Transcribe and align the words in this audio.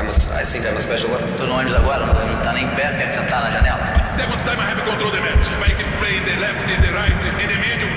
I'm 0.00 0.08
a, 0.08 0.12
I 0.32 0.44
think 0.44 0.64
I'm 0.64 0.78
a 0.78 0.80
special 0.80 1.10
one. 1.10 1.20
Tô 1.36 1.44
no 1.44 1.56
ônibus 1.56 1.74
agora, 1.74 2.06
não, 2.06 2.14
não 2.14 2.42
tá 2.42 2.54
nem 2.54 2.66
pé, 2.68 2.88
quer 2.96 3.08
sentar 3.08 3.42
na 3.42 3.50
janela? 3.50 3.84
Second 4.16 4.42
time 4.46 4.58
I 4.58 4.70
have 4.72 4.82
control 4.82 5.10
the 5.10 5.20
match. 5.20 5.46
I 5.60 5.74
can 5.76 5.92
play 5.98 6.24
the 6.24 6.40
left, 6.40 6.64
the 6.64 6.90
right, 6.90 7.12
in 7.42 7.48
the 7.48 7.58
middle. 7.60 7.90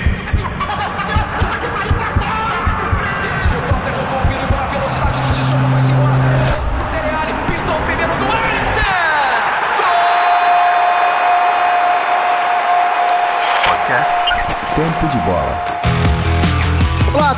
Tempo 14.75 15.07
de 15.07 15.19
Bola. 15.19 15.72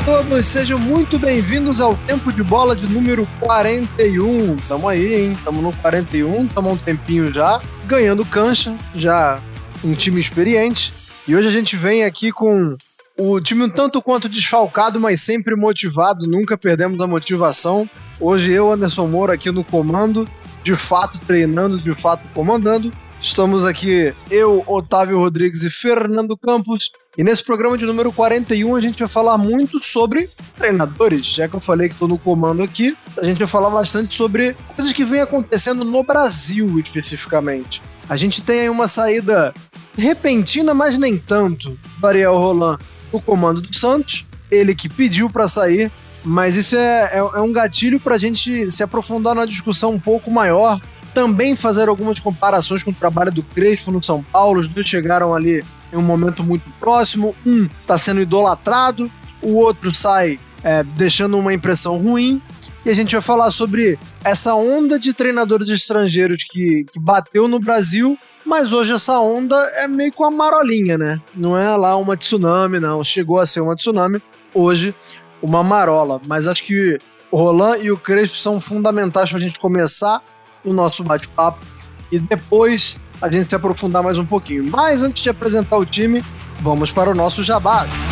Todos, 0.05 0.45
sejam 0.45 0.77
muito 0.77 1.17
bem-vindos 1.17 1.81
ao 1.81 1.97
Tempo 1.97 2.31
de 2.31 2.43
Bola 2.43 2.75
de 2.75 2.87
número 2.87 3.23
41. 3.39 4.55
Tamo 4.67 4.87
aí, 4.87 5.15
hein? 5.15 5.37
Tamo 5.43 5.63
no 5.63 5.73
41, 5.73 6.47
tamo 6.47 6.69
há 6.69 6.73
um 6.73 6.77
tempinho 6.77 7.33
já, 7.33 7.59
ganhando 7.87 8.23
cancha, 8.23 8.77
já 8.93 9.41
um 9.83 9.95
time 9.95 10.21
experiente. 10.21 10.93
E 11.27 11.35
hoje 11.35 11.47
a 11.47 11.51
gente 11.51 11.75
vem 11.75 12.03
aqui 12.03 12.31
com 12.31 12.77
o 13.17 13.41
time 13.41 13.63
um 13.63 13.69
tanto 13.69 13.99
quanto 13.99 14.29
desfalcado, 14.29 14.99
mas 14.99 15.21
sempre 15.21 15.55
motivado, 15.55 16.27
nunca 16.27 16.55
perdemos 16.55 16.99
a 17.01 17.07
motivação. 17.07 17.89
Hoje 18.21 18.51
eu, 18.51 18.71
Anderson 18.71 19.07
Moura, 19.07 19.33
aqui 19.33 19.49
no 19.49 19.63
comando, 19.63 20.29
de 20.61 20.75
fato 20.75 21.17
treinando, 21.25 21.79
de 21.79 21.99
fato 21.99 22.23
comandando. 22.31 22.93
Estamos 23.19 23.65
aqui, 23.65 24.13
eu, 24.29 24.63
Otávio 24.67 25.17
Rodrigues 25.17 25.63
e 25.63 25.69
Fernando 25.71 26.37
Campos. 26.37 26.91
E 27.17 27.23
nesse 27.23 27.43
programa 27.43 27.77
de 27.77 27.85
número 27.85 28.11
41 28.11 28.75
a 28.75 28.81
gente 28.81 28.99
vai 28.99 29.07
falar 29.07 29.37
muito 29.37 29.83
sobre 29.83 30.29
treinadores. 30.57 31.25
Já 31.25 31.47
que 31.47 31.55
eu 31.55 31.61
falei 31.61 31.87
que 31.87 31.95
estou 31.95 32.07
no 32.07 32.17
comando 32.17 32.61
aqui, 32.61 32.97
a 33.17 33.23
gente 33.23 33.37
vai 33.37 33.47
falar 33.47 33.69
bastante 33.69 34.13
sobre 34.13 34.55
coisas 34.75 34.91
que 34.91 35.05
vem 35.05 35.21
acontecendo 35.21 35.85
no 35.85 36.03
Brasil 36.03 36.77
especificamente. 36.79 37.81
A 38.09 38.17
gente 38.17 38.41
tem 38.41 38.61
aí 38.61 38.69
uma 38.69 38.87
saída 38.87 39.53
repentina, 39.97 40.73
mas 40.73 40.97
nem 40.97 41.17
tanto, 41.17 41.77
do 41.99 42.07
Ariel 42.07 42.37
Roland 42.37 42.79
no 43.13 43.21
comando 43.21 43.61
do 43.61 43.73
Santos. 43.73 44.25
Ele 44.51 44.75
que 44.75 44.89
pediu 44.89 45.29
para 45.29 45.47
sair, 45.47 45.89
mas 46.23 46.55
isso 46.55 46.75
é, 46.75 47.11
é, 47.13 47.17
é 47.17 47.41
um 47.41 47.53
gatilho 47.53 47.99
para 47.99 48.15
a 48.15 48.17
gente 48.17 48.69
se 48.69 48.83
aprofundar 48.83 49.33
na 49.33 49.45
discussão 49.45 49.91
um 49.91 49.99
pouco 49.99 50.29
maior 50.29 50.81
também 51.13 51.55
fazer 51.55 51.87
algumas 51.87 52.19
comparações 52.19 52.83
com 52.83 52.91
o 52.91 52.93
trabalho 52.93 53.31
do 53.31 53.41
Crespo 53.41 53.89
no 53.89 54.03
São 54.03 54.21
Paulo. 54.21 54.59
Os 54.59 54.67
dois 54.67 54.85
chegaram 54.85 55.33
ali 55.33 55.63
em 55.95 55.97
um 55.97 56.03
momento 56.03 56.43
muito 56.43 56.69
próximo. 56.79 57.33
Um 57.45 57.65
está 57.65 57.97
sendo 57.97 58.21
idolatrado, 58.21 59.09
o 59.41 59.55
outro 59.55 59.93
sai 59.93 60.39
é, 60.63 60.83
deixando 60.83 61.37
uma 61.37 61.53
impressão 61.53 61.97
ruim. 61.97 62.41
E 62.85 62.89
a 62.89 62.93
gente 62.93 63.13
vai 63.13 63.21
falar 63.21 63.49
sobre 63.49 63.97
essa 64.23 64.53
onda 64.53 64.99
de 64.99 65.13
treinadores 65.13 65.69
estrangeiros 65.69 66.43
que, 66.43 66.85
que 66.91 66.99
bateu 66.99 67.47
no 67.47 67.59
Brasil, 67.59 68.17
mas 68.45 68.73
hoje 68.73 68.93
essa 68.93 69.19
onda 69.19 69.55
é 69.75 69.87
meio 69.87 70.13
com 70.13 70.23
a 70.23 70.29
marolinha, 70.29 70.95
né? 70.97 71.19
Não 71.35 71.57
é 71.57 71.75
lá 71.75 71.95
uma 71.97 72.15
tsunami, 72.15 72.79
não. 72.79 73.03
Chegou 73.03 73.39
a 73.39 73.45
ser 73.45 73.61
uma 73.61 73.75
tsunami, 73.75 74.21
hoje 74.53 74.93
uma 75.41 75.63
marola. 75.63 76.21
Mas 76.27 76.47
acho 76.47 76.63
que 76.63 76.99
o 77.31 77.37
Roland 77.37 77.79
e 77.81 77.91
o 77.91 77.97
Crespo 77.97 78.37
são 78.37 78.61
fundamentais 78.61 79.29
para 79.29 79.39
a 79.39 79.41
gente 79.41 79.59
começar 79.59 80.21
o 80.63 80.71
nosso 80.71 81.03
bate-papo 81.03 81.65
e 82.11 82.19
depois 82.19 82.99
a 83.21 83.31
gente 83.31 83.45
se 83.45 83.55
aprofundar 83.55 84.03
mais 84.03 84.17
um 84.17 84.25
pouquinho. 84.25 84.69
Mas 84.69 85.03
antes 85.03 85.23
de 85.23 85.29
apresentar 85.29 85.77
o 85.77 85.85
time, 85.85 86.23
vamos 86.59 86.91
para 86.91 87.09
o 87.09 87.15
nosso 87.15 87.43
jabás. 87.43 88.09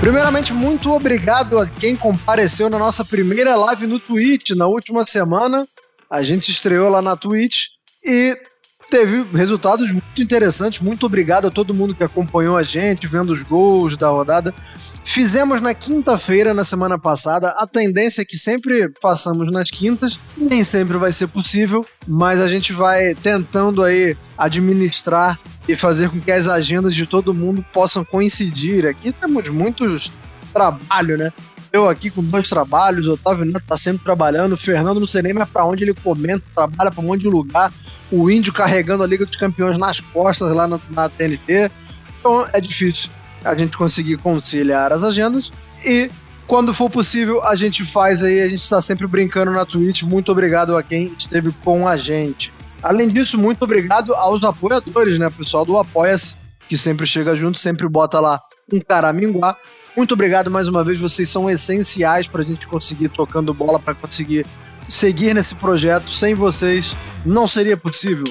Primeiramente, 0.00 0.54
muito 0.54 0.90
obrigado 0.92 1.58
a 1.58 1.66
quem 1.66 1.94
compareceu 1.94 2.70
na 2.70 2.78
nossa 2.78 3.04
primeira 3.04 3.54
live 3.54 3.86
no 3.86 4.00
Twitch 4.00 4.50
na 4.50 4.66
última 4.66 5.06
semana. 5.06 5.68
A 6.10 6.22
gente 6.22 6.50
estreou 6.50 6.88
lá 6.88 7.02
na 7.02 7.16
Twitch 7.16 7.66
e 8.04 8.36
teve 8.90 9.24
resultados 9.32 9.90
muito 9.90 10.20
interessantes. 10.20 10.80
Muito 10.80 11.06
obrigado 11.06 11.46
a 11.46 11.50
todo 11.50 11.72
mundo 11.72 11.94
que 11.94 12.02
acompanhou 12.02 12.56
a 12.56 12.62
gente, 12.62 13.06
vendo 13.06 13.32
os 13.32 13.42
gols 13.42 13.96
da 13.96 14.08
rodada. 14.08 14.52
Fizemos 15.04 15.60
na 15.60 15.72
quinta-feira, 15.72 16.52
na 16.52 16.64
semana 16.64 16.98
passada. 16.98 17.50
A 17.50 17.66
tendência 17.66 18.22
é 18.22 18.24
que 18.24 18.36
sempre 18.36 18.92
façamos 19.00 19.50
nas 19.50 19.70
quintas. 19.70 20.18
Nem 20.36 20.64
sempre 20.64 20.98
vai 20.98 21.12
ser 21.12 21.28
possível, 21.28 21.86
mas 22.06 22.40
a 22.40 22.48
gente 22.48 22.72
vai 22.72 23.14
tentando 23.14 23.82
aí 23.82 24.16
administrar 24.36 25.38
e 25.68 25.76
fazer 25.76 26.10
com 26.10 26.20
que 26.20 26.32
as 26.32 26.48
agendas 26.48 26.94
de 26.94 27.06
todo 27.06 27.32
mundo 27.32 27.64
possam 27.72 28.04
coincidir. 28.04 28.86
Aqui 28.86 29.12
temos 29.12 29.48
muitos 29.48 30.10
trabalho, 30.52 31.16
né? 31.16 31.32
Eu 31.72 31.88
aqui 31.88 32.10
com 32.10 32.22
dois 32.22 32.48
trabalhos, 32.48 33.06
Otávio 33.06 33.44
Neto 33.44 33.64
tá 33.64 33.78
sempre 33.78 34.02
trabalhando, 34.02 34.54
o 34.54 34.56
Fernando 34.56 34.98
não 34.98 35.06
sei 35.06 35.22
nem 35.22 35.32
mais 35.32 35.48
pra 35.48 35.64
onde 35.64 35.84
ele 35.84 35.94
comenta, 35.94 36.42
trabalha 36.52 36.90
pra 36.90 37.00
um 37.00 37.06
monte 37.06 37.20
de 37.20 37.28
lugar, 37.28 37.72
o 38.10 38.30
Índio 38.30 38.52
carregando 38.52 39.02
a 39.02 39.06
Liga 39.06 39.24
dos 39.24 39.36
Campeões 39.36 39.78
nas 39.78 40.00
costas 40.00 40.52
lá 40.52 40.66
na, 40.66 40.80
na 40.90 41.08
TNT. 41.08 41.70
Então 42.18 42.46
é 42.52 42.60
difícil 42.60 43.10
a 43.44 43.56
gente 43.56 43.76
conseguir 43.76 44.18
conciliar 44.18 44.92
as 44.92 45.02
agendas 45.02 45.50
e 45.84 46.10
quando 46.46 46.74
for 46.74 46.90
possível 46.90 47.44
a 47.44 47.54
gente 47.54 47.84
faz 47.84 48.24
aí, 48.24 48.40
a 48.40 48.48
gente 48.48 48.60
está 48.60 48.80
sempre 48.80 49.06
brincando 49.06 49.52
na 49.52 49.64
Twitch. 49.64 50.02
Muito 50.02 50.32
obrigado 50.32 50.76
a 50.76 50.82
quem 50.82 51.14
esteve 51.16 51.52
com 51.64 51.86
a 51.86 51.96
gente. 51.96 52.52
Além 52.82 53.08
disso, 53.08 53.38
muito 53.38 53.62
obrigado 53.62 54.14
aos 54.14 54.42
apoiadores, 54.42 55.18
né, 55.18 55.30
pessoal 55.30 55.64
do 55.64 55.78
Apoia-se, 55.78 56.34
que 56.68 56.76
sempre 56.76 57.06
chega 57.06 57.36
junto, 57.36 57.58
sempre 57.58 57.88
bota 57.88 58.18
lá 58.18 58.40
um 58.72 58.80
caraminguá. 58.80 59.56
Muito 59.96 60.14
obrigado 60.14 60.50
mais 60.50 60.66
uma 60.66 60.82
vez, 60.82 60.98
vocês 60.98 61.28
são 61.28 61.50
essenciais 61.50 62.26
para 62.26 62.40
a 62.40 62.44
gente 62.44 62.66
conseguir 62.66 63.10
tocando 63.10 63.52
bola, 63.52 63.78
para 63.78 63.94
conseguir 63.94 64.46
seguir 64.90 65.34
nesse 65.34 65.54
projeto. 65.54 66.10
Sem 66.10 66.34
vocês 66.34 66.94
não 67.24 67.46
seria 67.48 67.76
possível. 67.76 68.24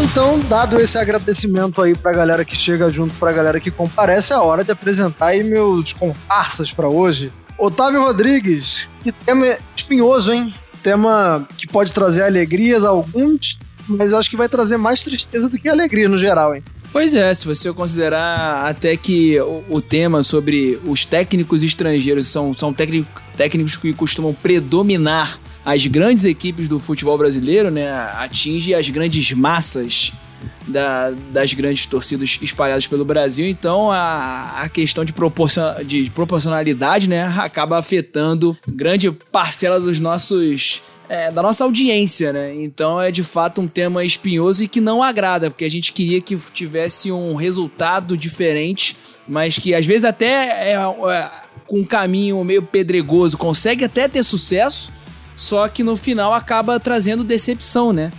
Então, 0.00 0.38
dado 0.48 0.80
esse 0.80 0.96
agradecimento 0.96 1.82
aí 1.82 1.94
pra 1.94 2.12
galera 2.12 2.44
que 2.44 2.56
chega 2.56 2.90
junto, 2.90 3.12
pra 3.14 3.32
galera 3.32 3.58
que 3.58 3.70
comparece, 3.70 4.32
é 4.32 4.36
a 4.36 4.40
hora 4.40 4.62
de 4.62 4.70
apresentar 4.70 5.26
aí 5.26 5.42
meus 5.42 5.92
comparsas 5.92 6.72
para 6.72 6.88
hoje. 6.88 7.32
Otávio 7.58 8.02
Rodrigues, 8.02 8.88
que 9.02 9.10
tema 9.10 9.58
espinhoso, 9.74 10.32
hein? 10.32 10.54
Tema 10.82 11.46
que 11.56 11.66
pode 11.66 11.92
trazer 11.92 12.22
alegrias 12.22 12.84
a 12.84 12.90
alguns, 12.90 13.58
mas 13.88 14.12
eu 14.12 14.18
acho 14.18 14.30
que 14.30 14.36
vai 14.36 14.48
trazer 14.48 14.76
mais 14.76 15.02
tristeza 15.02 15.48
do 15.48 15.58
que 15.58 15.68
alegria 15.68 16.08
no 16.08 16.16
geral, 16.16 16.54
hein? 16.54 16.62
Pois 16.90 17.14
é, 17.14 17.32
se 17.34 17.46
você 17.46 17.72
considerar 17.72 18.66
até 18.66 18.96
que 18.96 19.38
o, 19.40 19.64
o 19.68 19.80
tema 19.80 20.22
sobre 20.22 20.78
os 20.86 21.04
técnicos 21.04 21.62
estrangeiros 21.62 22.26
são, 22.28 22.54
são 22.54 22.72
técnico, 22.72 23.22
técnicos 23.36 23.76
que 23.76 23.92
costumam 23.92 24.32
predominar 24.32 25.38
as 25.64 25.86
grandes 25.86 26.24
equipes 26.24 26.66
do 26.66 26.78
futebol 26.78 27.18
brasileiro, 27.18 27.70
né, 27.70 27.90
atinge 28.14 28.74
as 28.74 28.88
grandes 28.88 29.32
massas 29.32 30.12
da, 30.66 31.10
das 31.30 31.52
grandes 31.52 31.84
torcidas 31.84 32.38
espalhadas 32.40 32.86
pelo 32.86 33.04
Brasil. 33.04 33.46
Então 33.46 33.90
a, 33.90 34.62
a 34.62 34.68
questão 34.68 35.04
de, 35.04 35.12
proporcion, 35.12 35.84
de 35.84 36.10
proporcionalidade 36.14 37.08
né, 37.08 37.26
acaba 37.36 37.78
afetando 37.78 38.56
grande 38.66 39.10
parcela 39.10 39.78
dos 39.78 40.00
nossos 40.00 40.82
é, 41.08 41.30
da 41.30 41.42
nossa 41.42 41.64
audiência, 41.64 42.32
né? 42.32 42.54
Então 42.54 43.00
é 43.00 43.10
de 43.10 43.22
fato 43.22 43.60
um 43.60 43.68
tema 43.68 44.04
espinhoso 44.04 44.62
e 44.62 44.68
que 44.68 44.80
não 44.80 45.02
agrada, 45.02 45.50
porque 45.50 45.64
a 45.64 45.70
gente 45.70 45.92
queria 45.92 46.20
que 46.20 46.36
tivesse 46.52 47.10
um 47.10 47.34
resultado 47.34 48.16
diferente, 48.16 48.96
mas 49.26 49.58
que 49.58 49.74
às 49.74 49.86
vezes 49.86 50.04
até 50.04 50.70
é, 50.70 50.74
é, 50.74 51.30
com 51.66 51.80
um 51.80 51.84
caminho 51.84 52.42
meio 52.44 52.62
pedregoso 52.62 53.36
consegue 53.36 53.84
até 53.84 54.06
ter 54.06 54.22
sucesso, 54.22 54.92
só 55.34 55.66
que 55.68 55.82
no 55.82 55.96
final 55.96 56.34
acaba 56.34 56.78
trazendo 56.78 57.24
decepção, 57.24 57.92
né? 57.92 58.10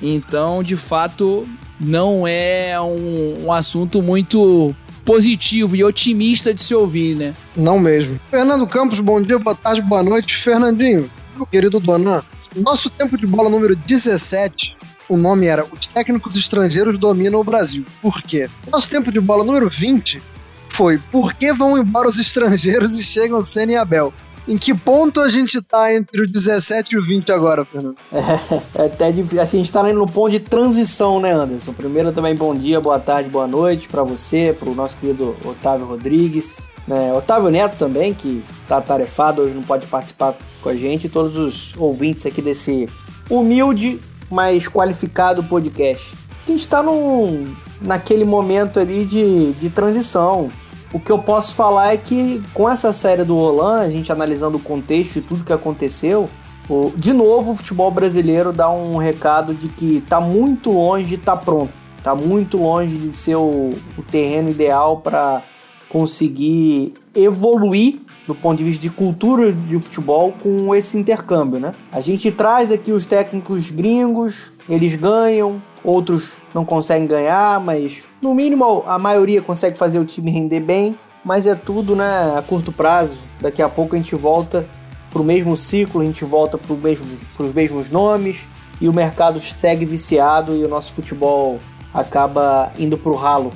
Então, 0.00 0.62
de 0.62 0.76
fato, 0.76 1.46
não 1.80 2.26
é 2.26 2.80
um, 2.80 3.46
um 3.46 3.52
assunto 3.52 4.00
muito 4.00 4.74
positivo 5.04 5.74
e 5.74 5.82
otimista 5.82 6.52
de 6.54 6.62
se 6.62 6.74
ouvir, 6.74 7.16
né? 7.16 7.34
Não 7.56 7.78
mesmo. 7.78 8.18
Fernando 8.30 8.66
Campos, 8.66 9.00
bom 9.00 9.20
dia, 9.20 9.38
boa 9.38 9.56
tarde, 9.56 9.82
boa 9.82 10.02
noite. 10.02 10.36
Fernandinho, 10.36 11.10
meu 11.34 11.46
querido 11.46 11.80
Donan, 11.80 12.22
nosso 12.58 12.90
tempo 12.90 13.16
de 13.16 13.26
bola 13.26 13.48
número 13.48 13.74
17, 13.74 14.76
o 15.08 15.16
nome 15.16 15.46
era 15.46 15.64
Os 15.64 15.86
técnicos 15.86 16.36
estrangeiros 16.36 16.98
dominam 16.98 17.40
o 17.40 17.44
Brasil. 17.44 17.84
Por 18.02 18.22
quê? 18.22 18.48
Nosso 18.70 18.90
tempo 18.90 19.10
de 19.10 19.20
bola 19.20 19.44
número 19.44 19.68
20 19.68 20.20
foi 20.68 20.98
Por 21.10 21.32
que 21.34 21.52
vão 21.52 21.78
embora 21.78 22.08
os 22.08 22.18
estrangeiros 22.18 22.98
e 22.98 23.02
chegam 23.02 23.42
Senna 23.42 23.72
e 23.72 23.76
Abel? 23.76 24.12
Em 24.46 24.56
que 24.56 24.74
ponto 24.74 25.20
a 25.20 25.28
gente 25.28 25.60
tá 25.60 25.94
entre 25.94 26.22
o 26.22 26.26
17 26.26 26.94
e 26.94 26.98
o 26.98 27.04
20 27.04 27.30
agora, 27.30 27.66
Fernando? 27.66 27.96
É, 28.10 28.82
é 28.82 28.86
até 28.86 29.12
difícil. 29.12 29.42
A 29.42 29.44
gente 29.44 29.70
tá 29.70 29.82
no 29.82 30.06
ponto 30.06 30.30
de 30.30 30.40
transição, 30.40 31.20
né, 31.20 31.32
Anderson? 31.32 31.74
Primeiro 31.74 32.12
também 32.12 32.34
bom 32.34 32.56
dia, 32.56 32.80
boa 32.80 32.98
tarde, 32.98 33.28
boa 33.28 33.46
noite 33.46 33.88
para 33.88 34.02
você, 34.02 34.56
pro 34.58 34.74
nosso 34.74 34.96
querido 34.96 35.36
Otávio 35.44 35.86
Rodrigues. 35.86 36.67
Né? 36.88 37.12
Otávio 37.12 37.50
Neto 37.50 37.76
também, 37.76 38.14
que 38.14 38.42
tá 38.66 38.80
tarefado, 38.80 39.42
hoje 39.42 39.54
não 39.54 39.62
pode 39.62 39.86
participar 39.86 40.34
com 40.62 40.70
a 40.70 40.74
gente, 40.74 41.08
todos 41.08 41.36
os 41.36 41.76
ouvintes 41.76 42.24
aqui 42.24 42.40
desse 42.40 42.88
humilde, 43.28 44.00
mas 44.30 44.66
qualificado 44.66 45.44
podcast. 45.44 46.14
A 46.46 46.50
gente 46.50 46.66
tá 46.66 46.82
num, 46.82 47.54
naquele 47.78 48.24
momento 48.24 48.80
ali 48.80 49.04
de, 49.04 49.52
de 49.52 49.68
transição. 49.68 50.50
o 50.90 50.98
que 50.98 51.12
eu 51.12 51.18
posso 51.18 51.54
falar 51.54 51.92
é 51.92 51.98
que 51.98 52.42
com 52.54 52.66
essa 52.66 52.90
série 52.90 53.22
do 53.22 53.34
Roland, 53.34 53.82
a 53.82 53.90
gente 53.90 54.10
analisando 54.10 54.56
o 54.56 54.60
contexto 54.60 55.16
e 55.16 55.20
tudo 55.20 55.44
que 55.44 55.52
aconteceu, 55.52 56.26
o, 56.70 56.90
de 56.96 57.12
novo 57.12 57.52
o 57.52 57.56
futebol 57.56 57.90
brasileiro 57.90 58.50
dá 58.50 58.70
um 58.70 58.96
recado 58.96 59.52
de 59.52 59.68
que 59.68 60.00
tá 60.08 60.20
muito 60.22 60.70
longe 60.70 61.04
de 61.04 61.14
estar 61.16 61.36
tá 61.36 61.42
pronto. 61.44 61.72
Tá 62.02 62.14
muito 62.14 62.56
longe 62.56 62.96
de 62.96 63.14
ser 63.14 63.34
o, 63.36 63.70
o 63.98 64.02
terreno 64.10 64.48
ideal 64.48 64.98
para 64.98 65.42
conseguir 65.88 66.94
evoluir 67.14 68.00
do 68.26 68.34
ponto 68.34 68.58
de 68.58 68.64
vista 68.64 68.82
de 68.82 68.90
cultura 68.90 69.50
de 69.50 69.78
futebol 69.80 70.34
com 70.42 70.74
esse 70.74 70.98
intercâmbio, 70.98 71.58
né? 71.58 71.72
A 71.90 72.02
gente 72.02 72.30
traz 72.30 72.70
aqui 72.70 72.92
os 72.92 73.06
técnicos 73.06 73.70
gringos, 73.70 74.52
eles 74.68 74.94
ganham, 74.96 75.62
outros 75.82 76.36
não 76.54 76.62
conseguem 76.62 77.08
ganhar, 77.08 77.58
mas 77.58 78.02
no 78.20 78.34
mínimo 78.34 78.84
a 78.86 78.98
maioria 78.98 79.40
consegue 79.40 79.78
fazer 79.78 79.98
o 79.98 80.04
time 80.04 80.30
render 80.30 80.60
bem, 80.60 80.98
mas 81.24 81.46
é 81.46 81.54
tudo, 81.54 81.96
né, 81.96 82.34
a 82.36 82.42
curto 82.42 82.70
prazo. 82.70 83.18
Daqui 83.40 83.62
a 83.62 83.68
pouco 83.68 83.94
a 83.94 83.98
gente 83.98 84.14
volta 84.14 84.68
pro 85.10 85.24
mesmo 85.24 85.56
ciclo, 85.56 86.02
a 86.02 86.04
gente 86.04 86.22
volta 86.22 86.58
pro 86.58 86.76
mesmo, 86.76 87.06
pros 87.34 87.54
mesmos 87.54 87.90
nomes 87.90 88.46
e 88.78 88.90
o 88.90 88.92
mercado 88.92 89.40
segue 89.40 89.86
viciado 89.86 90.54
e 90.54 90.62
o 90.62 90.68
nosso 90.68 90.92
futebol 90.92 91.58
acaba 91.94 92.70
indo 92.78 92.98
pro 92.98 93.14
ralo 93.14 93.50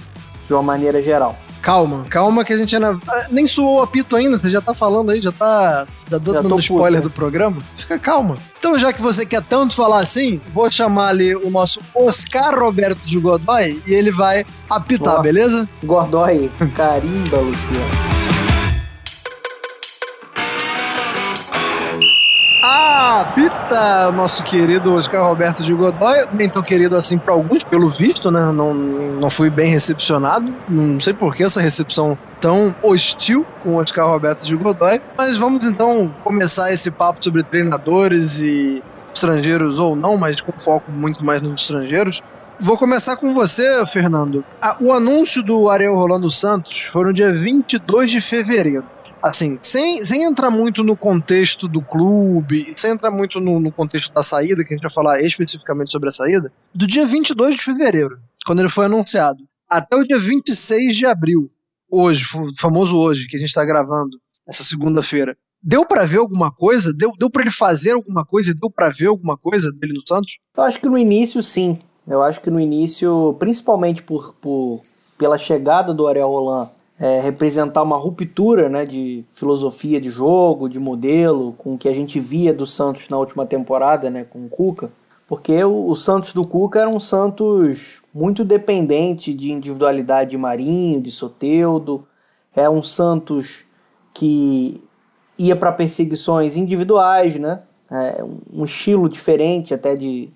de 0.46 0.54
uma 0.54 0.62
maneira 0.62 1.02
geral. 1.02 1.36
Calma, 1.62 2.04
calma 2.10 2.44
que 2.44 2.52
a 2.52 2.56
gente 2.56 2.74
ainda. 2.74 2.98
Ah, 3.06 3.26
nem 3.30 3.46
suou 3.46 3.78
o 3.78 3.82
apito 3.82 4.16
ainda, 4.16 4.36
você 4.36 4.50
já 4.50 4.60
tá 4.60 4.74
falando 4.74 5.10
aí, 5.10 5.22
já 5.22 5.30
tá 5.30 5.86
já 6.10 6.18
dando 6.18 6.58
spoiler 6.58 6.84
puto, 6.84 6.92
né? 6.94 7.00
do 7.00 7.10
programa. 7.10 7.62
Fica 7.76 7.98
calma. 8.00 8.36
Então, 8.58 8.76
já 8.76 8.92
que 8.92 9.00
você 9.00 9.24
quer 9.24 9.42
tanto 9.42 9.74
falar 9.74 10.00
assim, 10.00 10.40
vou 10.52 10.68
chamar 10.70 11.08
ali 11.08 11.34
o 11.36 11.50
nosso 11.50 11.80
Oscar 11.94 12.58
Roberto 12.58 13.00
de 13.06 13.16
Godoy 13.18 13.80
e 13.86 13.94
ele 13.94 14.10
vai 14.10 14.44
apitar, 14.68 15.14
Nossa. 15.14 15.22
beleza? 15.22 15.68
Godoy, 15.84 16.50
carimba, 16.74 17.38
Luciano. 17.38 18.11
Apita 23.22 24.08
o 24.08 24.12
nosso 24.12 24.42
querido 24.42 24.92
Oscar 24.94 25.24
Roberto 25.26 25.62
de 25.62 25.72
Godoy, 25.72 26.26
nem 26.32 26.48
tão 26.48 26.62
querido 26.62 26.96
assim 26.96 27.18
para 27.18 27.32
alguns, 27.32 27.62
pelo 27.62 27.88
visto, 27.88 28.30
né? 28.30 28.52
Não, 28.52 28.74
não 28.74 29.30
fui 29.30 29.48
bem 29.48 29.70
recepcionado. 29.70 30.52
Não 30.68 30.98
sei 31.00 31.14
por 31.14 31.34
que 31.34 31.44
essa 31.44 31.60
recepção 31.60 32.18
tão 32.40 32.74
hostil 32.82 33.46
com 33.62 33.76
Oscar 33.76 34.08
Roberto 34.08 34.44
de 34.44 34.56
Godoy. 34.56 35.00
Mas 35.16 35.36
vamos 35.36 35.64
então 35.64 36.12
começar 36.24 36.72
esse 36.72 36.90
papo 36.90 37.22
sobre 37.22 37.42
treinadores 37.44 38.40
e 38.40 38.82
estrangeiros 39.14 39.78
ou 39.78 39.94
não, 39.94 40.16
mas 40.16 40.40
com 40.40 40.52
foco 40.52 40.90
muito 40.90 41.24
mais 41.24 41.40
nos 41.40 41.60
estrangeiros. 41.60 42.20
Vou 42.60 42.76
começar 42.76 43.16
com 43.16 43.34
você, 43.34 43.84
Fernando. 43.86 44.44
o 44.80 44.92
anúncio 44.92 45.42
do 45.42 45.68
Ariel 45.68 45.94
Rolando 45.94 46.30
Santos 46.30 46.88
foi 46.92 47.04
no 47.04 47.12
dia 47.12 47.32
22 47.32 48.10
de 48.10 48.20
fevereiro 48.20 48.84
assim, 49.22 49.58
sem, 49.62 50.02
sem 50.02 50.24
entrar 50.24 50.50
muito 50.50 50.82
no 50.82 50.96
contexto 50.96 51.68
do 51.68 51.80
clube, 51.80 52.72
sem 52.76 52.90
entrar 52.90 53.10
muito 53.10 53.40
no, 53.40 53.60
no, 53.60 53.70
contexto 53.70 54.12
da 54.12 54.22
saída, 54.22 54.64
que 54.64 54.74
a 54.74 54.76
gente 54.76 54.82
vai 54.82 54.92
falar 54.92 55.20
especificamente 55.22 55.90
sobre 55.90 56.08
a 56.08 56.12
saída, 56.12 56.52
do 56.74 56.86
dia 56.86 57.06
22 57.06 57.54
de 57.54 57.62
fevereiro, 57.62 58.18
quando 58.44 58.60
ele 58.60 58.68
foi 58.68 58.86
anunciado, 58.86 59.38
até 59.70 59.96
o 59.96 60.04
dia 60.04 60.18
26 60.18 60.96
de 60.96 61.06
abril, 61.06 61.50
hoje, 61.90 62.24
famoso 62.58 62.98
hoje, 62.98 63.28
que 63.28 63.36
a 63.36 63.38
gente 63.38 63.48
está 63.48 63.64
gravando, 63.64 64.18
essa 64.48 64.64
segunda-feira, 64.64 65.36
deu 65.62 65.86
para 65.86 66.04
ver 66.04 66.18
alguma 66.18 66.50
coisa? 66.50 66.92
Deu, 66.92 67.12
deu 67.16 67.30
para 67.30 67.42
ele 67.42 67.50
fazer 67.50 67.92
alguma 67.92 68.24
coisa? 68.24 68.52
Deu 68.52 68.70
para 68.70 68.88
ver 68.88 69.06
alguma 69.06 69.36
coisa 69.38 69.70
dele 69.72 69.94
no 69.94 70.02
Santos? 70.06 70.38
Eu 70.56 70.64
acho 70.64 70.80
que 70.80 70.88
no 70.88 70.98
início, 70.98 71.40
sim. 71.42 71.78
Eu 72.06 72.22
acho 72.22 72.40
que 72.40 72.50
no 72.50 72.58
início, 72.58 73.36
principalmente 73.38 74.02
por, 74.02 74.34
por 74.34 74.80
pela 75.16 75.38
chegada 75.38 75.94
do 75.94 76.08
Ariel 76.08 76.28
Roland 76.28 76.70
é, 77.02 77.18
representar 77.18 77.82
uma 77.82 77.96
ruptura 77.96 78.68
né, 78.68 78.86
de 78.86 79.24
filosofia 79.32 80.00
de 80.00 80.08
jogo, 80.08 80.68
de 80.68 80.78
modelo, 80.78 81.52
com 81.54 81.74
o 81.74 81.78
que 81.78 81.88
a 81.88 81.92
gente 81.92 82.20
via 82.20 82.54
do 82.54 82.64
Santos 82.64 83.08
na 83.08 83.18
última 83.18 83.44
temporada, 83.44 84.08
né, 84.08 84.22
com 84.22 84.46
o 84.46 84.48
Cuca, 84.48 84.92
porque 85.26 85.64
o, 85.64 85.88
o 85.88 85.96
Santos 85.96 86.32
do 86.32 86.46
Cuca 86.46 86.78
era 86.78 86.88
um 86.88 87.00
Santos 87.00 88.00
muito 88.14 88.44
dependente 88.44 89.34
de 89.34 89.50
individualidade 89.50 90.30
de 90.30 90.36
Marinho, 90.36 91.02
de 91.02 91.10
Soteudo, 91.10 92.06
é 92.54 92.70
um 92.70 92.84
Santos 92.84 93.64
que 94.14 94.80
ia 95.36 95.56
para 95.56 95.72
perseguições 95.72 96.56
individuais, 96.56 97.34
né, 97.34 97.64
é, 97.90 98.22
um 98.52 98.64
estilo 98.64 99.08
diferente 99.08 99.74
até 99.74 99.96
de, 99.96 100.30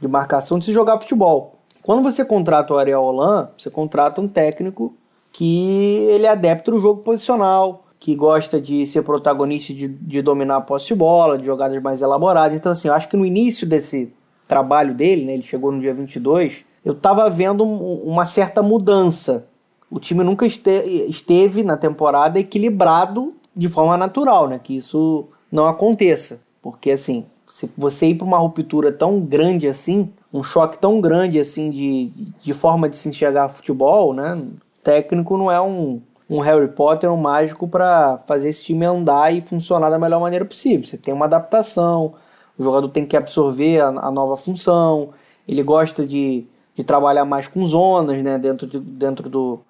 de 0.00 0.08
marcação 0.08 0.58
de 0.58 0.64
se 0.64 0.72
jogar 0.72 0.98
futebol. 0.98 1.60
Quando 1.80 2.02
você 2.02 2.24
contrata 2.24 2.74
o 2.74 2.78
Ariel 2.78 3.04
Holan, 3.04 3.50
você 3.56 3.70
contrata 3.70 4.20
um 4.20 4.26
técnico 4.26 4.96
que 5.32 6.06
ele 6.10 6.26
é 6.26 6.28
adepto 6.28 6.70
do 6.70 6.78
jogo 6.78 7.02
posicional, 7.02 7.84
que 7.98 8.14
gosta 8.14 8.60
de 8.60 8.84
ser 8.84 9.02
protagonista 9.02 9.72
de, 9.72 9.88
de 9.88 10.20
dominar 10.20 10.56
a 10.56 10.60
posse 10.60 10.88
de 10.88 10.94
bola, 10.94 11.38
de 11.38 11.46
jogadas 11.46 11.80
mais 11.80 12.02
elaboradas. 12.02 12.56
Então, 12.56 12.72
assim, 12.72 12.88
eu 12.88 12.94
acho 12.94 13.08
que 13.08 13.16
no 13.16 13.24
início 13.24 13.66
desse 13.66 14.12
trabalho 14.46 14.92
dele, 14.92 15.24
né, 15.24 15.34
ele 15.34 15.42
chegou 15.42 15.72
no 15.72 15.80
dia 15.80 15.94
22, 15.94 16.64
eu 16.84 16.92
estava 16.92 17.30
vendo 17.30 17.64
uma 17.64 18.26
certa 18.26 18.62
mudança. 18.62 19.46
O 19.90 20.00
time 20.00 20.24
nunca 20.24 20.44
este, 20.44 20.70
esteve 21.08 21.62
na 21.62 21.76
temporada 21.76 22.38
equilibrado 22.38 23.34
de 23.54 23.68
forma 23.68 23.96
natural, 23.96 24.48
né? 24.48 24.58
Que 24.58 24.76
isso 24.76 25.26
não 25.50 25.66
aconteça. 25.66 26.40
Porque, 26.60 26.90
assim, 26.90 27.24
se 27.48 27.70
você 27.76 28.06
ir 28.06 28.14
para 28.16 28.26
uma 28.26 28.38
ruptura 28.38 28.90
tão 28.90 29.20
grande 29.20 29.68
assim, 29.68 30.10
um 30.32 30.42
choque 30.42 30.78
tão 30.78 31.00
grande 31.00 31.38
assim 31.38 31.70
de, 31.70 32.10
de 32.42 32.54
forma 32.54 32.88
de 32.88 32.96
se 32.96 33.08
enxergar 33.08 33.50
futebol, 33.50 34.14
né? 34.14 34.42
Técnico 34.82 35.36
não 35.36 35.50
é 35.50 35.60
um, 35.60 36.02
um 36.28 36.40
Harry 36.40 36.68
Potter, 36.68 37.12
um 37.12 37.16
mágico 37.16 37.68
para 37.68 38.18
fazer 38.26 38.48
esse 38.48 38.64
time 38.64 38.84
andar 38.84 39.34
e 39.34 39.40
funcionar 39.40 39.90
da 39.90 39.98
melhor 39.98 40.20
maneira 40.20 40.44
possível. 40.44 40.86
Você 40.86 40.96
tem 40.96 41.12
uma 41.12 41.26
adaptação, 41.26 42.14
o 42.58 42.62
jogador 42.62 42.88
tem 42.88 43.06
que 43.06 43.16
absorver 43.16 43.80
a, 43.80 43.88
a 43.88 44.10
nova 44.10 44.36
função, 44.36 45.10
ele 45.46 45.62
gosta 45.62 46.06
de, 46.06 46.44
de 46.74 46.84
trabalhar 46.84 47.24
mais 47.24 47.48
com 47.48 47.64
zonas 47.66 48.22
né, 48.22 48.38
dentro, 48.38 48.66
de, 48.66 48.78
dentro 48.78 49.28
do, 49.28 49.60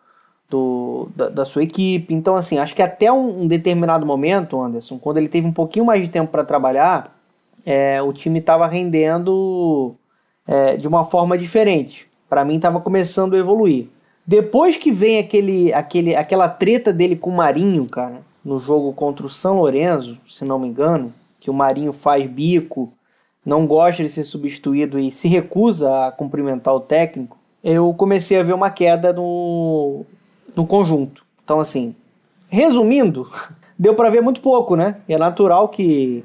do, 0.48 1.08
da, 1.16 1.28
da, 1.28 1.44
sua 1.44 1.62
equipe. 1.62 2.12
Então, 2.14 2.36
assim, 2.36 2.58
acho 2.58 2.74
que 2.74 2.82
até 2.82 3.10
um, 3.10 3.42
um, 3.42 3.48
determinado 3.48 4.04
momento, 4.06 4.60
Anderson, 4.60 4.98
quando 4.98 5.16
ele 5.18 5.28
teve 5.28 5.46
um 5.46 5.52
pouquinho 5.52 5.86
mais 5.86 6.04
de 6.04 6.10
tempo 6.10 6.30
para 6.30 6.44
trabalhar, 6.44 7.16
é, 7.64 8.02
o 8.02 8.12
time 8.12 8.38
estava 8.38 8.66
rendendo 8.66 9.94
é, 10.46 10.76
de 10.76 10.86
uma 10.86 11.04
forma 11.04 11.38
diferente. 11.38 12.06
Para 12.28 12.44
mim, 12.44 12.56
estava 12.56 12.80
começando 12.80 13.34
a 13.34 13.38
evoluir. 13.38 13.88
Depois 14.26 14.76
que 14.76 14.92
vem 14.92 15.18
aquele, 15.18 15.72
aquele, 15.72 16.14
aquela 16.14 16.48
treta 16.48 16.92
dele 16.92 17.16
com 17.16 17.30
o 17.30 17.36
Marinho, 17.36 17.86
cara, 17.86 18.22
no 18.44 18.58
jogo 18.60 18.92
contra 18.92 19.26
o 19.26 19.30
São 19.30 19.56
Lourenço, 19.56 20.16
se 20.28 20.44
não 20.44 20.58
me 20.58 20.68
engano, 20.68 21.12
que 21.40 21.50
o 21.50 21.54
Marinho 21.54 21.92
faz 21.92 22.24
bico, 22.28 22.92
não 23.44 23.66
gosta 23.66 24.02
de 24.02 24.08
ser 24.08 24.24
substituído 24.24 24.98
e 24.98 25.10
se 25.10 25.26
recusa 25.26 26.06
a 26.06 26.12
cumprimentar 26.12 26.72
o 26.72 26.80
técnico, 26.80 27.36
eu 27.64 27.92
comecei 27.94 28.38
a 28.38 28.42
ver 28.42 28.54
uma 28.54 28.70
queda 28.70 29.12
no, 29.12 30.04
no 30.54 30.66
conjunto. 30.66 31.24
Então, 31.44 31.58
assim, 31.58 31.94
resumindo, 32.48 33.28
deu 33.76 33.94
para 33.94 34.10
ver 34.10 34.20
muito 34.20 34.40
pouco, 34.40 34.76
né? 34.76 35.00
É 35.08 35.18
natural 35.18 35.68
que 35.68 36.24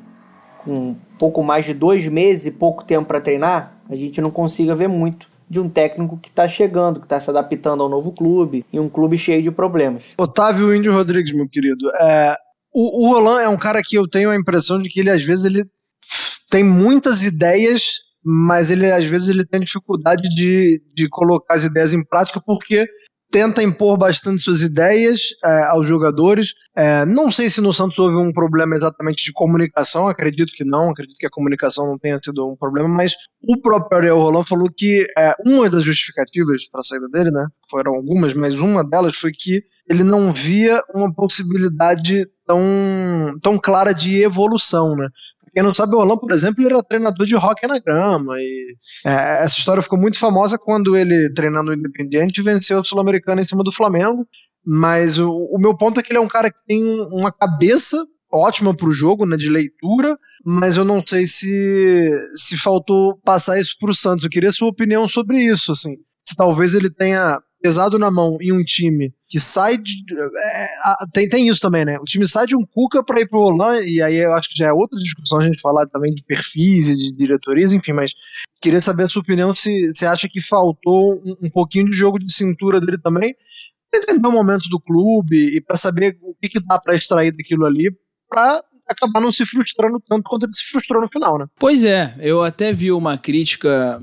com 0.63 0.95
pouco 1.17 1.41
mais 1.41 1.65
de 1.65 1.73
dois 1.73 2.07
meses 2.07 2.45
e 2.45 2.51
pouco 2.51 2.83
tempo 2.83 3.07
para 3.07 3.21
treinar, 3.21 3.73
a 3.89 3.95
gente 3.95 4.21
não 4.21 4.29
consiga 4.29 4.75
ver 4.75 4.87
muito 4.87 5.29
de 5.49 5.59
um 5.59 5.69
técnico 5.69 6.17
que 6.17 6.29
está 6.29 6.47
chegando, 6.47 6.99
que 6.99 7.05
está 7.05 7.19
se 7.19 7.29
adaptando 7.29 7.83
ao 7.83 7.89
novo 7.89 8.11
clube 8.11 8.65
e 8.71 8.79
um 8.79 8.89
clube 8.89 9.17
cheio 9.17 9.41
de 9.41 9.51
problemas. 9.51 10.13
Otávio 10.17 10.75
Índio 10.75 10.93
Rodrigues, 10.93 11.33
meu 11.33 11.47
querido, 11.47 11.89
é, 11.99 12.35
o, 12.73 13.07
o 13.07 13.13
Roland 13.13 13.41
é 13.41 13.49
um 13.49 13.57
cara 13.57 13.81
que 13.83 13.97
eu 13.97 14.07
tenho 14.07 14.29
a 14.29 14.35
impressão 14.35 14.81
de 14.81 14.89
que 14.89 14.99
ele 14.99 15.09
às 15.09 15.23
vezes 15.23 15.45
ele 15.45 15.65
tem 16.49 16.63
muitas 16.63 17.23
ideias, 17.23 17.99
mas 18.23 18.69
ele 18.69 18.91
às 18.91 19.05
vezes 19.05 19.29
ele 19.29 19.45
tem 19.45 19.61
dificuldade 19.61 20.23
de, 20.29 20.81
de 20.93 21.09
colocar 21.09 21.55
as 21.55 21.63
ideias 21.63 21.93
em 21.93 22.03
prática 22.03 22.41
porque 22.45 22.85
tenta 23.31 23.61
impor 23.61 23.97
bastante 23.97 24.41
suas 24.41 24.61
ideias 24.61 25.21
é, 25.43 25.63
aos 25.63 25.85
jogadores. 25.85 26.53
É, 26.75 27.05
não 27.05 27.31
sei 27.31 27.49
se 27.49 27.59
no 27.59 27.73
Santos 27.73 27.97
houve 27.99 28.15
um 28.15 28.31
problema 28.31 28.75
exatamente 28.75 29.23
de 29.23 29.33
comunicação, 29.33 30.07
acredito 30.07 30.53
que 30.53 30.63
não, 30.63 30.91
acredito 30.91 31.17
que 31.17 31.25
a 31.25 31.31
comunicação 31.31 31.87
não 31.87 31.97
tenha 31.97 32.19
sido 32.23 32.47
um 32.47 32.55
problema, 32.55 32.87
mas 32.87 33.13
o 33.41 33.59
próprio 33.59 33.97
Ariel 33.97 34.19
Roland 34.19 34.45
falou 34.45 34.67
que 34.75 35.05
é, 35.17 35.33
uma 35.45 35.69
das 35.69 35.83
justificativas 35.83 36.69
para 36.69 36.79
a 36.79 36.83
saída 36.83 37.07
dele, 37.09 37.31
né, 37.31 37.45
foram 37.69 37.95
algumas, 37.95 38.33
mas 38.33 38.59
uma 38.59 38.83
delas 38.83 39.17
foi 39.17 39.31
que 39.31 39.63
ele 39.89 40.03
não 40.03 40.31
via 40.31 40.81
uma 40.93 41.13
possibilidade 41.13 42.27
tão, 42.45 42.59
tão 43.41 43.57
clara 43.57 43.93
de 43.93 44.21
evolução, 44.23 44.95
né? 44.95 45.07
Quem 45.57 45.63
não 45.63 45.73
sabe, 45.73 45.95
o 45.95 45.97
Orlando, 45.97 46.19
por 46.19 46.31
exemplo, 46.31 46.63
ele 46.63 46.71
era 46.71 46.83
treinador 46.83 47.25
de 47.25 47.33
rock 47.33 47.65
na 47.65 47.79
grama. 47.79 48.39
E 48.39 48.75
é, 49.03 49.43
essa 49.43 49.57
história 49.57 49.81
ficou 49.81 49.97
muito 49.97 50.19
famosa 50.19 50.55
quando 50.55 50.95
ele, 50.95 51.33
treinando 51.33 51.71
o 51.71 51.73
Independiente, 51.73 52.43
venceu 52.43 52.79
o 52.79 52.83
Sul-Americano 52.83 53.41
em 53.41 53.43
cima 53.43 53.63
do 53.63 53.71
Flamengo. 53.71 54.23
Mas 54.63 55.17
o, 55.17 55.31
o, 55.31 55.57
meu 55.57 55.75
ponto 55.75 55.99
é 55.99 56.03
que 56.03 56.11
ele 56.11 56.19
é 56.19 56.21
um 56.21 56.27
cara 56.27 56.51
que 56.51 56.59
tem 56.67 56.79
uma 57.11 57.31
cabeça 57.31 57.97
ótima 58.31 58.71
para 58.71 58.87
o 58.87 58.93
jogo, 58.93 59.25
né, 59.25 59.35
de 59.35 59.49
leitura, 59.49 60.15
mas 60.45 60.77
eu 60.77 60.85
não 60.85 61.01
sei 61.03 61.25
se, 61.25 62.11
se 62.35 62.55
faltou 62.55 63.17
passar 63.25 63.59
isso 63.59 63.75
para 63.79 63.89
o 63.89 63.95
Santos. 63.95 64.25
Eu 64.25 64.29
queria 64.29 64.51
sua 64.51 64.69
opinião 64.69 65.07
sobre 65.07 65.39
isso, 65.39 65.71
assim. 65.71 65.95
Se 66.23 66.35
talvez 66.35 66.75
ele 66.75 66.91
tenha 66.91 67.41
pesado 67.63 67.97
na 67.97 68.11
mão 68.11 68.37
em 68.39 68.51
um 68.51 68.63
time 68.63 69.11
que 69.29 69.39
sai 69.39 69.77
de. 69.77 69.93
É, 70.37 70.67
tem, 71.11 71.27
tem 71.27 71.47
isso 71.47 71.59
também, 71.59 71.83
né? 71.83 71.97
O 71.99 72.05
time 72.05 72.27
sai 72.27 72.45
de 72.47 72.55
um 72.55 72.65
Cuca 72.65 73.03
para 73.03 73.19
ir 73.19 73.27
pro 73.27 73.41
Roland, 73.41 73.81
e 73.83 74.01
aí 74.01 74.15
eu 74.15 74.33
acho 74.33 74.49
que 74.49 74.57
já 74.57 74.67
é 74.67 74.73
outra 74.73 74.97
discussão 74.99 75.39
a 75.39 75.43
gente 75.43 75.59
falar 75.59 75.85
também 75.87 76.13
de 76.13 76.23
perfis 76.23 76.89
e 76.89 76.95
de 76.95 77.15
diretorias, 77.15 77.73
enfim, 77.73 77.93
mas 77.93 78.13
queria 78.61 78.81
saber 78.81 79.03
a 79.03 79.09
sua 79.09 79.21
opinião 79.21 79.53
se 79.53 79.91
você 79.93 80.05
acha 80.05 80.27
que 80.29 80.41
faltou 80.41 81.15
um, 81.15 81.35
um 81.43 81.49
pouquinho 81.49 81.89
de 81.89 81.97
jogo 81.97 82.17
de 82.19 82.31
cintura 82.31 82.79
dele 82.79 82.97
também, 82.97 83.35
entender 83.93 84.27
o 84.27 84.31
momento 84.31 84.69
do 84.69 84.79
clube 84.79 85.57
e 85.57 85.61
para 85.61 85.75
saber 85.75 86.17
o 86.21 86.33
que, 86.41 86.49
que 86.49 86.59
dá 86.59 86.79
para 86.79 86.95
extrair 86.95 87.31
daquilo 87.31 87.65
ali 87.65 87.91
para 88.29 88.63
acabar 88.87 89.19
não 89.19 89.31
se 89.31 89.45
frustrando 89.45 90.01
tanto 90.07 90.23
quanto 90.23 90.45
ele 90.45 90.53
se 90.53 90.63
frustrou 90.63 91.01
no 91.01 91.07
final, 91.07 91.37
né? 91.37 91.45
Pois 91.59 91.83
é, 91.83 92.15
eu 92.19 92.43
até 92.43 92.71
vi 92.71 92.91
uma 92.91 93.17
crítica 93.17 94.01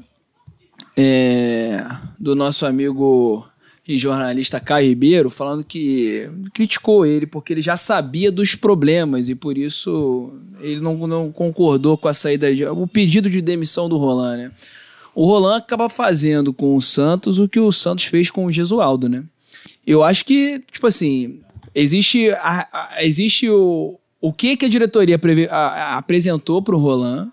é, 0.97 1.85
do 2.19 2.35
nosso 2.35 2.67
amigo 2.67 3.47
e 3.87 3.99
jornalista 3.99 4.59
Caio 4.59 4.89
Ribeiro 4.89 5.29
falando 5.29 5.63
que 5.63 6.29
criticou 6.55 7.05
ele 7.05 7.27
porque 7.27 7.53
ele 7.53 7.61
já 7.61 7.77
sabia 7.77 8.33
dos 8.33 8.55
problemas 8.55 9.29
e 9.29 9.35
por 9.35 9.59
isso 9.59 10.33
ele 10.61 10.81
não, 10.81 11.07
não 11.07 11.31
concordou 11.31 11.99
com 11.99 12.09
a 12.09 12.15
saída, 12.15 12.55
de, 12.55 12.65
o 12.65 12.87
pedido 12.87 13.29
de 13.29 13.43
demissão 13.43 13.89
do 13.89 13.99
Roland, 13.99 14.37
né? 14.37 14.51
O 15.15 15.27
Roland 15.27 15.59
acaba 15.59 15.89
fazendo 15.89 16.53
com 16.53 16.75
o 16.75 16.83
Santos 16.83 17.39
o 17.39 17.49
que 17.49 17.61
o 17.61 17.71
Santos 17.71 18.05
fez 18.05 18.31
com 18.31 18.47
o 18.47 18.53
Gesualdo, 18.53 19.09
né? 19.09 19.23
Eu 19.87 20.03
acho 20.03 20.25
que, 20.25 20.61
tipo 20.73 20.87
assim, 20.87 21.41
existe, 21.75 22.31
a, 22.31 22.67
a, 22.73 23.05
existe 23.05 23.49
o, 23.49 23.99
o 24.21 24.33
que, 24.33 24.57
que 24.57 24.65
a 24.65 24.69
diretoria 24.69 25.21
a, 25.51 25.99
apresentou 25.99 26.63
para 26.63 26.75
o 26.75 26.79
Roland 26.79 27.29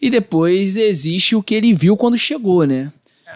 e 0.00 0.08
depois 0.08 0.76
existe 0.76 1.34
o 1.34 1.42
que 1.42 1.54
ele 1.54 1.74
viu 1.74 1.96
quando 1.96 2.16
chegou, 2.16 2.64
né? 2.64 2.92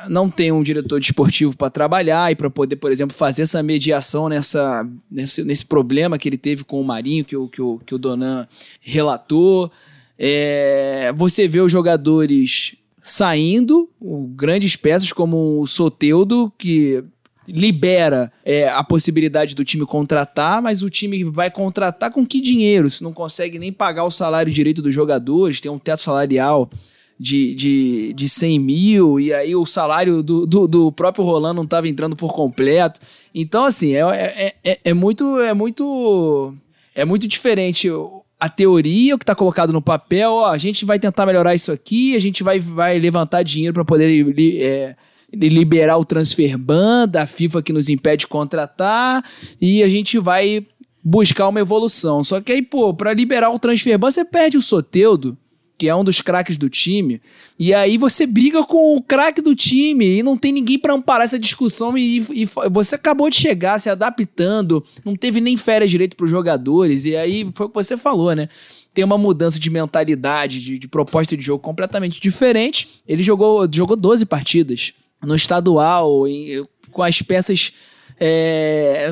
Não 0.08 0.30
tem 0.30 0.52
um 0.52 0.62
diretor 0.62 1.00
desportivo 1.00 1.56
para 1.56 1.70
trabalhar 1.70 2.30
e 2.30 2.34
para 2.34 2.50
poder, 2.50 2.76
por 2.76 2.90
exemplo, 2.90 3.16
fazer 3.16 3.42
essa 3.42 3.62
mediação 3.62 4.28
nessa, 4.28 4.86
nesse, 5.10 5.44
nesse 5.44 5.64
problema 5.64 6.18
que 6.18 6.28
ele 6.28 6.38
teve 6.38 6.64
com 6.64 6.80
o 6.80 6.84
Marinho, 6.84 7.24
que 7.24 7.36
o, 7.36 7.48
que 7.48 7.60
o, 7.60 7.78
que 7.84 7.94
o 7.94 7.98
Donan 7.98 8.46
relatou. 8.80 9.70
É, 10.18 11.12
você 11.16 11.48
vê 11.48 11.60
os 11.60 11.72
jogadores 11.72 12.76
saindo, 13.02 13.88
grandes 14.34 14.76
peças 14.76 15.12
como 15.12 15.60
o 15.60 15.66
Soteudo, 15.66 16.52
que 16.58 17.02
libera 17.48 18.32
é, 18.44 18.68
a 18.68 18.84
possibilidade 18.84 19.54
do 19.54 19.64
time 19.64 19.84
contratar, 19.84 20.62
mas 20.62 20.82
o 20.82 20.90
time 20.90 21.24
vai 21.24 21.50
contratar 21.50 22.12
com 22.12 22.26
que 22.26 22.40
dinheiro? 22.40 22.88
Se 22.88 23.02
não 23.02 23.12
consegue 23.12 23.58
nem 23.58 23.72
pagar 23.72 24.04
o 24.04 24.10
salário 24.10 24.52
direito 24.52 24.82
dos 24.82 24.94
jogadores, 24.94 25.60
tem 25.60 25.70
um 25.70 25.78
teto 25.78 26.00
salarial 26.00 26.70
de, 27.20 27.54
de, 27.54 28.12
de 28.14 28.28
100 28.30 28.58
mil, 28.58 29.20
e 29.20 29.30
aí 29.30 29.54
o 29.54 29.66
salário 29.66 30.22
do, 30.22 30.46
do, 30.46 30.66
do 30.66 30.90
próprio 30.90 31.22
Rolando 31.22 31.56
não 31.56 31.64
estava 31.64 31.86
entrando 31.86 32.16
por 32.16 32.32
completo. 32.32 32.98
Então, 33.34 33.66
assim, 33.66 33.94
é, 33.94 34.00
é, 34.00 34.54
é, 34.64 34.80
é, 34.82 34.94
muito. 34.94 35.38
É 35.38 35.52
muito. 35.52 36.54
É 36.94 37.04
muito 37.04 37.28
diferente 37.28 37.90
a 38.38 38.48
teoria, 38.48 39.14
o 39.14 39.18
que 39.18 39.22
está 39.22 39.34
colocado 39.34 39.70
no 39.70 39.82
papel, 39.82 40.32
ó, 40.32 40.46
a 40.46 40.56
gente 40.56 40.86
vai 40.86 40.98
tentar 40.98 41.26
melhorar 41.26 41.54
isso 41.54 41.70
aqui, 41.70 42.16
a 42.16 42.18
gente 42.18 42.42
vai, 42.42 42.58
vai 42.58 42.98
levantar 42.98 43.42
dinheiro 43.42 43.74
para 43.74 43.84
poder 43.84 44.34
é, 44.58 44.96
liberar 45.30 45.98
o 45.98 46.06
transfer 46.06 46.56
ban 46.56 47.06
da 47.06 47.26
FIFA 47.26 47.62
que 47.62 47.72
nos 47.72 47.90
impede 47.90 48.20
de 48.20 48.28
contratar, 48.28 49.22
e 49.60 49.82
a 49.82 49.88
gente 49.88 50.18
vai 50.18 50.66
buscar 51.04 51.48
uma 51.48 51.60
evolução. 51.60 52.24
Só 52.24 52.40
que 52.40 52.50
aí, 52.50 52.62
pô, 52.62 52.94
para 52.94 53.12
liberar 53.12 53.50
o 53.50 53.58
transfer 53.58 53.98
ban, 53.98 54.10
você 54.10 54.24
perde 54.24 54.56
o 54.56 54.62
Soteudo, 54.62 55.36
que 55.80 55.88
é 55.88 55.96
um 55.96 56.04
dos 56.04 56.20
craques 56.20 56.58
do 56.58 56.68
time, 56.68 57.22
e 57.58 57.72
aí 57.72 57.96
você 57.96 58.26
briga 58.26 58.62
com 58.66 58.96
o 58.96 59.02
craque 59.02 59.40
do 59.40 59.56
time 59.56 60.18
e 60.18 60.22
não 60.22 60.36
tem 60.36 60.52
ninguém 60.52 60.78
para 60.78 60.92
amparar 60.92 61.24
essa 61.24 61.38
discussão 61.38 61.96
e, 61.96 62.18
e, 62.18 62.46
você 62.70 62.96
acabou 62.96 63.30
de 63.30 63.36
chegar 63.36 63.78
se 63.80 63.88
adaptando, 63.88 64.84
não 65.02 65.16
teve 65.16 65.40
nem 65.40 65.56
férias 65.56 65.90
direito 65.90 66.18
para 66.18 66.24
os 66.24 66.30
jogadores, 66.30 67.06
e 67.06 67.16
aí 67.16 67.50
foi 67.54 67.64
o 67.64 67.68
que 67.70 67.74
você 67.76 67.96
falou, 67.96 68.34
né? 68.34 68.50
Tem 68.92 69.02
uma 69.02 69.16
mudança 69.16 69.58
de 69.58 69.70
mentalidade, 69.70 70.60
de, 70.60 70.78
de 70.78 70.86
proposta 70.86 71.34
de 71.34 71.42
jogo 71.42 71.62
completamente 71.62 72.20
diferente. 72.20 73.00
Ele 73.08 73.22
jogou, 73.22 73.66
jogou 73.72 73.96
12 73.96 74.26
partidas 74.26 74.92
no 75.22 75.34
estadual, 75.34 76.28
em, 76.28 76.62
com 76.92 77.02
as 77.02 77.22
peças 77.22 77.72
é, 78.18 79.10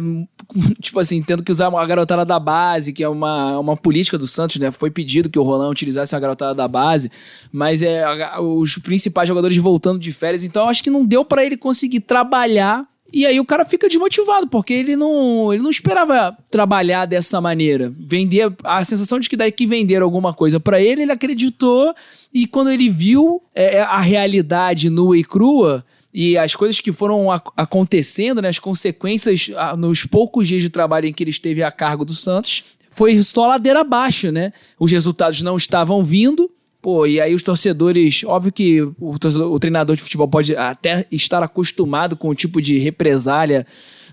tipo 0.80 0.98
assim, 0.98 1.22
tendo 1.22 1.42
que 1.42 1.52
usar 1.52 1.68
a 1.68 1.86
garotada 1.86 2.24
da 2.24 2.38
base, 2.38 2.92
que 2.92 3.02
é 3.02 3.08
uma, 3.08 3.58
uma 3.58 3.76
política 3.76 4.18
do 4.18 4.26
Santos, 4.26 4.56
né? 4.56 4.70
Foi 4.70 4.90
pedido 4.90 5.28
que 5.28 5.38
o 5.38 5.42
Roland 5.42 5.70
utilizasse 5.70 6.14
a 6.14 6.20
garotada 6.20 6.54
da 6.54 6.66
base, 6.66 7.10
mas 7.52 7.82
é 7.82 8.04
os 8.40 8.78
principais 8.78 9.28
jogadores 9.28 9.56
voltando 9.56 9.98
de 9.98 10.12
férias, 10.12 10.44
então 10.44 10.68
acho 10.68 10.82
que 10.82 10.90
não 10.90 11.04
deu 11.04 11.24
para 11.24 11.44
ele 11.44 11.56
conseguir 11.56 12.00
trabalhar 12.00 12.86
e 13.10 13.24
aí 13.24 13.40
o 13.40 13.44
cara 13.44 13.64
fica 13.64 13.88
desmotivado, 13.88 14.46
porque 14.48 14.72
ele 14.72 14.94
não, 14.94 15.52
ele 15.52 15.62
não 15.62 15.70
esperava 15.70 16.36
trabalhar 16.50 17.06
dessa 17.06 17.40
maneira. 17.40 17.92
Vender, 17.98 18.52
a 18.62 18.84
sensação 18.84 19.18
de 19.18 19.30
que 19.30 19.36
daí 19.36 19.50
que 19.50 19.66
venderam 19.66 20.04
alguma 20.04 20.34
coisa 20.34 20.60
para 20.60 20.80
ele, 20.80 21.02
ele 21.02 21.12
acreditou 21.12 21.94
e 22.32 22.46
quando 22.46 22.70
ele 22.70 22.90
viu 22.90 23.42
é, 23.54 23.80
a 23.80 24.00
realidade 24.00 24.90
nua 24.90 25.16
e 25.16 25.24
crua, 25.24 25.84
e 26.20 26.36
as 26.36 26.56
coisas 26.56 26.80
que 26.80 26.90
foram 26.90 27.30
acontecendo, 27.30 28.42
né, 28.42 28.48
as 28.48 28.58
consequências 28.58 29.48
nos 29.78 30.04
poucos 30.04 30.48
dias 30.48 30.60
de 30.60 30.68
trabalho 30.68 31.06
em 31.06 31.12
que 31.12 31.22
ele 31.22 31.30
esteve 31.30 31.62
a 31.62 31.70
cargo 31.70 32.04
do 32.04 32.12
Santos, 32.12 32.64
foi 32.90 33.22
só 33.22 33.46
ladeira 33.46 33.82
abaixo, 33.82 34.32
né? 34.32 34.52
Os 34.80 34.90
resultados 34.90 35.40
não 35.42 35.56
estavam 35.56 36.02
vindo, 36.02 36.50
Pô, 36.82 37.06
e 37.06 37.20
aí 37.20 37.34
os 37.34 37.42
torcedores, 37.42 38.24
óbvio 38.24 38.52
que 38.52 38.82
o, 38.82 39.14
o, 39.52 39.58
treinador 39.60 39.94
de 39.94 40.02
futebol 40.02 40.26
pode 40.26 40.56
até 40.56 41.06
estar 41.10 41.42
acostumado 41.42 42.16
com 42.16 42.28
o 42.28 42.34
tipo 42.34 42.60
de 42.62 42.78
represália 42.78 43.64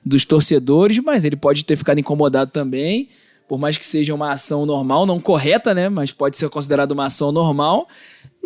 dos 0.03 0.25
torcedores, 0.25 0.99
mas 0.99 1.23
ele 1.23 1.35
pode 1.35 1.63
ter 1.63 1.75
ficado 1.75 1.99
incomodado 1.99 2.51
também, 2.51 3.09
por 3.47 3.59
mais 3.59 3.77
que 3.77 3.85
seja 3.85 4.13
uma 4.13 4.31
ação 4.31 4.65
normal, 4.65 5.05
não 5.05 5.19
correta, 5.19 5.73
né? 5.73 5.89
Mas 5.89 6.11
pode 6.11 6.37
ser 6.37 6.49
considerada 6.49 6.93
uma 6.93 7.05
ação 7.05 7.31
normal. 7.31 7.87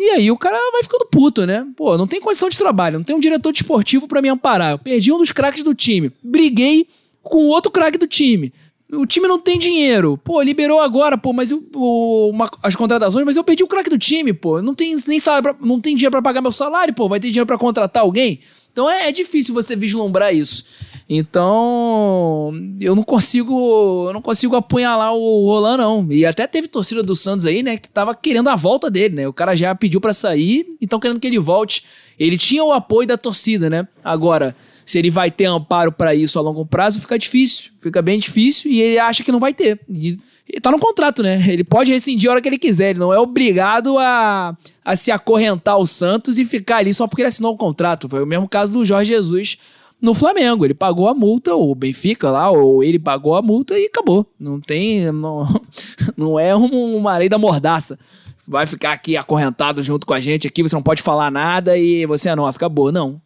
E 0.00 0.08
aí 0.08 0.30
o 0.30 0.36
cara 0.36 0.56
vai 0.72 0.82
ficando 0.82 1.04
puto, 1.10 1.44
né? 1.44 1.66
Pô, 1.76 1.98
não 1.98 2.06
tem 2.06 2.20
condição 2.20 2.48
de 2.48 2.56
trabalho, 2.56 2.98
não 2.98 3.04
tem 3.04 3.14
um 3.14 3.20
diretor 3.20 3.52
desportivo 3.52 4.08
para 4.08 4.22
me 4.22 4.30
amparar. 4.30 4.72
Eu 4.72 4.78
perdi 4.78 5.12
um 5.12 5.18
dos 5.18 5.30
craques 5.30 5.62
do 5.62 5.74
time. 5.74 6.10
Briguei 6.22 6.88
com 7.22 7.48
outro 7.48 7.70
craque 7.70 7.98
do 7.98 8.06
time. 8.06 8.50
O 8.90 9.04
time 9.04 9.28
não 9.28 9.38
tem 9.38 9.58
dinheiro. 9.58 10.18
Pô, 10.24 10.40
liberou 10.40 10.80
agora, 10.80 11.18
pô, 11.18 11.34
mas 11.34 11.50
eu, 11.50 11.62
o, 11.74 12.30
uma, 12.30 12.50
as 12.62 12.74
contratações, 12.74 13.26
mas 13.26 13.36
eu 13.36 13.44
perdi 13.44 13.62
o 13.62 13.68
craque 13.68 13.90
do 13.90 13.98
time, 13.98 14.32
pô. 14.32 14.62
Não 14.62 14.74
tem 14.74 14.96
nem 15.06 15.18
salário, 15.18 15.42
pra, 15.42 15.66
não 15.66 15.78
tem 15.78 15.94
dinheiro 15.94 16.12
para 16.12 16.22
pagar 16.22 16.40
meu 16.40 16.50
salário, 16.50 16.94
pô. 16.94 17.06
Vai 17.06 17.20
ter 17.20 17.28
dinheiro 17.28 17.46
para 17.46 17.58
contratar 17.58 18.02
alguém? 18.02 18.40
Então 18.72 18.88
é, 18.88 19.08
é 19.08 19.12
difícil 19.12 19.52
você 19.52 19.76
vislumbrar 19.76 20.34
isso. 20.34 20.64
Então, 21.12 22.52
eu 22.80 22.94
não 22.94 23.02
consigo, 23.02 24.06
eu 24.06 24.12
não 24.12 24.22
consigo 24.22 24.54
apunhalar 24.54 25.12
o 25.12 25.44
Roland 25.44 25.78
não. 25.78 26.06
E 26.08 26.24
até 26.24 26.46
teve 26.46 26.68
torcida 26.68 27.02
do 27.02 27.16
Santos 27.16 27.44
aí, 27.44 27.64
né, 27.64 27.76
que 27.76 27.88
tava 27.88 28.14
querendo 28.14 28.48
a 28.48 28.54
volta 28.54 28.88
dele, 28.88 29.16
né? 29.16 29.26
O 29.26 29.32
cara 29.32 29.56
já 29.56 29.74
pediu 29.74 30.00
para 30.00 30.14
sair 30.14 30.64
e 30.80 30.84
estão 30.84 31.00
querendo 31.00 31.18
que 31.18 31.26
ele 31.26 31.40
volte. 31.40 31.84
Ele 32.16 32.38
tinha 32.38 32.62
o 32.62 32.72
apoio 32.72 33.08
da 33.08 33.18
torcida, 33.18 33.68
né? 33.68 33.88
Agora, 34.04 34.54
se 34.86 35.00
ele 35.00 35.10
vai 35.10 35.32
ter 35.32 35.46
amparo 35.46 35.90
para 35.90 36.14
isso 36.14 36.38
a 36.38 36.42
longo 36.42 36.64
prazo, 36.64 37.00
fica 37.00 37.18
difícil, 37.18 37.72
fica 37.80 38.00
bem 38.00 38.20
difícil 38.20 38.70
e 38.70 38.80
ele 38.80 38.98
acha 39.00 39.24
que 39.24 39.32
não 39.32 39.40
vai 39.40 39.52
ter. 39.52 39.80
E, 39.88 40.16
e 40.48 40.60
tá 40.60 40.70
no 40.70 40.78
contrato, 40.78 41.24
né? 41.24 41.44
Ele 41.48 41.64
pode 41.64 41.90
rescindir 41.90 42.30
a 42.30 42.34
hora 42.34 42.40
que 42.40 42.48
ele 42.48 42.58
quiser, 42.58 42.90
ele 42.90 43.00
não 43.00 43.12
é 43.12 43.18
obrigado 43.18 43.98
a, 43.98 44.56
a 44.84 44.94
se 44.94 45.10
acorrentar 45.10 45.74
ao 45.74 45.86
Santos 45.86 46.38
e 46.38 46.44
ficar 46.44 46.76
ali 46.76 46.94
só 46.94 47.08
porque 47.08 47.22
ele 47.22 47.28
assinou 47.28 47.54
o 47.54 47.58
contrato. 47.58 48.08
Foi 48.08 48.22
o 48.22 48.26
mesmo 48.26 48.48
caso 48.48 48.72
do 48.72 48.84
Jorge 48.84 49.12
Jesus 49.12 49.58
no 50.00 50.14
Flamengo. 50.14 50.64
Ele 50.64 50.74
pagou 50.74 51.08
a 51.08 51.14
multa, 51.14 51.54
ou 51.54 51.70
o 51.70 51.74
Benfica 51.74 52.30
lá, 52.30 52.50
ou 52.50 52.82
ele 52.82 52.98
pagou 52.98 53.36
a 53.36 53.42
multa 53.42 53.78
e 53.78 53.86
acabou. 53.86 54.26
Não 54.38 54.60
tem. 54.60 55.10
Não, 55.12 55.46
não 56.16 56.38
é 56.38 56.54
uma 56.54 57.16
lei 57.16 57.28
da 57.28 57.38
mordaça. 57.38 57.98
Vai 58.46 58.66
ficar 58.66 58.92
aqui 58.92 59.16
acorrentado 59.16 59.82
junto 59.82 60.06
com 60.06 60.14
a 60.14 60.20
gente 60.20 60.46
aqui, 60.46 60.62
você 60.62 60.74
não 60.74 60.82
pode 60.82 61.02
falar 61.02 61.30
nada 61.30 61.76
e 61.78 62.04
você 62.06 62.28
é 62.28 62.34
nosso, 62.34 62.58
acabou. 62.58 62.90
Não. 62.90 63.20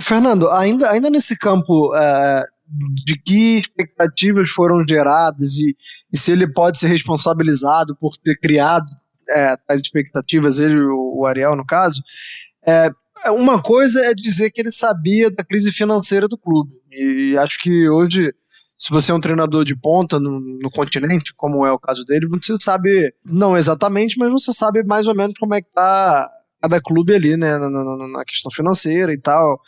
Fernando, 0.00 0.48
ainda, 0.50 0.88
ainda 0.90 1.10
nesse 1.10 1.36
campo 1.36 1.92
é, 1.96 2.44
de 3.04 3.18
que 3.18 3.58
expectativas 3.58 4.50
foram 4.50 4.84
geradas 4.88 5.56
e, 5.56 5.76
e, 6.12 6.16
se 6.16 6.30
ele 6.30 6.46
pode 6.46 6.78
ser 6.78 6.86
responsabilizado 6.86 7.96
por 7.96 8.16
ter 8.16 8.38
criado 8.38 8.86
é, 9.28 9.56
tais 9.66 9.80
expectativas, 9.80 10.60
ele, 10.60 10.78
o, 10.78 11.20
o 11.20 11.26
Ariel, 11.26 11.56
no 11.56 11.66
caso, 11.66 12.00
é, 12.64 12.90
uma 13.26 13.62
coisa 13.62 14.00
é 14.00 14.14
dizer 14.14 14.50
que 14.50 14.60
ele 14.60 14.72
sabia 14.72 15.30
da 15.30 15.44
crise 15.44 15.72
financeira 15.72 16.28
do 16.28 16.38
clube. 16.38 16.72
E 16.90 17.36
acho 17.38 17.58
que 17.60 17.88
hoje, 17.88 18.32
se 18.76 18.90
você 18.90 19.12
é 19.12 19.14
um 19.14 19.20
treinador 19.20 19.64
de 19.64 19.76
ponta 19.76 20.18
no, 20.18 20.40
no 20.40 20.70
continente, 20.70 21.34
como 21.36 21.66
é 21.66 21.72
o 21.72 21.78
caso 21.78 22.04
dele, 22.04 22.26
você 22.26 22.56
sabe, 22.60 23.12
não 23.24 23.56
exatamente, 23.56 24.18
mas 24.18 24.30
você 24.30 24.52
sabe 24.52 24.82
mais 24.84 25.06
ou 25.06 25.14
menos 25.14 25.34
como 25.38 25.54
é 25.54 25.60
que 25.62 25.70
tá 25.72 26.28
cada 26.60 26.80
clube 26.80 27.14
ali, 27.14 27.36
né, 27.36 27.56
na, 27.56 27.70
na, 27.70 28.08
na 28.08 28.24
questão 28.24 28.50
financeira 28.50 29.12
e 29.12 29.20
tal. 29.20 29.60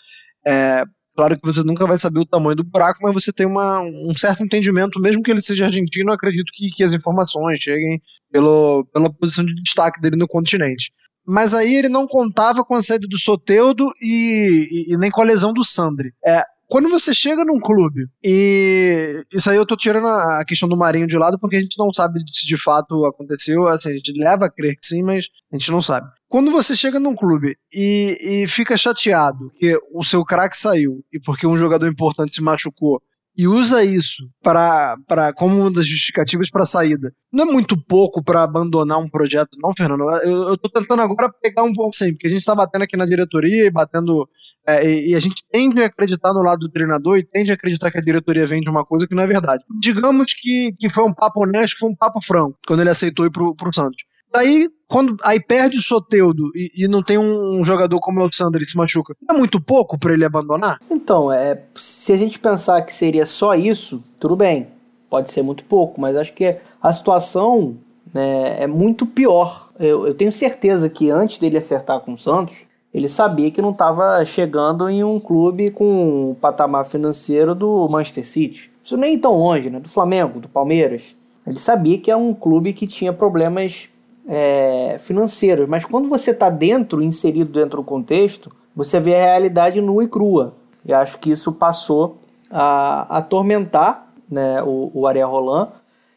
É, 0.47 0.85
claro 1.17 1.39
que 1.39 1.47
você 1.47 1.63
nunca 1.63 1.87
vai 1.87 2.01
saber 2.01 2.21
o 2.21 2.27
tamanho 2.27 2.57
do 2.57 2.65
buraco, 2.65 2.99
mas 3.03 3.15
você 3.15 3.33
tem 3.33 3.47
uma, 3.47 3.81
um 3.81 4.13
certo 4.17 4.43
entendimento, 4.43 5.01
mesmo 5.01 5.23
que 5.23 5.31
ele 5.31 5.41
seja 5.41 5.67
argentino, 5.67 6.13
acredito 6.13 6.51
que, 6.53 6.71
que 6.71 6.83
as 6.83 6.93
informações 6.93 7.61
cheguem 7.61 8.01
pelo, 8.33 8.85
pela 8.93 9.13
posição 9.13 9.45
de 9.45 9.55
destaque 9.63 10.01
dele 10.01 10.17
no 10.17 10.27
continente 10.27 10.93
mas 11.31 11.55
aí 11.55 11.77
ele 11.77 11.89
não 11.89 12.09
contava 12.09 12.65
com 12.65 12.75
a 12.75 12.83
saída 12.83 13.07
do 13.07 13.19
Soteudo 13.19 13.93
e, 14.03 14.69
e, 14.71 14.95
e 14.95 14.97
nem 14.99 15.11
com 15.11 15.21
a 15.21 15.25
lesão 15.25 15.53
do 15.53 15.65
Sandri. 15.65 16.13
É, 16.27 16.43
quando 16.67 16.89
você 16.89 17.15
chega 17.15 17.45
num 17.45 17.61
clube 17.61 18.07
e 18.25 19.25
isso 19.33 19.49
aí 19.49 19.57
eu 19.57 19.67
tô 19.67 19.77
tirando 19.77 20.07
a 20.07 20.45
questão 20.45 20.69
do 20.69 20.77
Marinho 20.77 21.07
de 21.07 21.17
lado 21.17 21.39
porque 21.39 21.57
a 21.57 21.61
gente 21.61 21.79
não 21.79 21.93
sabe 21.93 22.21
se 22.33 22.47
de 22.47 22.57
fato 22.57 23.05
aconteceu, 23.05 23.67
assim, 23.67 23.91
a 23.91 23.93
gente 23.95 24.13
leva 24.13 24.47
a 24.47 24.51
crer 24.51 24.75
que 24.75 24.87
sim, 24.87 25.03
mas 25.03 25.27
a 25.53 25.57
gente 25.57 25.71
não 25.71 25.81
sabe. 25.81 26.09
Quando 26.29 26.51
você 26.51 26.77
chega 26.77 27.01
num 27.01 27.15
clube 27.15 27.57
e, 27.75 28.43
e 28.45 28.47
fica 28.49 28.77
chateado 28.77 29.53
que 29.57 29.77
o 29.93 30.05
seu 30.05 30.25
craque 30.25 30.57
saiu 30.57 31.05
e 31.13 31.19
porque 31.19 31.47
um 31.47 31.57
jogador 31.57 31.89
importante 31.89 32.37
se 32.37 32.43
machucou 32.43 33.03
e 33.41 33.49
usa 33.49 33.83
isso 33.83 34.29
para 34.43 35.33
como 35.35 35.59
uma 35.59 35.73
das 35.73 35.87
justificativas 35.87 36.51
para 36.51 36.63
a 36.63 36.67
saída. 36.67 37.11
Não 37.33 37.49
é 37.49 37.51
muito 37.51 37.75
pouco 37.75 38.23
para 38.23 38.43
abandonar 38.43 38.99
um 38.99 39.09
projeto, 39.09 39.57
não, 39.57 39.73
Fernando. 39.75 40.03
Eu, 40.23 40.59
tô 40.59 40.69
tentando 40.69 41.01
agora 41.01 41.33
pegar 41.41 41.63
um 41.63 41.73
pouco 41.73 41.89
assim, 41.95 42.13
porque 42.13 42.27
a 42.27 42.31
gente 42.31 42.45
tá 42.45 42.55
batendo 42.55 42.83
aqui 42.83 42.99
na 42.99 43.07
diretoria 43.07 43.65
e 43.65 43.71
batendo. 43.71 44.29
É, 44.69 44.87
e, 44.87 45.13
e, 45.13 45.15
a 45.15 45.21
gente 45.21 45.43
tende 45.51 45.83
a 45.83 45.87
acreditar 45.87 46.35
no 46.35 46.43
lado 46.43 46.59
do 46.59 46.71
treinador 46.71 47.17
e 47.17 47.23
tende 47.23 47.51
a 47.51 47.55
acreditar 47.55 47.91
que 47.91 47.97
a 47.97 48.03
diretoria 48.03 48.45
vende 48.45 48.69
uma 48.69 48.85
coisa 48.85 49.09
que 49.09 49.15
não 49.15 49.23
é 49.23 49.27
verdade. 49.27 49.65
Digamos 49.81 50.35
que, 50.35 50.75
que 50.79 50.91
foi 50.91 51.05
um 51.05 51.15
papo 51.15 51.43
honesto, 51.43 51.79
foi 51.79 51.89
um 51.89 51.97
papo 51.97 52.21
franco, 52.23 52.59
quando 52.67 52.81
ele 52.81 52.91
aceitou 52.91 53.25
ir 53.25 53.31
pro, 53.31 53.55
pro 53.55 53.75
Santos. 53.75 54.03
Daí, 54.33 54.69
quando 54.89 55.17
aí 55.23 55.41
perde 55.41 55.79
o 55.79 55.83
Soteudo 55.83 56.51
e, 56.55 56.85
e 56.85 56.89
não 56.89 57.03
tem 57.03 57.19
um, 57.19 57.61
um, 57.61 57.65
jogador 57.65 57.99
como 58.01 58.25
o 58.25 58.33
Sandro 58.33 58.63
e 58.63 58.69
se 58.69 58.77
machuca, 58.77 59.15
é 59.29 59.33
muito 59.33 59.61
pouco 59.61 59.99
para 59.99 60.13
ele 60.13 60.25
abandonar? 60.25 60.79
Então, 60.91 61.33
é, 61.33 61.61
se 61.75 62.13
a 62.13 62.17
gente 62.17 62.39
pensar 62.39 62.83
que 62.83 62.93
seria 62.93 63.27
só 63.27 63.55
isso, 63.55 64.03
tudo 64.19 64.37
bem, 64.37 64.69
pode 65.09 65.31
ser 65.31 65.43
muito 65.43 65.65
pouco, 65.65 66.01
mas 66.01 66.17
acho 66.17 66.33
que 66.33 66.57
a 66.81 66.93
situação 66.93 67.77
né, 68.15 68.63
é 68.63 68.67
muito 68.67 69.05
pior. 69.07 69.71
Eu, 69.79 70.07
eu 70.07 70.15
tenho 70.15 70.33
certeza 70.33 70.89
que 70.89 71.11
antes 71.11 71.39
dele 71.39 71.59
acertar 71.59 72.01
com 72.01 72.13
o 72.13 72.19
Santos, 72.19 72.67
ele 72.93 73.09
sabia 73.09 73.51
que 73.51 73.63
não 73.63 73.71
estava 73.71 74.25
chegando 74.25 74.89
em 74.89 75.05
um 75.05 75.21
clube 75.21 75.71
com 75.71 76.31
o 76.31 76.35
patamar 76.35 76.85
financeiro 76.87 77.55
do 77.55 77.89
Manchester 77.89 78.27
City. 78.27 78.71
Isso 78.83 78.97
nem 78.97 79.19
tão 79.19 79.37
longe, 79.37 79.71
né? 79.71 79.79
Do 79.79 79.89
Flamengo, 79.89 80.41
do 80.41 80.49
Palmeiras. 80.49 81.15
Ele 81.47 81.59
sabia 81.59 81.99
que 81.99 82.11
é 82.11 82.17
um 82.17 82.35
clube 82.35 82.73
que 82.73 82.87
tinha 82.87 83.13
problemas 83.13 83.89
é, 84.29 84.97
financeiros, 84.99 85.69
mas 85.69 85.85
quando 85.85 86.09
você 86.09 86.31
está 86.31 86.51
dentro, 86.51 87.03
inserido 87.03 87.53
dentro 87.53 87.79
do 87.79 87.85
contexto, 87.85 88.53
você 88.75 89.01
vê 89.01 89.15
a 89.15 89.25
realidade 89.25 89.81
nua 89.81 90.05
e 90.05 90.09
crua. 90.09 90.55
E 90.85 90.93
acho 90.93 91.19
que 91.19 91.31
isso 91.31 91.53
passou 91.53 92.19
a 92.51 93.19
atormentar 93.19 94.09
né, 94.31 94.63
o, 94.63 94.91
o 94.95 95.07
Ariel 95.07 95.29
Roland. 95.29 95.69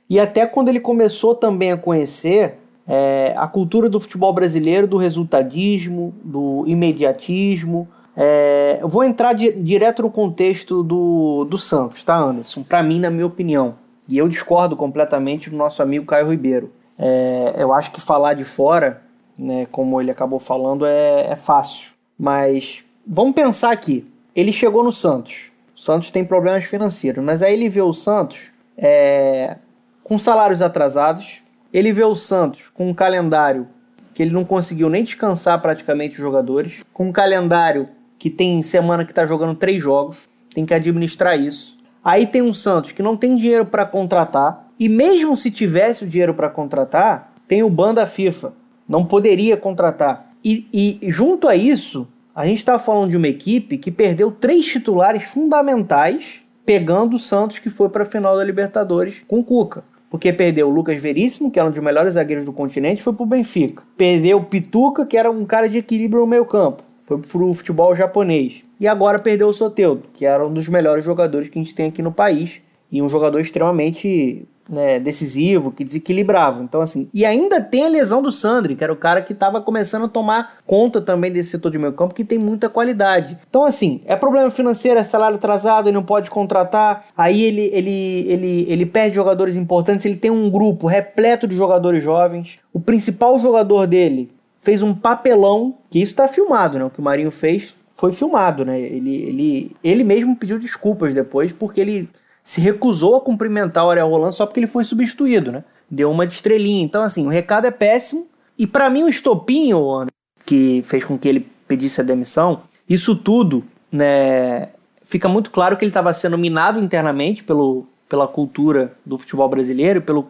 E 0.10 0.20
até 0.20 0.46
quando 0.46 0.70
ele 0.70 0.80
começou 0.80 1.36
também 1.36 1.72
a 1.72 1.78
conhecer 1.78 2.60
é, 2.88 3.34
a 3.38 3.48
cultura 3.48 3.90
do 3.90 4.00
futebol 4.00 4.34
brasileiro, 4.34 4.88
do 4.88 4.98
resultadismo, 4.98 6.14
do 6.24 6.64
imediatismo. 6.68 7.88
É, 8.16 8.80
eu 8.82 8.88
vou 8.88 9.04
entrar 9.04 9.34
di 9.34 9.52
direto 9.52 10.04
no 10.04 10.10
contexto 10.10 10.84
do, 10.84 11.46
do 11.46 11.58
Santos, 11.58 12.04
tá, 12.04 12.16
Anderson? 12.16 12.64
Para 12.64 12.84
mim, 12.84 13.00
na 13.00 13.10
minha 13.10 13.26
opinião. 13.26 13.76
E 14.08 14.18
eu 14.18 14.28
discordo 14.28 14.76
completamente 14.76 15.50
do 15.50 15.56
nosso 15.56 15.82
amigo 15.82 16.06
Caio 16.06 16.30
Ribeiro. 16.30 16.72
É, 16.98 17.56
eu 17.58 17.74
acho 17.74 17.92
que 17.92 18.02
falar 18.02 18.34
de 18.34 18.46
fora, 18.46 19.02
né, 19.38 19.68
como 19.72 20.00
ele 20.00 20.12
acabou 20.12 20.40
falando, 20.40 20.86
é, 20.86 21.32
é 21.32 21.36
fácil. 21.36 21.92
Mas 22.18 22.84
vamos 23.06 23.34
pensar 23.34 23.72
aqui. 23.72 24.06
Ele 24.36 24.52
chegou 24.52 24.84
no 24.84 24.92
Santos. 24.92 25.52
O 25.76 25.80
Santos 25.80 26.12
tem 26.12 26.24
problemas 26.24 26.64
financeiros, 26.66 27.24
mas 27.24 27.42
aí 27.42 27.54
ele 27.54 27.70
vê 27.70 27.82
o 27.82 27.94
Santos 27.94 28.52
é, 28.78 29.58
com 30.04 30.18
salários 30.18 30.62
atrasados. 30.62 31.42
Ele 31.74 31.92
vê 31.92 32.04
o 32.04 32.16
Santos 32.16 32.70
com 32.70 32.90
um 32.90 32.94
calendário 32.94 33.68
que 34.14 34.22
ele 34.22 34.32
não 34.32 34.46
conseguiu 34.46 34.90
nem 34.90 35.04
descansar 35.04 35.60
praticamente 35.62 36.14
os 36.14 36.22
jogadores, 36.22 36.84
com 36.94 37.08
um 37.08 37.12
calendário 37.12 37.90
que 38.20 38.30
tem 38.30 38.62
semana 38.62 39.04
que 39.04 39.12
está 39.12 39.26
jogando 39.26 39.56
três 39.56 39.82
jogos, 39.82 40.30
tem 40.54 40.66
que 40.66 40.74
administrar 40.74 41.38
isso. 41.38 41.78
Aí 42.04 42.28
tem 42.28 42.42
um 42.42 42.54
Santos 42.54 42.92
que 42.92 43.02
não 43.02 43.18
tem 43.18 43.36
dinheiro 43.36 43.66
para 43.66 43.86
contratar, 43.86 44.63
e 44.80 44.90
mesmo 44.90 45.36
se 45.38 45.52
tivesse 45.52 46.04
o 46.04 46.08
dinheiro 46.08 46.34
para 46.34 46.50
contratar, 46.50 47.34
tem 47.48 47.64
o 47.64 47.70
ban 47.70 47.94
da 47.94 48.08
FIFA. 48.08 48.54
Não 48.88 49.06
poderia 49.06 49.56
contratar. 49.56 50.30
E, 50.44 50.68
e 50.74 51.10
junto 51.10 51.48
a 51.48 51.56
isso, 51.56 52.08
a 52.36 52.46
gente 52.46 52.58
está 52.58 52.80
falando 52.80 53.12
de 53.12 53.18
uma 53.18 53.28
equipe 53.28 53.78
que 53.78 53.92
perdeu 53.92 54.32
três 54.32 54.66
titulares 54.66 55.24
fundamentais, 55.24 56.42
pegando 56.66 57.16
o 57.16 57.20
Santos 57.20 57.60
que 57.60 57.70
foi 57.70 57.90
para 57.90 58.04
a 58.04 58.08
final 58.08 58.36
da 58.36 58.44
Libertadores 58.44 59.24
com 59.28 59.40
o 59.40 59.44
Cuca. 59.44 59.84
Porque 60.10 60.32
perdeu 60.32 60.68
o 60.68 60.72
Lucas 60.72 61.02
Veríssimo, 61.02 61.50
que 61.50 61.60
era 61.60 61.68
um 61.68 61.72
dos 61.72 61.84
melhores 61.84 62.14
zagueiros 62.14 62.46
do 62.46 62.54
continente, 62.54 63.02
foi 63.02 63.14
para 63.14 63.24
o 63.24 63.26
Benfica. 63.26 63.84
Perdeu 63.98 64.38
o 64.38 64.44
Pituca, 64.44 65.06
que 65.06 65.18
era 65.18 65.32
um 65.32 65.44
cara 65.44 65.68
de 65.68 65.80
equilíbrio 65.80 66.22
no 66.22 66.28
meio 66.28 66.46
campo. 66.46 66.84
Foi 67.04 67.18
para 67.18 67.38
o 67.38 67.54
futebol 67.54 67.96
japonês. 67.96 68.64
E 68.80 68.88
agora 68.88 69.18
perdeu 69.18 69.48
o 69.48 69.54
Soteudo, 69.54 70.04
que 70.14 70.26
era 70.26 70.46
um 70.46 70.54
dos 70.54 70.68
melhores 70.68 71.04
jogadores 71.04 71.50
que 71.50 71.58
a 71.58 71.64
gente 71.64 71.74
tem 71.74 71.88
aqui 71.88 72.02
no 72.02 72.12
país. 72.12 72.62
E 72.92 73.02
um 73.02 73.10
jogador 73.10 73.40
extremamente 73.40 74.48
né, 74.68 75.00
decisivo, 75.00 75.72
que 75.72 75.84
desequilibrava. 75.84 76.64
Então, 76.64 76.82
assim, 76.82 77.10
e 77.14 77.26
ainda 77.26 77.62
tem 77.62 77.86
a 77.86 77.90
lesão 77.90 78.22
do 78.22 78.32
Sandri, 78.32 78.76
que 78.76 78.84
era 78.84 78.94
o 78.94 78.98
cara 78.98 79.22
que 79.22 79.34
estava 79.34 79.62
começando 79.62 80.06
a 80.06 80.10
tomar 80.10 80.58
conta 80.66 81.02
também 81.02 81.32
desse 81.32 81.52
setor 81.52 81.72
de 81.72 81.78
meio 81.78 81.94
campo, 81.94 82.16
que 82.16 82.24
tem 82.24 82.38
muita 82.38 82.70
qualidade. 82.70 83.38
Então, 83.50 83.64
assim, 83.64 84.02
é 84.06 84.16
problema 84.16 84.50
financeiro, 84.50 85.00
é 85.00 85.04
salário 85.04 85.38
atrasado, 85.38 85.90
ele 85.90 85.96
não 85.96 86.04
pode 86.04 86.32
contratar, 86.32 87.06
aí 87.18 87.44
ele, 87.44 87.70
ele, 87.74 88.26
ele, 88.30 88.66
ele 88.70 88.86
perde 88.86 89.16
jogadores 89.16 89.56
importantes, 89.56 90.06
ele 90.06 90.16
tem 90.16 90.32
um 90.32 90.50
grupo 90.50 90.88
repleto 90.88 91.48
de 91.48 91.56
jogadores 91.56 92.04
jovens. 92.04 92.60
O 92.72 92.80
principal 92.80 93.38
jogador 93.40 93.86
dele 93.86 94.32
fez 94.60 94.82
um 94.82 94.94
papelão, 94.94 95.76
que 95.90 96.00
isso 96.00 96.14
está 96.14 96.28
filmado, 96.28 96.80
né? 96.80 96.86
O 96.86 96.90
que 96.90 97.00
o 97.00 97.04
Marinho 97.04 97.32
fez 97.32 97.78
foi 97.96 98.12
filmado, 98.12 98.66
né? 98.66 98.80
Ele, 98.80 99.16
ele, 99.16 99.76
ele 99.84 100.04
mesmo 100.04 100.36
pediu 100.36 100.58
desculpas 100.58 101.14
depois, 101.14 101.52
porque 101.52 101.82
ele 101.82 102.10
se 102.44 102.60
recusou 102.60 103.16
a 103.16 103.22
cumprimentar 103.22 103.86
o 103.86 103.90
Ariel 103.90 104.10
Roland 104.10 104.34
só 104.34 104.46
porque 104.46 104.60
ele 104.60 104.68
foi 104.68 104.84
substituído, 104.84 105.52
né? 105.52 105.64
Deu 105.90 106.12
uma 106.12 106.28
de 106.28 106.34
estrelinha. 106.34 106.84
Então, 106.84 107.02
assim, 107.02 107.26
o 107.26 107.30
recado 107.30 107.66
é 107.66 107.72
péssimo. 107.72 108.28
E 108.58 108.68
para 108.68 108.90
mim, 108.90 109.04
o 109.04 109.10
estopinho, 109.10 110.06
que 110.46 110.84
fez 110.86 111.06
com 111.06 111.18
que 111.18 111.28
ele 111.28 111.48
pedisse 111.68 112.02
a 112.02 112.04
demissão, 112.04 112.64
isso 112.88 113.16
tudo, 113.16 113.64
né? 113.92 114.70
Fica 115.02 115.30
muito 115.30 115.52
claro 115.52 115.78
que 115.78 115.86
ele 115.86 115.90
estava 115.90 116.12
sendo 116.14 116.38
minado 116.38 116.80
internamente 116.80 117.44
pelo, 117.44 117.86
pela 118.10 118.28
cultura 118.28 118.94
do 119.06 119.18
futebol 119.18 119.48
brasileiro, 119.48 120.02
pelo 120.02 120.30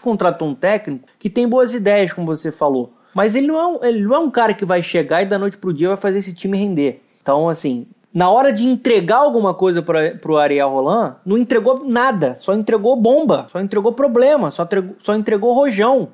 contrato 0.00 0.44
um 0.44 0.54
técnico 0.54 1.08
que 1.18 1.28
tem 1.28 1.48
boas 1.48 1.74
ideias, 1.74 2.12
como 2.12 2.26
você 2.26 2.50
falou. 2.50 2.92
Mas 3.14 3.34
ele 3.34 3.46
não, 3.46 3.82
é, 3.82 3.88
ele 3.88 4.02
não 4.02 4.14
é 4.14 4.18
um 4.18 4.30
cara 4.30 4.54
que 4.54 4.64
vai 4.64 4.82
chegar 4.82 5.22
e 5.22 5.26
da 5.26 5.38
noite 5.38 5.58
pro 5.58 5.72
dia 5.72 5.88
vai 5.88 5.96
fazer 5.96 6.18
esse 6.18 6.34
time 6.34 6.56
render. 6.56 7.02
Então, 7.20 7.48
assim, 7.48 7.86
na 8.12 8.30
hora 8.30 8.52
de 8.52 8.64
entregar 8.64 9.18
alguma 9.18 9.54
coisa 9.54 9.82
para 9.82 10.16
pro 10.16 10.36
Ariel 10.36 10.70
Roland, 10.70 11.16
não 11.24 11.38
entregou 11.38 11.86
nada, 11.86 12.34
só 12.36 12.54
entregou 12.54 12.96
bomba, 12.96 13.46
só 13.52 13.60
entregou 13.60 13.92
problema, 13.92 14.50
só, 14.50 14.64
entregou, 14.64 14.96
só 15.00 15.14
entregou 15.14 15.52
rojão. 15.52 16.08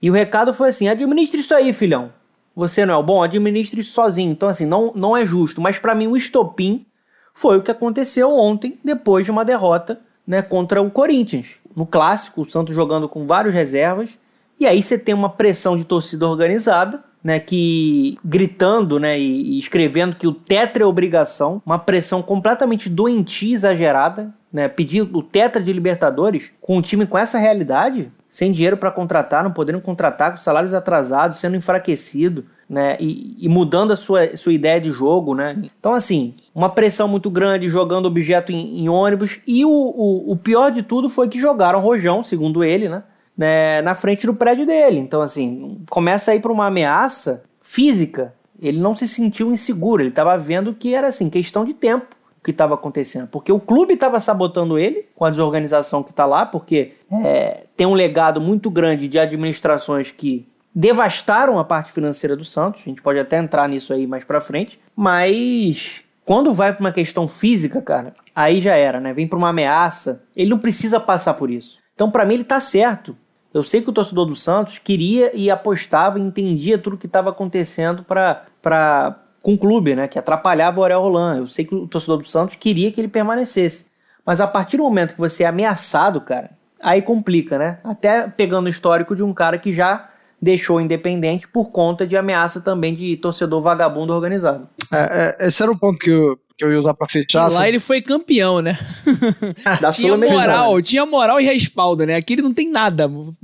E 0.00 0.10
o 0.10 0.14
recado 0.14 0.54
foi 0.54 0.70
assim: 0.70 0.88
administre 0.88 1.40
isso 1.40 1.54
aí, 1.54 1.72
filhão. 1.72 2.12
Você 2.56 2.84
não 2.84 2.94
é 2.94 2.96
o 2.96 3.02
bom, 3.02 3.22
administre 3.22 3.80
isso 3.80 3.92
sozinho. 3.92 4.32
Então, 4.32 4.48
assim, 4.48 4.66
não, 4.66 4.92
não 4.94 5.16
é 5.16 5.24
justo. 5.24 5.60
Mas 5.60 5.78
para 5.78 5.94
mim, 5.94 6.08
o 6.08 6.16
estopim 6.16 6.84
foi 7.32 7.56
o 7.56 7.62
que 7.62 7.70
aconteceu 7.70 8.32
ontem, 8.32 8.78
depois 8.84 9.24
de 9.24 9.30
uma 9.30 9.44
derrota 9.44 10.00
né, 10.26 10.42
contra 10.42 10.82
o 10.82 10.90
Corinthians. 10.90 11.60
No 11.76 11.86
clássico, 11.86 12.42
o 12.42 12.50
Santos 12.50 12.74
jogando 12.74 13.08
com 13.08 13.26
vários 13.26 13.54
reservas. 13.54 14.18
E 14.58 14.66
aí 14.66 14.82
você 14.82 14.98
tem 14.98 15.14
uma 15.14 15.30
pressão 15.30 15.76
de 15.76 15.84
torcida 15.84 16.26
organizada 16.26 17.04
né, 17.22 17.40
que 17.40 18.18
gritando, 18.24 18.98
né, 18.98 19.18
e, 19.18 19.58
escrevendo 19.58 20.16
que 20.16 20.26
o 20.26 20.32
tetra 20.32 20.82
é 20.82 20.86
obrigação, 20.86 21.60
uma 21.64 21.78
pressão 21.78 22.22
completamente 22.22 22.88
doentia, 22.88 23.54
exagerada, 23.54 24.32
né, 24.52 24.68
pedir 24.68 25.02
o 25.02 25.22
tetra 25.22 25.60
de 25.62 25.72
Libertadores 25.72 26.52
com 26.60 26.76
um 26.76 26.82
time 26.82 27.06
com 27.06 27.18
essa 27.18 27.38
realidade, 27.38 28.10
sem 28.28 28.52
dinheiro 28.52 28.76
para 28.76 28.90
contratar, 28.90 29.42
não 29.42 29.52
podendo 29.52 29.80
contratar 29.80 30.32
com 30.32 30.36
salários 30.36 30.74
atrasados, 30.74 31.38
sendo 31.38 31.56
enfraquecido, 31.56 32.44
né, 32.68 32.96
e, 33.00 33.34
e, 33.38 33.48
mudando 33.48 33.92
a 33.92 33.96
sua, 33.96 34.36
sua 34.36 34.52
ideia 34.52 34.80
de 34.80 34.92
jogo, 34.92 35.34
né. 35.34 35.56
Então, 35.78 35.94
assim, 35.94 36.34
uma 36.54 36.68
pressão 36.68 37.08
muito 37.08 37.30
grande, 37.30 37.68
jogando 37.68 38.06
objeto 38.06 38.52
em, 38.52 38.80
em 38.80 38.88
ônibus, 38.88 39.40
e 39.46 39.64
o, 39.64 39.70
o, 39.70 40.32
o 40.32 40.36
pior 40.36 40.70
de 40.70 40.82
tudo 40.82 41.08
foi 41.08 41.28
que 41.28 41.40
jogaram 41.40 41.80
rojão, 41.80 42.22
segundo 42.22 42.62
ele, 42.62 42.88
né, 42.88 43.02
né, 43.38 43.80
na 43.82 43.94
frente 43.94 44.26
do 44.26 44.34
prédio 44.34 44.66
dele. 44.66 44.98
Então, 44.98 45.22
assim, 45.22 45.80
começa 45.88 46.32
a 46.32 46.34
ir 46.34 46.40
para 46.40 46.52
uma 46.52 46.66
ameaça 46.66 47.44
física. 47.62 48.34
Ele 48.60 48.80
não 48.80 48.96
se 48.96 49.06
sentiu 49.06 49.52
inseguro, 49.52 50.02
ele 50.02 50.08
estava 50.08 50.36
vendo 50.36 50.74
que 50.74 50.92
era 50.92 51.06
assim, 51.06 51.30
questão 51.30 51.64
de 51.64 51.72
tempo 51.72 52.18
o 52.40 52.44
que 52.44 52.50
estava 52.50 52.74
acontecendo. 52.74 53.28
Porque 53.28 53.52
o 53.52 53.60
clube 53.60 53.94
estava 53.94 54.18
sabotando 54.18 54.76
ele 54.78 55.06
com 55.14 55.24
a 55.24 55.30
desorganização 55.30 56.02
que 56.02 56.10
está 56.10 56.26
lá, 56.26 56.44
porque 56.44 56.94
é, 57.24 57.64
tem 57.76 57.86
um 57.86 57.94
legado 57.94 58.40
muito 58.40 58.70
grande 58.70 59.06
de 59.06 59.18
administrações 59.18 60.10
que 60.10 60.46
devastaram 60.74 61.58
a 61.58 61.64
parte 61.64 61.92
financeira 61.92 62.36
do 62.36 62.44
Santos. 62.44 62.82
A 62.82 62.88
gente 62.88 63.02
pode 63.02 63.18
até 63.18 63.38
entrar 63.38 63.68
nisso 63.68 63.92
aí 63.92 64.06
mais 64.06 64.24
para 64.24 64.40
frente. 64.40 64.80
Mas 64.96 66.02
quando 66.24 66.52
vai 66.52 66.72
para 66.72 66.80
uma 66.80 66.92
questão 66.92 67.26
física, 67.26 67.82
cara, 67.82 68.14
aí 68.34 68.60
já 68.60 68.74
era, 68.74 69.00
né? 69.00 69.12
Vem 69.12 69.26
para 69.26 69.38
uma 69.38 69.48
ameaça. 69.48 70.22
Ele 70.36 70.50
não 70.50 70.58
precisa 70.58 71.00
passar 71.00 71.34
por 71.34 71.50
isso. 71.50 71.78
Então, 71.94 72.10
para 72.10 72.24
mim, 72.24 72.34
ele 72.34 72.42
está 72.42 72.60
certo. 72.60 73.16
Eu 73.52 73.62
sei 73.62 73.80
que 73.80 73.88
o 73.88 73.92
torcedor 73.92 74.26
do 74.26 74.36
Santos 74.36 74.78
queria 74.78 75.34
e 75.34 75.50
apostava, 75.50 76.18
entendia 76.18 76.78
tudo 76.78 76.94
o 76.94 76.98
que 76.98 77.06
estava 77.06 77.30
acontecendo 77.30 78.04
para 78.04 79.16
com 79.42 79.54
o 79.54 79.58
clube, 79.58 79.94
né? 79.94 80.06
Que 80.06 80.18
atrapalhava 80.18 80.80
o 80.80 80.84
Ariel 80.84 81.00
Roland. 81.00 81.38
Eu 81.38 81.46
sei 81.46 81.64
que 81.64 81.74
o 81.74 81.86
torcedor 81.86 82.18
do 82.18 82.26
Santos 82.26 82.56
queria 82.56 82.92
que 82.92 83.00
ele 83.00 83.08
permanecesse. 83.08 83.86
Mas 84.24 84.40
a 84.40 84.46
partir 84.46 84.76
do 84.76 84.82
momento 84.82 85.14
que 85.14 85.20
você 85.20 85.44
é 85.44 85.46
ameaçado, 85.46 86.20
cara, 86.20 86.50
aí 86.80 87.00
complica, 87.00 87.56
né? 87.56 87.78
Até 87.82 88.28
pegando 88.28 88.66
o 88.66 88.68
histórico 88.68 89.16
de 89.16 89.22
um 89.22 89.32
cara 89.32 89.56
que 89.58 89.72
já 89.72 90.08
deixou 90.40 90.76
o 90.76 90.80
independente 90.80 91.48
por 91.48 91.70
conta 91.70 92.06
de 92.06 92.16
ameaça 92.16 92.60
também 92.60 92.94
de 92.94 93.16
torcedor 93.16 93.60
vagabundo 93.60 94.12
organizado. 94.12 94.68
É, 94.92 95.36
é, 95.40 95.46
esse 95.46 95.62
era 95.62 95.70
o 95.70 95.78
ponto 95.78 95.98
que 95.98 96.10
eu, 96.10 96.38
que 96.56 96.64
eu 96.64 96.72
ia 96.72 96.80
usar 96.80 96.94
pra 96.94 97.08
fechar. 97.08 97.40
lá 97.40 97.46
assim. 97.46 97.64
ele 97.64 97.78
foi 97.78 98.00
campeão, 98.00 98.60
né? 98.60 98.78
Da 99.80 99.92
tinha 99.92 100.16
moral, 100.16 100.80
tinha 100.82 101.04
moral 101.04 101.40
e 101.40 101.44
respaldo, 101.44 102.06
né? 102.06 102.14
Aqui 102.16 102.34
ele 102.34 102.42
não 102.42 102.54
tem 102.54 102.70
nada. 102.70 103.08
O, 103.08 103.34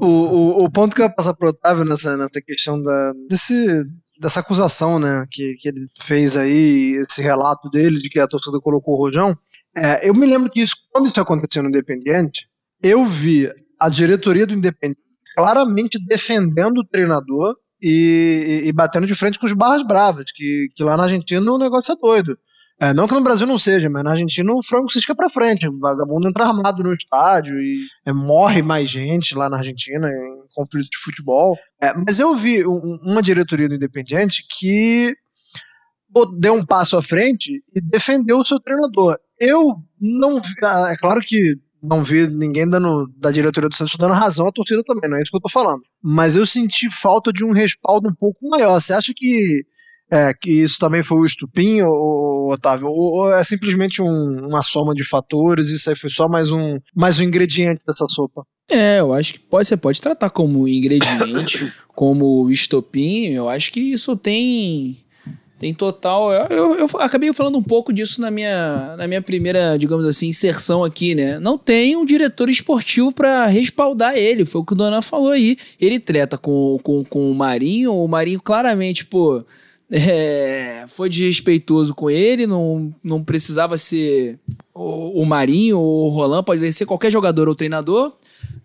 o, 0.00 0.64
o 0.64 0.70
ponto 0.70 0.94
que 0.94 1.02
eu 1.02 1.06
ia 1.06 1.12
passar 1.12 1.34
pro 1.34 1.50
Otávio 1.50 1.84
nessa, 1.84 2.16
nessa 2.16 2.40
questão 2.40 2.80
da, 2.80 3.12
desse, 3.28 3.84
dessa 4.20 4.40
acusação, 4.40 4.98
né, 4.98 5.26
que, 5.30 5.54
que 5.54 5.68
ele 5.68 5.86
fez 6.00 6.36
aí, 6.36 7.04
esse 7.08 7.22
relato 7.22 7.68
dele 7.68 7.98
de 7.98 8.08
que 8.08 8.20
a 8.20 8.28
torcida 8.28 8.60
colocou 8.60 8.94
o 8.94 8.98
Rojão, 8.98 9.34
é, 9.76 10.08
eu 10.08 10.14
me 10.14 10.26
lembro 10.26 10.50
que 10.50 10.60
isso, 10.60 10.74
quando 10.92 11.08
isso 11.08 11.20
aconteceu 11.20 11.62
no 11.62 11.68
Independiente, 11.68 12.48
eu 12.82 13.04
vi 13.04 13.50
a 13.78 13.88
diretoria 13.88 14.46
do 14.46 14.54
Independiente 14.54 15.07
claramente 15.38 15.98
defendendo 16.04 16.78
o 16.78 16.84
treinador 16.86 17.54
e, 17.80 18.62
e- 18.64 18.68
e 18.68 18.72
batendo 18.72 19.06
de 19.06 19.14
frente 19.14 19.38
com 19.38 19.46
os 19.46 19.52
barras 19.52 19.84
bravas, 19.84 20.32
que, 20.34 20.68
que 20.74 20.82
lá 20.82 20.96
na 20.96 21.04
Argentina 21.04 21.52
o 21.52 21.58
negócio 21.58 21.92
é 21.92 21.96
doido. 21.96 22.36
É, 22.80 22.92
não 22.92 23.08
que 23.08 23.14
no 23.14 23.22
Brasil 23.22 23.46
não 23.46 23.58
seja, 23.58 23.88
mas 23.90 24.04
na 24.04 24.12
Argentina 24.12 24.52
o 24.52 24.62
frango 24.62 24.90
cisca 24.90 25.14
pra 25.14 25.28
frente. 25.28 25.68
O 25.68 25.78
vagabundo 25.78 26.28
entra 26.28 26.44
armado 26.46 26.82
no 26.82 26.92
estádio 26.92 27.54
e 27.60 27.76
é, 28.04 28.12
morre 28.12 28.62
mais 28.62 28.88
gente 28.90 29.34
lá 29.36 29.48
na 29.48 29.58
Argentina 29.58 30.08
em 30.08 30.54
conflito 30.54 30.88
de 30.90 30.98
futebol. 30.98 31.56
É, 31.80 31.92
mas 31.94 32.18
eu 32.20 32.34
vi 32.34 32.64
um- 32.66 32.98
uma 33.04 33.22
diretoria 33.22 33.68
do 33.68 33.74
Independiente 33.74 34.44
que 34.58 35.12
deu 36.38 36.54
um 36.54 36.64
passo 36.64 36.96
à 36.96 37.02
frente 37.02 37.62
e 37.74 37.80
defendeu 37.80 38.38
o 38.38 38.44
seu 38.44 38.58
treinador. 38.60 39.16
Eu 39.40 39.76
não 40.00 40.40
ah, 40.64 40.88
é 40.92 40.96
claro 40.96 41.20
que 41.20 41.54
não 41.82 42.02
vi 42.02 42.26
ninguém 42.28 42.68
dando 42.68 43.06
da 43.16 43.30
diretoria 43.30 43.68
do 43.68 43.76
Santos 43.76 43.94
dando 43.98 44.14
razão 44.14 44.46
à 44.48 44.52
torcida 44.52 44.82
também, 44.84 45.08
não 45.10 45.16
é 45.16 45.22
isso 45.22 45.30
que 45.30 45.36
eu 45.36 45.40
tô 45.40 45.48
falando. 45.48 45.80
Mas 46.02 46.36
eu 46.36 46.44
senti 46.46 46.88
falta 46.90 47.32
de 47.32 47.44
um 47.44 47.52
respaldo 47.52 48.08
um 48.08 48.14
pouco 48.14 48.48
maior. 48.48 48.80
Você 48.80 48.92
acha 48.92 49.12
que 49.14 49.62
é, 50.10 50.32
que 50.32 50.50
isso 50.50 50.78
também 50.78 51.02
foi 51.02 51.18
o 51.18 51.24
estupim, 51.26 51.82
ô, 51.82 52.50
Otávio? 52.52 52.86
Ou, 52.88 53.12
ou 53.26 53.34
é 53.34 53.44
simplesmente 53.44 54.00
um- 54.00 54.46
uma 54.48 54.62
soma 54.62 54.94
de 54.94 55.06
fatores? 55.06 55.68
Isso 55.68 55.90
aí 55.90 55.96
foi 55.96 56.08
só 56.08 56.26
mais 56.26 56.50
um, 56.50 56.78
mais 56.96 57.18
um 57.20 57.24
ingrediente 57.24 57.84
dessa 57.86 58.06
sopa? 58.06 58.42
É, 58.70 59.00
eu 59.00 59.12
acho 59.12 59.34
que 59.34 59.38
pode, 59.38 59.68
você 59.68 59.76
pode 59.76 60.00
tratar 60.00 60.30
como 60.30 60.66
ingrediente, 60.66 61.72
como 61.94 62.50
estopim. 62.50 63.26
Eu 63.26 63.48
acho 63.50 63.70
que 63.70 63.80
isso 63.80 64.16
tem 64.16 64.98
tem 65.58 65.74
total. 65.74 66.32
Eu, 66.32 66.46
eu, 66.50 66.76
eu 66.76 66.88
acabei 67.00 67.32
falando 67.32 67.58
um 67.58 67.62
pouco 67.62 67.92
disso 67.92 68.20
na 68.20 68.30
minha, 68.30 68.94
na 68.96 69.06
minha 69.08 69.20
primeira, 69.20 69.76
digamos 69.76 70.06
assim, 70.06 70.28
inserção 70.28 70.84
aqui, 70.84 71.14
né? 71.14 71.38
Não 71.40 71.58
tem 71.58 71.96
um 71.96 72.04
diretor 72.04 72.48
esportivo 72.48 73.10
pra 73.12 73.46
respaldar 73.46 74.16
ele. 74.16 74.44
Foi 74.44 74.60
o 74.60 74.64
que 74.64 74.72
o 74.72 74.76
Donan 74.76 75.02
falou 75.02 75.32
aí. 75.32 75.56
Ele 75.80 75.98
treta 75.98 76.38
com, 76.38 76.78
com, 76.82 77.04
com 77.04 77.30
o 77.30 77.34
Marinho. 77.34 77.92
O 77.92 78.06
Marinho 78.06 78.40
claramente, 78.40 79.04
pô. 79.04 79.44
é, 79.90 80.84
foi 80.88 81.08
desrespeitoso 81.08 81.94
com 81.94 82.10
ele, 82.10 82.46
não, 82.46 82.94
não 83.02 83.24
precisava 83.24 83.78
ser 83.78 84.38
o, 84.74 85.22
o 85.22 85.26
Marinho 85.26 85.78
ou 85.78 86.06
o 86.06 86.08
Roland, 86.10 86.42
pode 86.44 86.72
ser 86.72 86.86
qualquer 86.86 87.10
jogador 87.10 87.48
ou 87.48 87.54
treinador. 87.54 88.12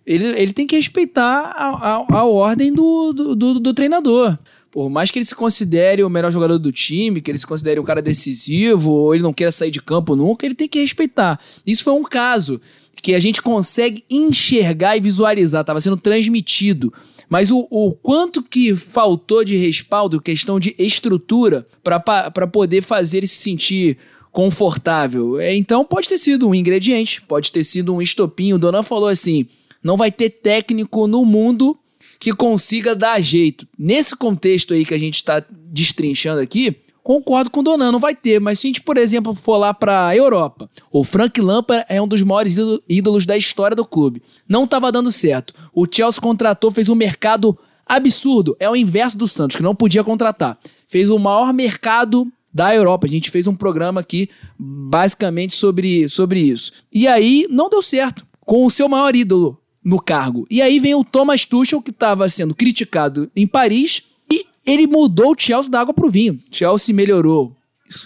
Ele, 0.05 0.27
ele 0.39 0.51
tem 0.51 0.67
que 0.67 0.75
respeitar 0.75 1.53
a, 1.55 1.69
a, 1.69 2.17
a 2.19 2.23
ordem 2.25 2.73
do, 2.73 3.13
do, 3.13 3.35
do, 3.35 3.59
do 3.59 3.73
treinador. 3.73 4.37
Por 4.73 4.89
mais 4.89 5.11
que 5.11 5.19
ele 5.19 5.25
se 5.25 5.35
considere 5.35 6.03
o 6.03 6.09
melhor 6.09 6.31
jogador 6.31 6.57
do 6.57 6.71
time, 6.71 7.21
que 7.21 7.29
ele 7.29 7.37
se 7.37 7.45
considere 7.45 7.79
o 7.79 7.83
cara 7.83 8.01
decisivo, 8.01 8.89
ou 8.89 9.13
ele 9.13 9.21
não 9.21 9.31
queira 9.31 9.51
sair 9.51 9.69
de 9.69 9.79
campo 9.79 10.15
nunca, 10.15 10.47
ele 10.47 10.55
tem 10.55 10.67
que 10.67 10.79
respeitar. 10.79 11.39
Isso 11.63 11.83
foi 11.83 11.93
um 11.93 12.01
caso 12.01 12.59
que 12.99 13.13
a 13.13 13.19
gente 13.19 13.39
consegue 13.39 14.03
enxergar 14.09 14.97
e 14.97 14.99
visualizar, 14.99 15.61
estava 15.61 15.79
sendo 15.79 15.95
transmitido. 15.95 16.91
Mas 17.29 17.51
o, 17.51 17.67
o 17.69 17.93
quanto 17.93 18.41
que 18.41 18.75
faltou 18.75 19.43
de 19.43 19.55
respaldo, 19.55 20.19
questão 20.19 20.59
de 20.59 20.73
estrutura, 20.79 21.67
para 21.83 22.47
poder 22.47 22.81
fazer 22.81 23.17
ele 23.17 23.27
se 23.27 23.35
sentir 23.35 23.99
confortável. 24.31 25.39
É, 25.39 25.55
Então 25.55 25.85
pode 25.85 26.09
ter 26.09 26.17
sido 26.17 26.49
um 26.49 26.55
ingrediente, 26.55 27.21
pode 27.21 27.51
ter 27.51 27.63
sido 27.63 27.93
um 27.93 28.01
estopinho. 28.01 28.55
O 28.55 28.59
Donan 28.59 28.81
falou 28.81 29.07
assim: 29.07 29.45
não 29.83 29.97
vai 29.97 30.11
ter 30.11 30.31
técnico 30.31 31.05
no 31.05 31.23
mundo 31.23 31.77
que 32.23 32.33
consiga 32.33 32.95
dar 32.95 33.19
jeito. 33.19 33.67
Nesse 33.77 34.15
contexto 34.15 34.73
aí 34.73 34.85
que 34.85 34.93
a 34.93 34.97
gente 34.97 35.15
está 35.15 35.43
destrinchando 35.49 36.39
aqui, 36.39 36.73
concordo 37.03 37.51
com 37.51 37.59
o 37.59 37.63
Donan, 37.63 37.91
não 37.91 37.99
vai 37.99 38.15
ter. 38.15 38.39
Mas 38.39 38.59
se 38.59 38.67
a 38.67 38.69
gente, 38.69 38.79
por 38.79 38.95
exemplo, 38.95 39.35
for 39.35 39.57
lá 39.57 39.73
para 39.73 40.07
a 40.07 40.15
Europa, 40.15 40.69
o 40.89 41.03
Frank 41.03 41.41
Lampard 41.41 41.85
é 41.89 42.01
um 42.01 42.07
dos 42.07 42.23
maiores 42.23 42.53
ídolo- 42.53 42.81
ídolos 42.87 43.25
da 43.25 43.35
história 43.35 43.75
do 43.75 43.83
clube. 43.83 44.21
Não 44.47 44.63
estava 44.63 44.89
dando 44.89 45.11
certo. 45.11 45.53
O 45.73 45.85
Chelsea 45.85 46.21
contratou, 46.21 46.71
fez 46.71 46.87
um 46.87 46.95
mercado 46.95 47.59
absurdo. 47.85 48.55
É 48.57 48.69
o 48.69 48.75
inverso 48.75 49.17
do 49.17 49.27
Santos, 49.27 49.57
que 49.57 49.63
não 49.63 49.75
podia 49.75 50.01
contratar. 50.01 50.57
Fez 50.87 51.09
o 51.09 51.19
maior 51.19 51.51
mercado 51.51 52.31
da 52.53 52.73
Europa. 52.73 53.05
A 53.05 53.09
gente 53.09 53.29
fez 53.29 53.47
um 53.47 53.55
programa 53.55 53.99
aqui 53.99 54.29
basicamente 54.57 55.57
sobre, 55.57 56.07
sobre 56.07 56.39
isso. 56.39 56.71
E 56.89 57.05
aí 57.05 57.45
não 57.49 57.69
deu 57.69 57.81
certo 57.81 58.25
com 58.45 58.65
o 58.65 58.71
seu 58.71 58.87
maior 58.87 59.13
ídolo 59.13 59.59
no 59.83 59.99
cargo. 59.99 60.47
E 60.49 60.61
aí 60.61 60.79
vem 60.79 60.95
o 60.95 61.03
Thomas 61.03 61.45
Tuchel, 61.45 61.81
que 61.81 61.91
estava 61.91 62.27
sendo 62.29 62.55
criticado 62.55 63.29
em 63.35 63.45
Paris, 63.45 64.03
e 64.31 64.45
ele 64.65 64.87
mudou 64.87 65.33
o 65.33 65.35
Chelsea 65.37 65.69
da 65.69 65.81
água 65.81 65.93
pro 65.93 66.09
vinho. 66.09 66.39
Chelsea 66.49 66.95
melhorou 66.95 67.55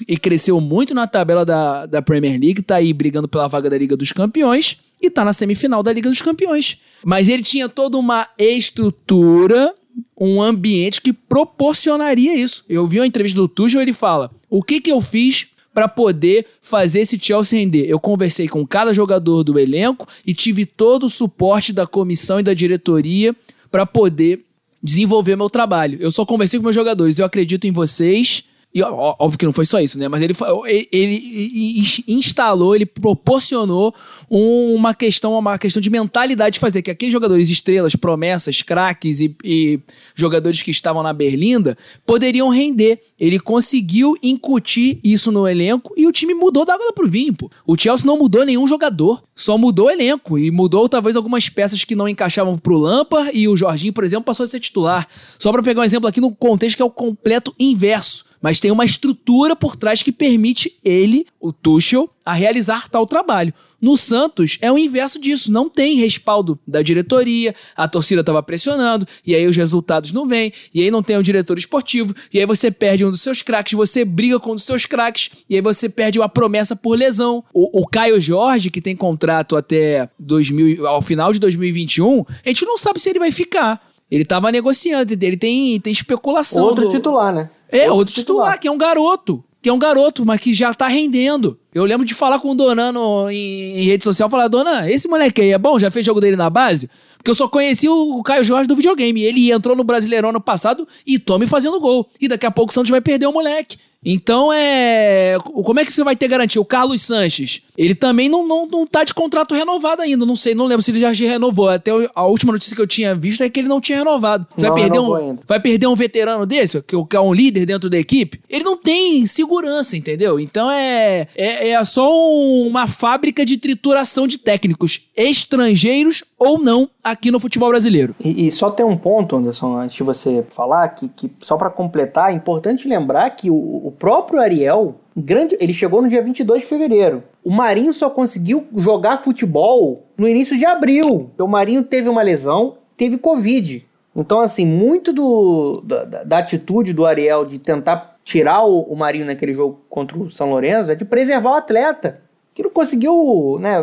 e 0.07 0.17
cresceu 0.17 0.59
muito 0.59 0.93
na 0.93 1.07
tabela 1.07 1.45
da, 1.45 1.85
da 1.85 2.01
Premier 2.01 2.39
League, 2.39 2.61
tá 2.61 2.75
aí 2.75 2.91
brigando 2.91 3.27
pela 3.27 3.47
vaga 3.47 3.69
da 3.69 3.77
Liga 3.77 3.95
dos 3.95 4.11
Campeões 4.11 4.77
e 5.01 5.09
tá 5.09 5.23
na 5.23 5.33
semifinal 5.33 5.83
da 5.83 5.93
Liga 5.93 6.09
dos 6.09 6.21
Campeões. 6.21 6.77
Mas 7.05 7.29
ele 7.29 7.43
tinha 7.43 7.69
toda 7.69 7.97
uma 7.97 8.27
estrutura, 8.37 9.73
um 10.19 10.41
ambiente 10.41 11.01
que 11.01 11.13
proporcionaria 11.13 12.35
isso. 12.35 12.65
Eu 12.67 12.87
vi 12.87 12.99
uma 12.99 13.07
entrevista 13.07 13.39
do 13.39 13.47
Tuchel, 13.47 13.81
ele 13.81 13.93
fala: 13.93 14.31
"O 14.49 14.63
que 14.63 14.81
que 14.81 14.91
eu 14.91 14.99
fiz 14.99 15.47
para 15.77 15.87
poder 15.87 16.47
fazer 16.59 17.01
esse 17.01 17.19
Chelsea 17.21 17.59
render. 17.59 17.85
Eu 17.85 17.99
conversei 17.99 18.47
com 18.47 18.65
cada 18.65 18.95
jogador 18.95 19.43
do 19.43 19.59
elenco 19.59 20.07
e 20.25 20.33
tive 20.33 20.65
todo 20.65 21.05
o 21.05 21.09
suporte 21.09 21.71
da 21.71 21.85
comissão 21.85 22.39
e 22.39 22.43
da 22.43 22.55
diretoria 22.55 23.35
para 23.69 23.85
poder 23.85 24.43
desenvolver 24.81 25.35
meu 25.35 25.51
trabalho. 25.51 25.99
Eu 26.01 26.09
só 26.09 26.25
conversei 26.25 26.57
com 26.59 26.63
meus 26.63 26.73
jogadores, 26.73 27.19
eu 27.19 27.25
acredito 27.27 27.67
em 27.67 27.71
vocês. 27.71 28.43
E 28.73 28.81
óbvio 28.83 29.39
que 29.39 29.45
não 29.45 29.53
foi 29.53 29.65
só 29.65 29.79
isso, 29.79 29.97
né? 29.97 30.07
Mas 30.07 30.21
ele, 30.21 30.35
ele, 30.67 30.87
ele 30.91 31.79
ins- 31.79 32.03
instalou, 32.07 32.75
ele 32.75 32.85
proporcionou 32.85 33.93
um- 34.29 34.75
uma 34.75 34.93
questão, 34.93 35.33
uma 35.37 35.57
questão 35.57 35.81
de 35.81 35.89
mentalidade 35.89 36.55
de 36.55 36.59
fazer 36.59 36.81
que 36.83 36.91
aqueles 36.91 37.11
jogadores 37.11 37.49
estrelas, 37.49 37.95
promessas, 37.95 38.61
craques 38.61 39.19
e, 39.19 39.35
e 39.43 39.79
jogadores 40.13 40.61
que 40.61 40.69
estavam 40.69 41.01
na 41.01 41.11
Berlinda 41.11 41.75
poderiam 42.05 42.49
render. 42.49 43.01
Ele 43.19 43.39
conseguiu 43.39 44.15
incutir 44.21 44.99
isso 45.03 45.31
no 45.31 45.47
elenco 45.47 45.93
e 45.97 46.05
o 46.05 46.11
time 46.11 46.35
mudou 46.35 46.63
da 46.63 46.75
água 46.75 46.93
pro 46.93 47.07
vinho, 47.09 47.33
pô. 47.33 47.49
O 47.65 47.75
Chelsea 47.75 48.05
não 48.05 48.17
mudou 48.17 48.45
nenhum 48.45 48.67
jogador, 48.67 49.23
só 49.35 49.57
mudou 49.57 49.87
o 49.87 49.89
elenco 49.89 50.37
e 50.37 50.51
mudou 50.51 50.87
talvez 50.87 51.15
algumas 51.15 51.49
peças 51.49 51.83
que 51.83 51.95
não 51.95 52.07
encaixavam 52.07 52.57
pro 52.57 52.77
Lampard 52.77 53.31
e 53.33 53.47
o 53.47 53.57
Jorginho, 53.57 53.93
por 53.93 54.03
exemplo, 54.03 54.25
passou 54.25 54.43
a 54.43 54.47
ser 54.47 54.59
titular. 54.59 55.07
Só 55.39 55.51
pra 55.51 55.63
pegar 55.63 55.81
um 55.81 55.85
exemplo 55.85 56.07
aqui 56.07 56.21
no 56.21 56.35
contexto 56.35 56.75
que 56.75 56.81
é 56.83 56.85
o 56.85 56.91
completo 56.91 57.55
inverso. 57.57 58.26
Mas 58.41 58.59
tem 58.59 58.71
uma 58.71 58.85
estrutura 58.85 59.55
por 59.55 59.75
trás 59.75 60.01
que 60.01 60.11
permite 60.11 60.77
ele, 60.83 61.25
o 61.39 61.51
Tuchel, 61.51 62.09
a 62.25 62.33
realizar 62.33 62.89
tal 62.89 63.05
trabalho. 63.05 63.53
No 63.79 63.95
Santos 63.95 64.57
é 64.59 64.71
o 64.71 64.77
inverso 64.77 65.19
disso, 65.19 65.51
não 65.51 65.69
tem 65.69 65.97
respaldo 65.97 66.59
da 66.67 66.81
diretoria, 66.81 67.53
a 67.75 67.87
torcida 67.87 68.21
estava 68.21 68.41
pressionando, 68.41 69.07
e 69.25 69.35
aí 69.35 69.45
os 69.45 69.55
resultados 69.55 70.11
não 70.11 70.27
vêm, 70.27 70.51
e 70.73 70.81
aí 70.81 70.89
não 70.89 71.03
tem 71.03 71.15
o 71.15 71.23
diretor 71.23 71.57
esportivo, 71.59 72.15
e 72.33 72.39
aí 72.39 72.45
você 72.45 72.71
perde 72.71 73.05
um 73.05 73.11
dos 73.11 73.21
seus 73.21 73.41
craques, 73.43 73.73
você 73.73 74.03
briga 74.03 74.39
com 74.39 74.51
um 74.51 74.55
dos 74.55 74.63
seus 74.63 74.85
craques, 74.85 75.29
e 75.47 75.55
aí 75.55 75.61
você 75.61 75.87
perde 75.87 76.19
uma 76.19 76.27
promessa 76.27 76.75
por 76.75 76.97
lesão. 76.97 77.43
O, 77.53 77.81
o 77.81 77.87
Caio 77.87 78.19
Jorge, 78.19 78.71
que 78.71 78.81
tem 78.81 78.95
contrato 78.95 79.55
até 79.55 80.09
2000, 80.17 80.87
ao 80.87 81.01
final 81.01 81.31
de 81.31 81.39
2021, 81.39 82.25
a 82.43 82.49
gente 82.49 82.65
não 82.65 82.77
sabe 82.77 82.99
se 82.99 83.09
ele 83.09 83.19
vai 83.19 83.31
ficar. 83.31 83.87
Ele 84.09 84.23
tava 84.25 84.51
negociando, 84.51 85.13
ele 85.13 85.37
tem, 85.37 85.79
tem 85.79 85.91
especulação. 85.91 86.63
Outro 86.63 86.85
do- 86.85 86.91
titular, 86.91 87.33
né? 87.33 87.49
é, 87.69 87.91
outro, 87.91 88.13
titular, 88.13 88.59
que 88.59 88.67
é 88.67 88.71
um 88.71 88.77
garoto. 88.77 89.43
Que 89.59 89.69
é 89.69 89.73
um 89.73 89.79
garoto, 89.79 90.23
mas 90.25 90.39
que 90.39 90.53
já 90.53 90.73
tá 90.73 90.87
rendendo. 90.87 91.59
Eu 91.73 91.83
lembro 91.83 92.05
de 92.05 92.13
falar 92.13 92.39
com 92.39 92.51
o 92.51 92.55
Donan 92.55 92.91
no- 92.91 93.29
em, 93.29 93.79
em 93.79 93.83
rede 93.83 94.03
social, 94.03 94.29
falar, 94.29 94.47
Donan, 94.47 94.87
esse 94.87 95.07
moleque 95.07 95.41
aí 95.41 95.51
é 95.51 95.57
bom? 95.57 95.77
Já 95.79 95.89
fez 95.91 96.05
jogo 96.05 96.21
dele 96.21 96.35
na 96.37 96.49
base? 96.49 96.89
Porque 97.17 97.31
eu 97.31 97.35
só 97.35 97.47
conheci 97.47 97.89
o, 97.89 98.19
o 98.19 98.23
Caio 98.23 98.43
Jorge 98.43 98.67
do 98.67 98.75
videogame. 98.75 99.23
Ele 99.23 99.51
entrou 99.51 99.75
no 99.75 99.83
Brasileirão 99.83 100.29
ano 100.29 100.39
passado 100.39 100.87
e 101.05 101.17
tome 101.19 101.47
fazendo 101.47 101.79
gol. 101.79 102.07
E 102.21 102.27
daqui 102.27 102.45
a 102.45 102.51
pouco 102.51 102.71
o 102.71 102.73
Santos 102.73 102.91
vai 102.91 103.01
perder 103.01 103.25
o 103.25 103.33
moleque. 103.33 103.77
Então 104.03 104.51
é. 104.53 105.37
Como 105.43 105.79
é 105.79 105.85
que 105.85 105.91
você 105.91 106.03
vai 106.03 106.15
ter 106.15 106.27
garantia? 106.27 106.61
O 106.61 106.65
Carlos 106.65 107.01
Sanches, 107.01 107.61
ele 107.77 107.93
também 107.95 108.29
não, 108.29 108.47
não, 108.47 108.65
não 108.67 108.85
tá 108.87 109.03
de 109.03 109.13
contrato 109.13 109.53
renovado 109.55 110.01
ainda. 110.01 110.25
Não 110.25 110.35
sei, 110.35 110.53
não 110.55 110.65
lembro 110.65 110.83
se 110.83 110.91
ele 110.91 110.99
já 110.99 111.11
renovou. 111.11 111.67
Até 111.69 111.91
a 112.15 112.25
última 112.25 112.53
notícia 112.53 112.75
que 112.75 112.81
eu 112.81 112.87
tinha 112.87 113.13
visto 113.15 113.41
é 113.43 113.49
que 113.49 113.59
ele 113.59 113.67
não 113.67 113.81
tinha 113.81 113.97
renovado. 113.97 114.45
Você 114.55 114.67
Não 114.67 114.73
vai 114.73 114.81
perder, 114.83 114.99
um, 114.99 115.13
ainda. 115.15 115.41
vai 115.47 115.59
perder 115.59 115.87
um 115.87 115.95
veterano 115.95 116.45
desse, 116.45 116.81
que 116.81 117.15
é 117.15 117.19
um 117.19 117.33
líder 117.33 117.65
dentro 117.65 117.89
da 117.89 117.97
equipe. 117.97 118.39
Ele 118.49 118.63
não 118.63 118.77
tem 118.77 119.25
segurança, 119.25 119.97
entendeu? 119.97 120.39
Então 120.39 120.69
é, 120.71 121.27
é, 121.35 121.69
é 121.69 121.85
só 121.85 122.07
um- 122.31 122.67
uma 122.67 122.87
fábrica 122.87 123.45
de 123.45 123.57
trituração 123.57 124.27
de 124.27 124.37
técnicos 124.37 125.01
estrangeiros 125.15 126.23
ou 126.37 126.59
não 126.59 126.89
aqui 127.03 127.31
no 127.31 127.39
futebol 127.39 127.69
brasileiro. 127.69 128.15
E, 128.23 128.47
e 128.47 128.51
só 128.51 128.69
tem 128.69 128.85
um 128.85 128.97
ponto, 128.97 129.35
Anderson, 129.35 129.77
antes 129.79 129.95
de 129.95 130.03
você 130.03 130.45
falar, 130.49 130.89
que, 130.89 131.07
que 131.09 131.31
só 131.41 131.55
pra 131.57 131.69
completar, 131.69 132.31
é 132.31 132.35
importante 132.35 132.87
lembrar 132.87 133.29
que 133.31 133.49
o, 133.49 133.86
o 133.87 133.91
próprio 133.91 134.39
Ariel, 134.39 134.95
grande, 135.15 135.57
ele 135.59 135.73
chegou 135.73 136.01
no 136.01 136.09
dia 136.09 136.21
22 136.21 136.61
de 136.61 136.67
fevereiro. 136.67 137.23
O 137.43 137.51
Marinho 137.51 137.93
só 137.93 138.09
conseguiu 138.09 138.65
jogar 138.75 139.17
futebol 139.17 140.03
no 140.17 140.27
início 140.27 140.57
de 140.57 140.65
abril. 140.65 141.31
O 141.39 141.47
Marinho 141.47 141.83
teve 141.83 142.09
uma 142.09 142.21
lesão, 142.21 142.77
teve 142.97 143.17
Covid. 143.17 143.85
Então, 144.15 144.39
assim, 144.41 144.65
muito 144.65 145.13
do, 145.13 145.81
da, 145.85 146.03
da- 146.03 146.23
da 146.23 146.37
atitude 146.39 146.91
do 146.93 147.05
Ariel 147.05 147.45
de 147.45 147.59
tentar 147.59 148.15
tirar 148.23 148.65
o, 148.65 148.81
o 148.81 148.95
Marinho 148.95 149.25
naquele 149.25 149.53
jogo 149.53 149.79
contra 149.89 150.17
o 150.17 150.29
São 150.29 150.49
Lourenço 150.49 150.91
é 150.91 150.95
de 150.95 151.05
preservar 151.05 151.51
o 151.51 151.55
atleta 151.55 152.21
que 152.53 152.63
não 152.63 152.71
conseguiu 152.71 153.57
né, 153.61 153.75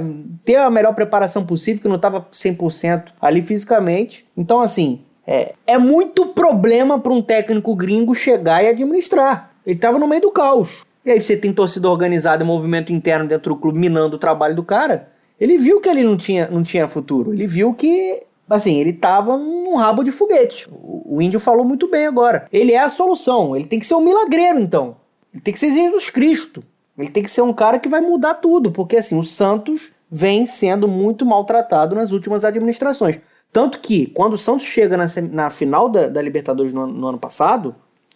ter 0.44 0.56
a 0.56 0.68
melhor 0.68 0.92
preparação 0.94 1.46
possível, 1.46 1.80
que 1.80 1.86
não 1.88 1.94
estava 1.94 2.26
100% 2.32 3.04
ali 3.22 3.40
fisicamente. 3.40 4.26
Então, 4.36 4.60
assim, 4.60 5.00
é, 5.24 5.54
é 5.64 5.78
muito 5.78 6.26
problema 6.26 6.98
para 6.98 7.12
um 7.12 7.22
técnico 7.22 7.74
gringo 7.76 8.14
chegar 8.16 8.64
e 8.64 8.68
administrar. 8.68 9.52
Ele 9.66 9.77
estava 9.77 9.98
no 9.98 10.07
meio 10.07 10.22
do 10.22 10.31
caos. 10.31 10.85
E 11.05 11.11
aí 11.11 11.20
você 11.20 11.37
tem 11.37 11.53
torcida 11.53 11.88
organizada 11.88 12.42
e 12.42 12.46
movimento 12.46 12.92
interno 12.92 13.29
dentro 13.29 13.55
do 13.55 13.61
clube 13.61 13.79
minando 13.79 14.16
o 14.16 14.18
trabalho 14.18 14.55
do 14.55 14.62
cara. 14.62 15.11
Ele 15.38 15.59
viu 15.59 15.81
que 15.81 15.88
ele 15.88 16.03
não 16.03 16.16
tinha, 16.16 16.48
não 16.48 16.62
tinha 16.62 16.88
futuro. 16.88 17.33
Ele 17.33 17.46
viu 17.46 17.74
que, 17.74 18.22
assim, 18.48 18.79
ele 18.79 18.92
tava 18.92 19.37
num 19.37 19.77
rabo 19.77 20.03
de 20.03 20.11
foguete. 20.11 20.68
O, 20.70 21.16
o 21.16 21.22
índio 21.22 21.38
falou 21.38 21.64
muito 21.64 21.88
bem 21.88 22.07
agora. 22.07 22.46
Ele 22.53 22.72
é 22.72 22.79
a 22.79 22.88
solução. 22.88 23.55
Ele 23.55 23.66
tem 23.66 23.79
que 23.79 23.87
ser 23.87 23.94
um 23.94 24.00
milagreiro, 24.00 24.61
então. 24.61 24.96
Ele 25.33 25.42
tem 25.42 25.53
que 25.53 25.61
ser 25.61 25.72
Jesus 25.72 26.09
Cristo. 26.09 26.62
Ele 26.96 27.11
tem 27.11 27.22
que 27.22 27.31
ser 27.31 27.42
um 27.42 27.53
cara 27.53 27.79
que 27.79 27.88
vai 27.88 28.00
mudar 28.00 28.35
tudo, 28.35 28.70
porque 28.70 28.96
assim, 28.96 29.18
o 29.18 29.24
Santos 29.24 29.92
vem 30.11 30.46
sendo 30.46 30.87
muito 30.87 31.27
maltratado 31.27 31.94
nas 31.94 32.12
últimas 32.12 32.44
administrações. 32.44 33.18
Tanto 33.53 33.81
que, 33.81 34.07
quando 34.07 34.35
o 34.35 34.38
Santos 34.38 34.64
chega 34.64 34.96
na, 34.96 35.07
na 35.31 35.50
final 35.50 35.88
da, 35.88 36.09
da 36.09 36.22
Libertadores 36.22 36.72
no, 36.72 36.87
no 36.87 37.09
ano 37.09 37.18
passado, 37.18 37.74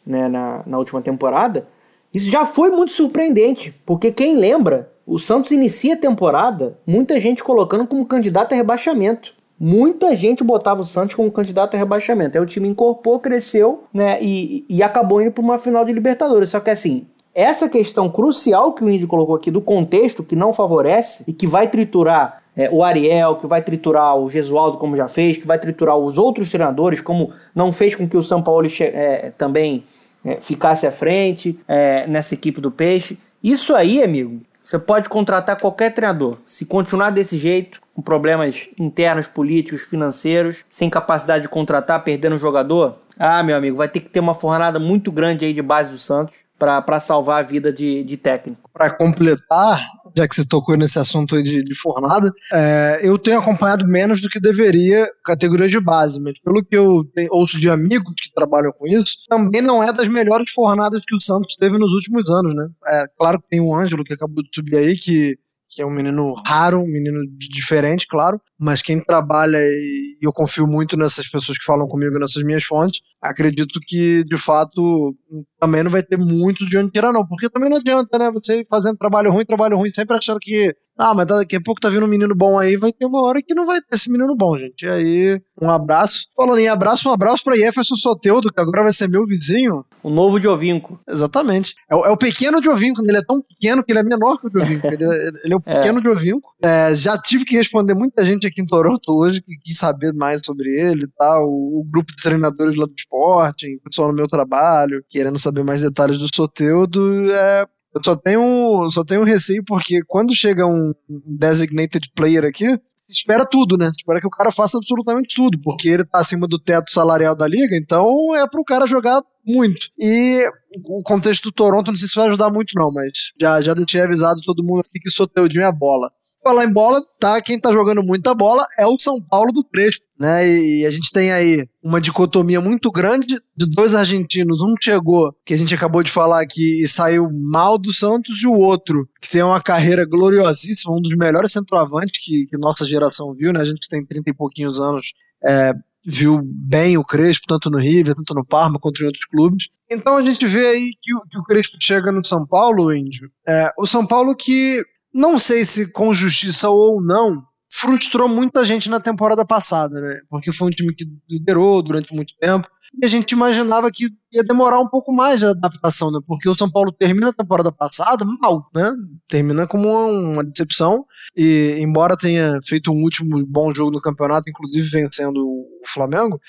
né, 0.08 0.26
na, 0.26 0.62
na 0.66 0.78
última 0.78 1.02
temporada, 1.02 1.68
isso 2.12 2.30
já 2.30 2.46
foi 2.46 2.70
muito 2.70 2.92
surpreendente, 2.92 3.74
porque 3.84 4.10
quem 4.10 4.36
lembra, 4.36 4.90
o 5.06 5.18
Santos 5.18 5.50
inicia 5.50 5.94
a 5.94 5.98
temporada, 5.98 6.78
muita 6.86 7.20
gente 7.20 7.44
colocando 7.44 7.86
como 7.86 8.06
candidato 8.06 8.54
a 8.54 8.56
rebaixamento. 8.56 9.34
Muita 9.60 10.16
gente 10.16 10.42
botava 10.44 10.80
o 10.80 10.84
Santos 10.84 11.14
como 11.14 11.30
candidato 11.30 11.74
a 11.74 11.78
rebaixamento. 11.78 12.38
Aí 12.38 12.42
o 12.42 12.46
time 12.46 12.68
incorporou, 12.68 13.18
cresceu, 13.18 13.84
né? 13.92 14.18
E, 14.22 14.64
e 14.68 14.82
acabou 14.82 15.20
indo 15.20 15.32
para 15.32 15.42
uma 15.42 15.58
final 15.58 15.84
de 15.84 15.92
Libertadores. 15.92 16.50
Só 16.50 16.60
que 16.60 16.70
assim, 16.70 17.08
essa 17.34 17.68
questão 17.68 18.08
crucial 18.08 18.72
que 18.72 18.84
o 18.84 18.88
Indy 18.88 19.06
colocou 19.06 19.34
aqui 19.34 19.50
do 19.50 19.60
contexto 19.60 20.22
que 20.22 20.36
não 20.36 20.54
favorece 20.54 21.24
e 21.26 21.32
que 21.32 21.46
vai 21.46 21.68
triturar 21.68 22.42
é, 22.56 22.68
o 22.70 22.82
Ariel, 22.82 23.36
que 23.36 23.46
vai 23.46 23.62
triturar 23.62 24.16
o 24.16 24.28
Gesualdo, 24.28 24.78
como 24.78 24.96
já 24.96 25.06
fez, 25.06 25.36
que 25.36 25.46
vai 25.46 25.58
triturar 25.58 25.96
os 25.96 26.18
outros 26.18 26.50
treinadores, 26.50 27.00
como 27.00 27.32
não 27.54 27.72
fez 27.72 27.94
com 27.94 28.08
que 28.08 28.16
o 28.16 28.22
São 28.22 28.42
Paulo 28.42 28.66
é, 28.80 29.32
também 29.38 29.84
é, 29.84 29.97
ficasse 30.40 30.86
à 30.86 30.90
frente 30.90 31.58
é, 31.66 32.06
nessa 32.06 32.34
equipe 32.34 32.60
do 32.60 32.70
Peixe. 32.70 33.18
Isso 33.42 33.74
aí, 33.74 34.02
amigo, 34.02 34.40
você 34.60 34.78
pode 34.78 35.08
contratar 35.08 35.58
qualquer 35.58 35.94
treinador. 35.94 36.36
Se 36.44 36.66
continuar 36.66 37.10
desse 37.10 37.38
jeito, 37.38 37.80
com 37.94 38.02
problemas 38.02 38.68
internos, 38.78 39.26
políticos, 39.26 39.82
financeiros, 39.82 40.64
sem 40.68 40.90
capacidade 40.90 41.42
de 41.42 41.48
contratar, 41.48 42.04
perdendo 42.04 42.36
o 42.36 42.38
jogador, 42.38 42.98
ah, 43.18 43.42
meu 43.42 43.56
amigo, 43.56 43.76
vai 43.76 43.88
ter 43.88 44.00
que 44.00 44.10
ter 44.10 44.20
uma 44.20 44.34
fornada 44.34 44.78
muito 44.78 45.10
grande 45.10 45.44
aí 45.44 45.54
de 45.54 45.62
base 45.62 45.90
do 45.90 45.98
Santos 45.98 46.34
para 46.58 47.00
salvar 47.00 47.40
a 47.40 47.46
vida 47.46 47.72
de, 47.72 48.02
de 48.04 48.16
técnico. 48.16 48.68
Para 48.72 48.90
completar, 48.90 49.84
já 50.16 50.26
que 50.26 50.34
você 50.34 50.44
tocou 50.44 50.76
nesse 50.76 50.98
assunto 50.98 51.40
de, 51.42 51.62
de 51.62 51.74
fornada, 51.74 52.32
é, 52.52 53.00
eu 53.02 53.18
tenho 53.18 53.38
acompanhado 53.38 53.86
menos 53.86 54.20
do 54.20 54.28
que 54.28 54.40
deveria 54.40 55.08
categoria 55.24 55.68
de 55.68 55.80
base, 55.80 56.20
mas 56.20 56.38
pelo 56.40 56.64
que 56.64 56.76
eu 56.76 57.04
ouço 57.30 57.58
de 57.58 57.68
amigos 57.68 58.14
que 58.20 58.32
trabalham 58.34 58.72
com 58.72 58.86
isso, 58.86 59.16
também 59.28 59.62
não 59.62 59.82
é 59.82 59.92
das 59.92 60.08
melhores 60.08 60.50
fornadas 60.50 61.00
que 61.06 61.14
o 61.14 61.20
Santos 61.20 61.54
teve 61.56 61.78
nos 61.78 61.92
últimos 61.92 62.30
anos, 62.30 62.54
né? 62.54 62.68
É, 62.86 63.04
claro 63.18 63.40
que 63.40 63.48
tem 63.48 63.60
o 63.60 63.74
Ângelo 63.74 64.04
que 64.04 64.14
acabou 64.14 64.42
de 64.42 64.50
subir 64.54 64.76
aí, 64.76 64.96
que, 64.96 65.38
que 65.78 65.82
é 65.82 65.86
um 65.86 65.90
menino 65.90 66.34
raro, 66.44 66.80
um 66.80 66.88
menino 66.88 67.20
di- 67.38 67.48
diferente, 67.48 68.04
claro, 68.08 68.40
mas 68.58 68.82
quem 68.82 68.98
trabalha 69.00 69.58
e 69.60 70.18
eu 70.20 70.32
confio 70.32 70.66
muito 70.66 70.96
nessas 70.96 71.28
pessoas 71.28 71.56
que 71.56 71.64
falam 71.64 71.86
comigo 71.86 72.18
nessas 72.18 72.42
minhas 72.42 72.64
fontes, 72.64 73.00
acredito 73.22 73.78
que 73.86 74.24
de 74.24 74.36
fato 74.36 75.14
também 75.60 75.84
não 75.84 75.90
vai 75.92 76.02
ter 76.02 76.16
muito 76.18 76.66
de 76.66 76.76
onde 76.76 76.90
tirar, 76.90 77.12
não, 77.12 77.24
porque 77.24 77.48
também 77.48 77.70
não 77.70 77.76
adianta, 77.76 78.18
né? 78.18 78.28
Você 78.32 78.66
fazendo 78.68 78.96
trabalho 78.96 79.30
ruim, 79.30 79.44
trabalho 79.44 79.76
ruim, 79.76 79.90
sempre 79.94 80.16
achando 80.16 80.40
que, 80.40 80.74
ah, 80.98 81.14
mas 81.14 81.26
daqui 81.26 81.56
a 81.56 81.60
pouco 81.60 81.80
tá 81.80 81.88
vindo 81.88 82.04
um 82.04 82.08
menino 82.08 82.34
bom 82.34 82.58
aí, 82.58 82.76
vai 82.76 82.92
ter 82.92 83.06
uma 83.06 83.22
hora 83.22 83.40
que 83.40 83.54
não 83.54 83.64
vai 83.64 83.80
ter 83.80 83.94
esse 83.96 84.10
menino 84.10 84.34
bom, 84.36 84.58
gente. 84.58 84.84
E 84.84 84.88
aí, 84.88 85.40
um 85.62 85.70
abraço. 85.70 86.26
Falando 86.36 86.58
em 86.58 86.68
abraço, 86.68 87.08
um 87.08 87.12
abraço 87.12 87.42
pra 87.44 87.56
Jefferson 87.56 87.94
Soteudo, 87.96 88.52
que 88.52 88.60
agora 88.60 88.82
vai 88.82 88.92
ser 88.92 89.08
meu 89.08 89.24
vizinho. 89.24 89.84
O 90.02 90.10
novo 90.10 90.38
Diovinco. 90.40 91.00
Exatamente. 91.08 91.74
É, 91.90 91.94
o- 91.96 92.04
é 92.06 92.10
o 92.10 92.16
pequeno 92.16 92.60
Diovinco, 92.60 93.02
ele 93.04 93.16
é 93.16 93.22
tão 93.22 93.40
pequeno 93.42 93.82
que 93.84 93.92
ele 93.92 93.98
é 94.00 94.02
menor 94.02 94.38
que 94.40 94.46
o 94.46 94.50
Diovinco. 94.50 94.86
ele, 94.86 95.04
é, 95.04 95.28
ele 95.44 95.54
é 95.54 95.56
o 95.56 95.60
pequeno 95.94 96.00
Diovinco. 96.02 96.50
É, 96.64 96.94
já 96.94 97.16
tive 97.18 97.44
que 97.44 97.56
responder 97.56 97.94
muita 97.94 98.24
gente 98.24 98.46
aqui 98.46 98.60
em 98.60 98.66
Toronto 98.66 99.12
hoje 99.12 99.40
que 99.42 99.56
quis 99.62 99.78
saber 99.78 100.12
mais 100.14 100.42
sobre 100.44 100.68
ele 100.70 101.04
e 101.04 101.08
tal. 101.18 101.44
O, 101.46 101.80
o 101.80 101.84
grupo 101.84 102.12
de 102.14 102.22
treinadores 102.22 102.76
lá 102.76 102.86
do 102.86 102.94
esporte, 102.96 103.76
o 103.76 103.80
pessoal 103.88 104.08
no 104.08 104.14
meu 104.14 104.26
trabalho, 104.26 105.02
querendo 105.08 105.38
saber 105.38 105.62
mais 105.64 105.82
detalhes 105.82 106.18
do 106.18 106.26
Soteudo. 106.34 107.30
É, 107.32 107.66
eu 107.94 108.04
só 108.04 108.16
tenho, 108.16 108.90
só 108.90 109.04
tenho 109.04 109.24
receio 109.24 109.62
porque 109.64 110.00
quando 110.06 110.34
chega 110.34 110.66
um 110.66 110.92
designated 111.26 112.10
player 112.14 112.44
aqui, 112.44 112.78
espera 113.08 113.46
tudo, 113.46 113.76
né? 113.76 113.88
Espera 113.88 114.20
que 114.20 114.26
o 114.26 114.30
cara 114.30 114.52
faça 114.52 114.76
absolutamente 114.76 115.34
tudo, 115.34 115.58
porque 115.62 115.88
ele 115.88 116.04
tá 116.04 116.20
acima 116.20 116.46
do 116.46 116.58
teto 116.58 116.90
salarial 116.90 117.34
da 117.34 117.48
liga, 117.48 117.76
então 117.76 118.36
é 118.36 118.46
pro 118.46 118.64
cara 118.64 118.86
jogar 118.86 119.22
muito. 119.46 119.86
E 119.98 120.46
o 120.84 121.02
contexto 121.02 121.44
do 121.44 121.52
Toronto, 121.52 121.90
não 121.90 121.98
sei 121.98 122.08
se 122.08 122.14
vai 122.14 122.28
ajudar 122.28 122.50
muito, 122.50 122.72
não, 122.74 122.92
mas 122.92 123.10
já, 123.40 123.60
já 123.60 123.74
deixei 123.74 124.02
avisado 124.02 124.40
todo 124.44 124.62
mundo 124.62 124.80
aqui 124.80 125.00
que 125.00 125.08
o 125.08 125.12
Soteudinho 125.12 125.64
é 125.64 125.72
bola. 125.72 126.10
Falar 126.48 126.64
em 126.64 126.72
bola, 126.72 127.02
tá? 127.20 127.42
Quem 127.42 127.60
tá 127.60 127.70
jogando 127.70 128.02
muita 128.02 128.32
bola 128.34 128.66
é 128.78 128.86
o 128.86 128.98
São 128.98 129.20
Paulo 129.20 129.52
do 129.52 129.62
Crespo, 129.62 130.02
né? 130.18 130.48
E 130.48 130.86
a 130.86 130.90
gente 130.90 131.12
tem 131.12 131.30
aí 131.30 131.68
uma 131.82 132.00
dicotomia 132.00 132.58
muito 132.58 132.90
grande 132.90 133.34
de 133.54 133.66
dois 133.70 133.94
argentinos. 133.94 134.62
Um 134.62 134.74
chegou, 134.82 135.34
que 135.44 135.52
a 135.52 135.58
gente 135.58 135.74
acabou 135.74 136.02
de 136.02 136.10
falar 136.10 136.40
aqui, 136.40 136.82
e 136.82 136.88
saiu 136.88 137.28
mal 137.30 137.76
do 137.76 137.92
Santos, 137.92 138.42
e 138.42 138.46
o 138.46 138.54
outro, 138.54 139.06
que 139.20 139.28
tem 139.28 139.42
uma 139.42 139.60
carreira 139.60 140.06
gloriosíssima, 140.06 140.96
um 140.96 141.02
dos 141.02 141.14
melhores 141.18 141.52
centroavantes 141.52 142.18
que, 142.24 142.46
que 142.46 142.56
nossa 142.56 142.86
geração 142.86 143.34
viu, 143.34 143.52
né? 143.52 143.60
A 143.60 143.64
gente 143.64 143.86
tem 143.86 144.02
30 144.02 144.30
e 144.30 144.34
pouquinhos 144.34 144.80
anos, 144.80 145.12
é, 145.44 145.74
viu 146.06 146.40
bem 146.42 146.96
o 146.96 147.04
Crespo, 147.04 147.44
tanto 147.46 147.68
no 147.68 147.76
River, 147.76 148.14
tanto 148.14 148.32
no 148.32 148.42
Parma, 148.42 148.78
quanto 148.80 149.02
em 149.02 149.06
outros 149.06 149.26
clubes. 149.26 149.68
Então 149.90 150.16
a 150.16 150.22
gente 150.22 150.46
vê 150.46 150.66
aí 150.68 150.92
que, 151.02 151.14
o- 151.14 151.20
que 151.30 151.38
o 151.38 151.42
Crespo 151.42 151.76
chega 151.78 152.10
no 152.10 152.24
São 152.24 152.46
Paulo, 152.46 152.90
Índio. 152.90 153.30
É, 153.46 153.70
o 153.78 153.86
São 153.86 154.06
Paulo 154.06 154.34
que, 154.34 154.82
não 155.14 155.38
sei 155.38 155.64
se 155.64 155.90
com 155.92 156.12
justiça 156.12 156.68
ou 156.68 157.02
não, 157.02 157.42
frustrou 157.70 158.28
muita 158.28 158.64
gente 158.64 158.88
na 158.88 158.98
temporada 158.98 159.44
passada, 159.44 160.00
né? 160.00 160.20
Porque 160.28 160.52
foi 160.52 160.68
um 160.68 160.70
time 160.70 160.94
que 160.94 161.04
liderou 161.28 161.82
durante 161.82 162.14
muito 162.14 162.34
tempo. 162.40 162.68
E 163.00 163.04
a 163.04 163.08
gente 163.08 163.32
imaginava 163.32 163.90
que 163.92 164.06
ia 164.32 164.42
demorar 164.42 164.80
um 164.80 164.88
pouco 164.88 165.12
mais 165.12 165.40
de 165.40 165.46
adaptação, 165.46 166.10
né? 166.10 166.18
Porque 166.26 166.48
o 166.48 166.56
São 166.56 166.70
Paulo 166.70 166.90
termina 166.90 167.28
a 167.28 167.32
temporada 167.32 167.70
passada 167.70 168.24
mal, 168.40 168.70
né? 168.74 168.90
Termina 169.28 169.66
como 169.66 169.88
uma 169.88 170.42
decepção. 170.42 171.04
E 171.36 171.76
embora 171.80 172.16
tenha 172.16 172.58
feito 172.66 172.90
um 172.90 173.02
último 173.02 173.44
bom 173.46 173.72
jogo 173.74 173.90
no 173.90 174.00
campeonato, 174.00 174.48
inclusive 174.48 174.88
vencendo 174.88 175.36
o 175.36 175.82
Flamengo, 175.86 176.40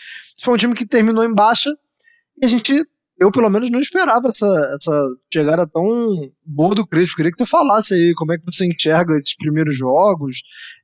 foi 0.41 0.54
um 0.54 0.58
time 0.58 0.74
que 0.74 0.86
terminou 0.86 1.26
em 1.26 1.36
baixa. 1.36 1.69
E 2.41 2.45
a 2.45 2.48
gente, 2.48 2.86
eu 3.20 3.32
pelo 3.32 3.50
menos 3.50 3.70
não 3.70 3.80
esperava 3.80 4.30
essa, 4.30 4.48
essa 4.76 5.08
chegada 5.34 5.68
tão 5.68 6.30
boa 6.46 6.74
do 6.74 6.86
Crespo. 6.88 7.16
Queria 7.18 7.32
que 7.32 7.38
tu 7.38 7.46
falasse 7.46 7.94
aí 7.94 8.14
como 8.16 8.32
é 8.34 8.38
que 8.38 8.46
você 8.46 8.66
enxerga 8.66 9.16
esses 9.16 9.36
primeiros 9.36 9.76
jogos, 9.76 10.38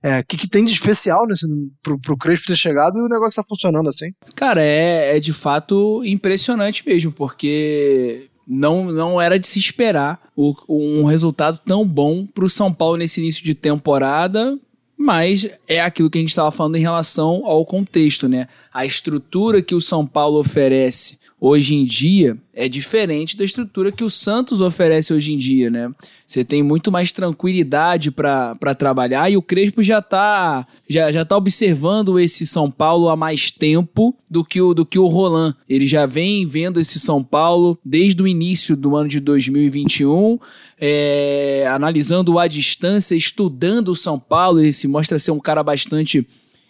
é, 0.04 0.19
o 0.19 0.26
que, 0.26 0.38
que 0.38 0.50
tem 0.50 0.65
de 0.65 0.71
especial 0.74 1.26
nesse, 1.28 1.45
pro, 1.82 2.00
pro 2.00 2.17
Crespo 2.17 2.48
ter 2.48 2.58
chegado 2.58 2.98
e 2.98 3.02
o 3.02 3.08
negócio 3.10 3.41
tá 3.41 3.48
funcionando 3.48 3.88
assim. 3.89 4.12
Cara, 4.36 4.62
é, 4.62 5.17
é 5.17 5.19
de 5.19 5.34
fato 5.34 6.02
impressionante 6.06 6.84
mesmo, 6.86 7.12
porque 7.12 8.28
não, 8.48 8.91
não 8.91 9.19
era 9.21 9.39
de 9.39 9.48
se 9.48 9.58
esperar 9.60 10.19
o- 10.36 10.54
um 10.69 11.04
resultado 11.06 11.60
tão 11.65 11.88
bom 11.88 12.26
pro 12.28 12.50
São 12.50 12.71
Paulo 12.74 12.98
nesse 12.98 13.19
início 13.21 13.43
de 13.43 13.56
temporada. 13.56 14.58
mas 14.98 15.45
é 15.67 15.82
aquilo 15.82 16.10
que 16.10 16.17
a 16.17 16.21
gente 16.21 16.30
estava 16.30 16.52
falando 16.54 16.78
em 16.78 16.82
relação 16.82 17.45
ao 17.45 17.65
contexto, 17.65 18.30
né? 18.30 18.48
A 18.74 18.86
estrutura 18.86 19.62
que 19.62 19.76
o 19.76 19.82
São 19.82 20.08
Paulo 20.08 20.39
oferece 20.39 21.17
hoje 21.39 21.76
em 21.76 21.86
dia 21.86 22.38
é 22.54 22.69
diferente 22.69 23.36
da 23.36 23.43
estrutura 23.43 23.91
que 23.91 24.04
o 24.04 24.10
Santos 24.10 24.62
oferece 24.62 25.13
hoje 25.13 25.34
em 25.34 25.38
dia, 25.38 25.69
né? 25.69 25.91
Você 26.26 26.43
tem 26.43 26.63
muito 26.63 26.91
mais 26.91 27.12
tranquilidade 27.12 28.10
para 28.10 28.76
trabalhar 28.78 29.30
e 29.30 29.38
o 29.38 29.41
Crespo 29.41 29.84
já 29.84 30.02
tá, 30.02 30.65
já, 30.89 31.12
já 31.12 31.26
tá 31.26 31.36
observando 31.36 32.19
esse 32.19 32.48
São 32.48 32.71
Paulo 32.71 33.10
há 33.10 33.15
mais 33.15 33.52
tempo 33.52 34.15
do 34.30 34.43
que, 34.43 34.62
o, 34.62 34.74
do 34.74 34.86
que 34.86 34.98
o 34.98 35.06
Roland. 35.06 35.54
Ele 35.67 35.86
já 35.86 36.06
vem 36.06 36.45
vendo 36.45 36.80
esse 36.80 37.00
São 37.00 37.24
Paulo 37.24 37.78
desde 37.84 38.24
o 38.24 38.28
início 38.28 38.76
do 38.76 38.95
ano 38.95 39.10
de 39.10 39.19
2021, 39.19 40.39
é, 40.80 41.67
analisando 41.69 42.39
a 42.39 42.48
distância, 42.48 43.15
estudando 43.15 43.89
o 43.89 43.95
São 43.95 44.17
Paulo. 44.17 44.62
Ele 44.62 44.74
se 44.74 44.88
mostra 44.88 45.19
ser 45.19 45.32
um 45.32 45.39
cara 45.39 45.62
bastante 45.62 46.26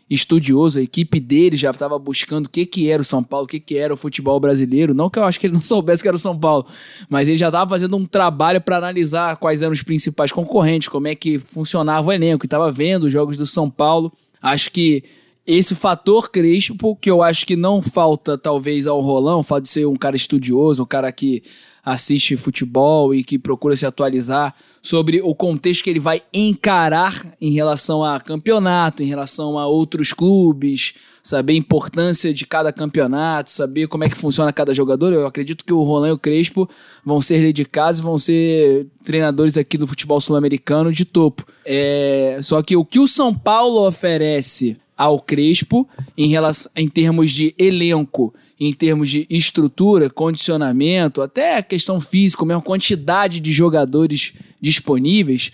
estudioso, 0.10 0.78
a 0.78 0.82
equipe 0.82 1.20
dele 1.20 1.58
já 1.58 1.72
estava 1.72 1.98
buscando 1.98 2.46
o 2.46 2.50
que, 2.50 2.66
que 2.66 2.90
era 2.90 3.02
o 3.02 3.06
São 3.06 3.24
Paulo, 3.24 3.46
o 3.46 3.48
que, 3.48 3.60
que 3.60 3.78
era 3.78 3.94
o 3.94 3.98
futebol 3.98 4.40
brasileiro. 4.40 4.94
Não 4.94 5.10
que 5.10 5.18
eu 5.18 5.24
acho 5.24 5.40
que 5.40 5.48
ele 5.48 5.56
não 5.56 5.64
soubesse 5.64 6.02
que 6.02 6.08
era 6.08 6.18
o 6.18 6.20
São 6.20 6.38
Paulo, 6.38 6.68
mas 7.10 7.28
ele 7.28 7.38
já 7.38 7.48
estava 7.48 7.70
fazendo 7.70 7.98
um 7.98 8.06
trabalho 8.06 8.62
para 8.62 8.78
analisar 8.78 9.36
quais 9.38 9.62
eram 9.62 9.74
os 9.74 9.82
principais 9.82 10.32
concorrentes, 10.32 10.88
como 10.88 11.08
é 11.08 11.16
que 11.16 11.40
funcionava 11.40 12.08
o 12.08 12.12
elenco, 12.12 12.46
estava 12.46 12.72
vendo 12.72 13.06
os 13.06 13.14
jogos 13.14 13.36
do 13.36 13.48
São 13.48 13.70
Paulo. 13.70 14.12
Acho 14.42 14.72
que 14.72 15.04
esse 15.46 15.76
fator 15.76 16.30
Crespo, 16.30 16.96
que 16.96 17.10
eu 17.10 17.22
acho 17.22 17.46
que 17.46 17.56
não 17.56 17.82
falta 17.82 18.38
talvez 18.38 18.88
ao 18.88 19.00
Rolão, 19.02 19.40
o 19.40 19.44
fato 19.44 19.64
de 19.64 19.70
ser 19.70 19.86
um 19.86 19.96
cara 19.96 20.16
estudioso, 20.16 20.84
um 20.84 20.88
cara 20.88 21.12
que 21.12 21.44
assiste 21.86 22.36
futebol 22.36 23.14
e 23.14 23.24
que 23.24 23.38
procura 23.38 23.76
se 23.76 23.86
atualizar 23.86 24.56
sobre 24.82 25.22
o 25.22 25.36
contexto 25.36 25.84
que 25.84 25.90
ele 25.92 26.00
vai 26.00 26.24
encarar 26.34 27.36
em 27.40 27.52
relação 27.52 28.04
a 28.04 28.20
campeonato, 28.20 29.04
em 29.04 29.06
relação 29.06 29.60
a 29.60 29.68
outros 29.68 30.12
clubes, 30.12 30.96
saber 31.22 31.54
a 31.54 31.58
importância 31.58 32.34
de 32.34 32.46
cada 32.46 32.74
campeonato, 32.74 33.52
saber 33.52 33.88
como 33.88 34.04
é 34.04 34.10
que 34.10 34.16
funciona 34.18 34.52
cada 34.52 34.74
jogador. 34.74 35.14
Eu 35.14 35.28
acredito 35.28 35.64
que 35.64 35.74
o 35.74 35.84
Roland 35.84 36.10
e 36.10 36.12
o 36.14 36.18
Crespo 36.18 36.68
vão 37.04 37.22
ser 37.22 37.40
dedicados, 37.40 38.00
vão 38.00 38.18
ser 38.18 38.88
treinadores 39.04 39.58
aqui 39.58 39.78
do 39.78 39.88
futebol 39.88 40.20
sul-americano 40.20 40.92
de 40.92 41.06
topo. 41.06 41.46
É, 41.64 42.40
só 42.42 42.64
que 42.64 42.76
o 42.76 42.84
que 42.84 43.00
o 43.00 43.08
São 43.08 43.34
Paulo 43.34 43.88
oferece 43.88 44.78
ao 44.98 45.20
Crespo 45.20 45.88
em, 46.18 46.30
relação, 46.30 46.72
em 46.76 46.88
termos 46.88 47.32
de 47.32 47.54
elenco, 47.58 48.34
em 48.60 48.72
termos 48.72 49.10
de 49.10 49.26
estrutura, 49.30 50.10
condicionamento, 50.10 51.22
até 51.22 51.58
a 51.58 51.64
questão 51.64 52.00
física, 52.00 52.46
mesmo 52.46 52.62
quantidade 52.62 53.40
de 53.40 53.52
jogadores 53.52 54.34
disponíveis, 54.62 55.52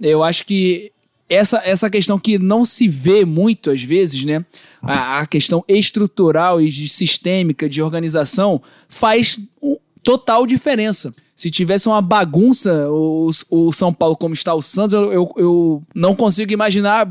eu 0.00 0.22
acho 0.22 0.44
que 0.46 0.92
essa, 1.28 1.62
essa 1.64 1.90
questão 1.90 2.18
que 2.18 2.38
não 2.38 2.64
se 2.64 2.86
vê 2.86 3.24
muito 3.24 3.70
às 3.70 3.82
vezes, 3.82 4.24
né? 4.24 4.44
A, 4.82 5.20
a 5.20 5.26
questão 5.26 5.64
estrutural 5.66 6.60
e 6.60 6.68
de 6.68 6.88
sistêmica, 6.88 7.68
de 7.68 7.82
organização, 7.82 8.62
faz 8.88 9.38
total 10.02 10.46
diferença. 10.46 11.14
Se 11.34 11.50
tivesse 11.50 11.88
uma 11.88 12.00
bagunça, 12.00 12.88
o, 12.90 13.28
o 13.50 13.72
São 13.72 13.92
Paulo 13.92 14.16
como 14.16 14.34
está 14.34 14.54
o 14.54 14.62
Santos, 14.62 14.94
eu, 14.94 15.12
eu, 15.12 15.32
eu 15.36 15.82
não 15.94 16.14
consigo 16.14 16.52
imaginar, 16.52 17.08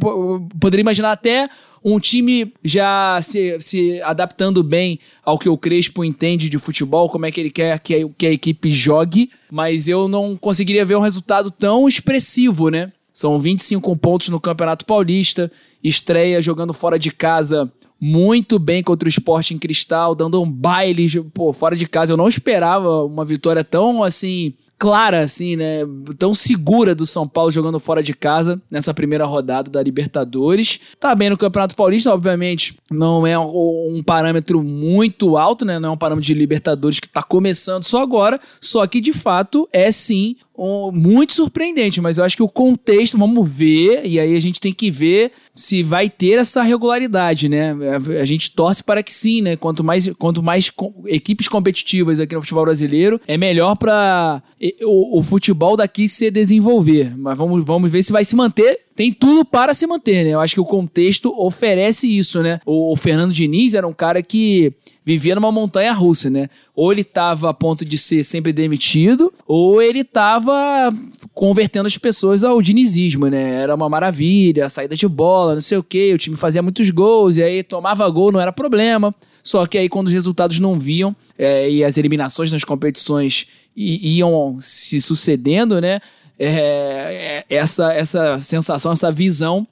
poderia 0.60 0.82
imaginar 0.82 1.12
até 1.12 1.50
um 1.84 2.00
time 2.00 2.54
já 2.64 3.20
se, 3.22 3.60
se 3.60 4.02
adaptando 4.02 4.64
bem 4.64 4.98
ao 5.26 5.38
que 5.38 5.50
o 5.50 5.58
Crespo 5.58 6.06
entende 6.06 6.50
de 6.50 6.58
futebol, 6.58 7.10
como 7.10 7.26
é 7.26 7.32
que 7.32 7.42
ele 7.42 7.50
quer 7.50 7.78
que 7.80 7.96
a, 7.96 8.10
que 8.10 8.26
a 8.26 8.32
equipe 8.32 8.72
jogue, 8.72 9.30
mas 9.52 9.90
eu 9.90 10.08
não 10.08 10.38
conseguiria 10.38 10.86
ver 10.86 10.96
um 10.96 11.02
resultado 11.02 11.52
tão 11.52 11.88
expressivo, 11.88 12.70
né? 12.70 12.94
São 13.12 13.38
25 13.38 13.96
pontos 13.98 14.30
no 14.30 14.40
Campeonato 14.40 14.86
Paulista, 14.86 15.52
estreia 15.84 16.42
jogando 16.42 16.74
fora 16.74 16.98
de 16.98 17.12
casa 17.12 17.72
muito 18.06 18.60
bem 18.60 18.84
contra 18.84 19.08
o 19.08 19.10
Esporte 19.10 19.54
em 19.54 19.58
Cristal, 19.58 20.14
dando 20.14 20.42
um 20.42 20.52
baile 20.52 21.08
pô, 21.34 21.54
fora 21.54 21.74
de 21.74 21.88
casa. 21.88 22.12
Eu 22.12 22.18
não 22.18 22.28
esperava 22.28 23.06
uma 23.06 23.24
vitória 23.24 23.64
tão 23.64 24.04
assim 24.04 24.54
clara, 24.78 25.22
assim, 25.22 25.56
né? 25.56 25.80
Tão 26.18 26.34
segura 26.34 26.94
do 26.94 27.08
São 27.08 27.26
Paulo 27.26 27.50
jogando 27.50 27.80
fora 27.80 28.04
de 28.04 28.14
casa 28.14 28.62
nessa 28.70 28.94
primeira 28.94 29.24
rodada 29.24 29.72
da 29.72 29.82
Libertadores. 29.82 30.82
Tá 31.00 31.16
bem 31.16 31.30
no 31.30 31.38
Campeonato 31.38 31.78
Paulista, 31.78 32.14
obviamente, 32.14 32.78
não 32.92 33.26
é 33.26 33.40
um 33.40 34.04
parâmetro 34.06 34.62
muito 34.62 35.38
alto, 35.38 35.64
né? 35.64 35.80
Não 35.80 35.90
é 35.90 35.92
um 35.94 35.98
parâmetro 35.98 36.28
de 36.28 36.34
Libertadores 36.34 37.00
que 37.00 37.08
tá 37.08 37.24
começando 37.24 37.86
só 37.86 38.02
agora, 38.02 38.38
só 38.60 38.86
que 38.86 39.00
de 39.00 39.14
fato 39.14 39.70
é 39.72 39.90
sim 39.94 40.36
um, 40.58 40.92
muito 40.92 41.34
surpreendente, 41.34 42.00
mas 42.00 42.18
eu 42.18 42.24
acho 42.24 42.36
que 42.36 42.44
o 42.44 42.50
contexto, 42.50 43.18
vamos 43.18 43.50
ver, 43.50 44.06
e 44.06 44.20
aí 44.20 44.36
a 44.36 44.40
gente 44.40 44.60
tem 44.60 44.74
que 44.74 44.92
ver 44.92 45.32
se 45.54 45.82
vai 45.82 46.10
ter 46.10 46.40
essa 46.40 46.62
regularidade, 46.62 47.50
né? 47.50 47.76
A 48.22 48.26
gente 48.26 48.52
torce 48.52 48.84
para 48.84 49.02
que 49.02 49.14
sim, 49.14 49.42
né? 49.42 49.56
Quanto 49.56 49.84
mais, 49.84 50.10
quanto 50.18 50.44
mais 50.44 50.72
equipes 51.08 51.48
competitivas 51.48 52.20
aqui 52.20 52.36
no 52.36 52.42
futebol 52.42 52.66
brasileiro, 52.66 53.20
é 53.28 53.38
melhor 53.38 53.76
para 53.76 54.42
o, 54.82 55.20
o, 55.20 55.24
futebol 55.24 55.76
daqui 55.76 56.08
se 56.08 56.30
desenvolver. 56.30 57.16
Mas 57.18 57.38
vamos, 57.38 57.66
vamos 57.66 57.92
ver 57.92 58.04
se 58.04 58.12
vai 58.12 58.24
se 58.24 58.36
manter 58.36 58.82
tem 58.96 59.12
tudo 59.12 59.44
para 59.44 59.74
se 59.74 59.88
manter, 59.88 60.24
né? 60.24 60.32
Eu 60.32 60.40
acho 60.40 60.54
que 60.54 60.62
o 60.62 60.66
contexto 60.66 61.34
oferece 61.38 62.08
isso, 62.08 62.42
né? 62.44 62.60
O, 62.66 62.96
Fernando 62.96 63.34
Diniz 63.34 63.74
era 63.74 63.88
um 63.88 63.94
cara 63.94 64.22
que 64.22 64.72
vivia 65.06 65.36
numa 65.36 65.52
montanha 65.52 65.92
russa, 65.92 66.30
né? 66.30 66.48
Ou 66.76 66.92
ele 66.92 67.02
estava 67.02 67.50
a 67.50 67.54
ponto 67.54 67.84
de 67.84 67.98
ser 67.98 68.24
sempre 68.24 68.54
demitido, 68.54 69.34
ou 69.48 69.82
ele 69.82 70.00
estava 70.02 70.94
convertendo 71.34 71.88
as 71.88 71.98
pessoas 71.98 72.44
ao 72.44 72.62
dinizismo, 72.62 73.28
né? 73.28 73.62
Era 73.62 73.74
uma 73.74 73.90
maravilha, 73.90 74.70
saída 74.70 74.96
de 74.96 75.08
bola, 75.08 75.56
não 75.56 75.62
sei 75.62 75.78
o 75.78 75.84
quê, 75.84 76.14
o 76.14 76.18
time 76.18 76.38
fazia 76.38 76.62
muitos 76.62 76.90
gols, 76.92 77.38
e 77.38 77.44
aí 77.44 77.64
tomava 77.64 78.08
gol, 78.10 78.32
não 78.32 78.40
era 78.40 78.54
problema. 78.54 79.14
Só 79.42 79.66
que 79.66 79.78
aí 79.78 79.90
quando 79.90 80.08
os 80.08 80.14
resultados 80.14 80.60
não 80.60 80.80
viam, 80.80 81.16
é, 81.38 81.70
e 81.70 81.84
as 81.84 81.98
eliminações 81.98 82.52
nas 82.52 82.64
competições 82.64 83.48
iam 83.76 84.58
se 84.62 85.02
sucedendo, 85.02 85.82
né? 85.82 86.00
É, 86.38 87.44
é, 87.50 87.56
essa, 87.56 87.94
essa 87.94 88.40
sensação, 88.42 88.92
essa 88.92 89.12
visão 89.12 89.68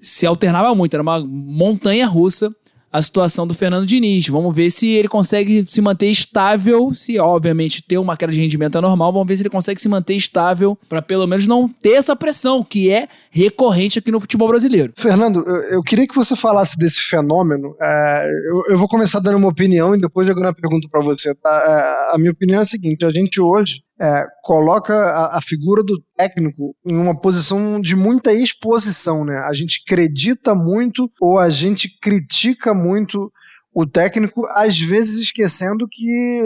se 0.00 0.26
alternava 0.26 0.74
muito. 0.74 0.94
Era 0.94 1.02
uma 1.02 1.20
montanha 1.20 2.06
russa 2.06 2.54
a 2.92 3.00
situação 3.00 3.46
do 3.46 3.54
Fernando 3.54 3.86
Diniz. 3.86 4.28
Vamos 4.28 4.54
ver 4.54 4.70
se 4.70 4.86
ele 4.88 5.08
consegue 5.08 5.64
se 5.66 5.80
manter 5.80 6.08
estável, 6.08 6.92
se 6.92 7.18
obviamente 7.18 7.82
ter 7.82 7.96
uma 7.96 8.16
queda 8.16 8.32
de 8.32 8.40
rendimento 8.40 8.76
é 8.76 8.80
normal, 8.80 9.12
vamos 9.12 9.26
ver 9.26 9.36
se 9.36 9.42
ele 9.42 9.48
consegue 9.48 9.80
se 9.80 9.88
manter 9.88 10.14
estável 10.14 10.78
para 10.88 11.00
pelo 11.00 11.26
menos 11.26 11.46
não 11.46 11.66
ter 11.66 11.92
essa 11.92 12.14
pressão 12.14 12.62
que 12.62 12.90
é 12.90 13.08
recorrente 13.30 13.98
aqui 13.98 14.10
no 14.10 14.20
futebol 14.20 14.48
brasileiro. 14.48 14.92
Fernando, 14.96 15.42
eu, 15.46 15.76
eu 15.76 15.82
queria 15.82 16.06
que 16.06 16.14
você 16.14 16.36
falasse 16.36 16.76
desse 16.76 17.00
fenômeno. 17.00 17.74
É, 17.80 18.30
eu, 18.50 18.74
eu, 18.74 18.78
vou 18.78 18.88
começar 18.88 19.20
dando 19.20 19.38
uma 19.38 19.48
opinião 19.48 19.94
e 19.94 20.00
depois 20.00 20.26
jogando 20.26 20.48
a 20.48 20.54
pergunta 20.54 20.86
para 20.90 21.02
você. 21.02 21.34
Tá? 21.36 22.10
É, 22.10 22.14
a 22.14 22.18
minha 22.18 22.32
opinião 22.32 22.60
é 22.60 22.64
a 22.64 22.66
seguinte: 22.66 23.04
a 23.06 23.10
gente 23.10 23.40
hoje 23.40 23.82
é, 24.02 24.26
coloca 24.42 24.92
a, 24.92 25.38
a, 25.38 25.40
figura 25.40 25.80
do 25.84 26.02
técnico 26.16 26.74
em 26.84 26.96
uma 26.96 27.16
posição 27.16 27.80
de 27.80 27.94
muita 27.94 28.32
exposição, 28.32 29.24
né? 29.24 29.38
A 29.48 29.54
gente 29.54 29.80
acredita 29.86 30.56
muito 30.56 31.08
ou 31.20 31.38
a 31.38 31.48
gente 31.48 31.88
critica 32.00 32.74
muito 32.74 33.32
o 33.74 33.86
técnico, 33.86 34.44
às 34.48 34.78
vezes 34.78 35.22
esquecendo 35.22 35.88
que 35.90 36.40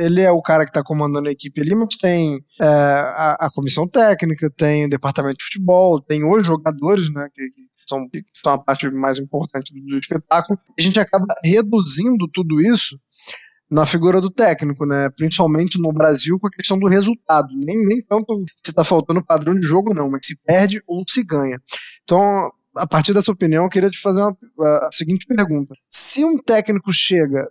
ele 0.00 0.20
é 0.20 0.30
o 0.30 0.42
cara 0.42 0.64
que 0.64 0.70
está 0.70 0.82
comandando 0.82 1.28
a 1.28 1.32
equipe 1.32 1.60
ali, 1.60 1.74
mas 1.74 1.96
tem 1.96 2.44
é, 2.60 2.64
a, 2.66 3.36
a, 3.40 3.50
comissão 3.50 3.88
técnica, 3.88 4.48
tem 4.56 4.84
o 4.84 4.90
departamento 4.90 5.38
de 5.38 5.44
futebol, 5.44 6.00
tem 6.00 6.22
os 6.22 6.46
jogadores, 6.46 7.12
né, 7.12 7.26
que, 7.34 7.42
que, 7.42 7.66
são, 7.72 8.08
que 8.08 8.22
são 8.32 8.52
a 8.52 8.62
parte 8.62 8.88
mais 8.90 9.18
importante 9.18 9.74
do, 9.74 9.80
do 9.80 9.98
espetáculo. 9.98 10.56
A 10.78 10.82
gente 10.82 11.00
acaba 11.00 11.26
reduzindo 11.44 12.28
tudo 12.32 12.60
isso 12.60 12.96
na 13.70 13.84
figura 13.84 14.20
do 14.20 14.30
técnico, 14.30 14.86
né? 14.86 15.10
Principalmente 15.16 15.78
no 15.78 15.92
Brasil 15.92 16.38
com 16.38 16.46
a 16.46 16.50
questão 16.50 16.78
do 16.78 16.88
resultado. 16.88 17.48
Nem, 17.54 17.86
nem 17.86 18.02
tanto 18.02 18.42
se 18.64 18.70
está 18.70 18.82
faltando 18.82 19.24
padrão 19.24 19.54
de 19.54 19.66
jogo, 19.66 19.92
não, 19.94 20.10
mas 20.10 20.26
se 20.26 20.36
perde 20.44 20.82
ou 20.86 21.04
se 21.06 21.22
ganha. 21.22 21.60
Então, 22.02 22.50
a 22.74 22.86
partir 22.86 23.12
dessa 23.12 23.32
opinião, 23.32 23.64
eu 23.64 23.70
queria 23.70 23.90
te 23.90 24.00
fazer 24.00 24.22
uma, 24.22 24.36
a 24.86 24.90
seguinte 24.92 25.26
pergunta: 25.26 25.74
se 25.88 26.24
um 26.24 26.38
técnico 26.38 26.92
chega 26.92 27.48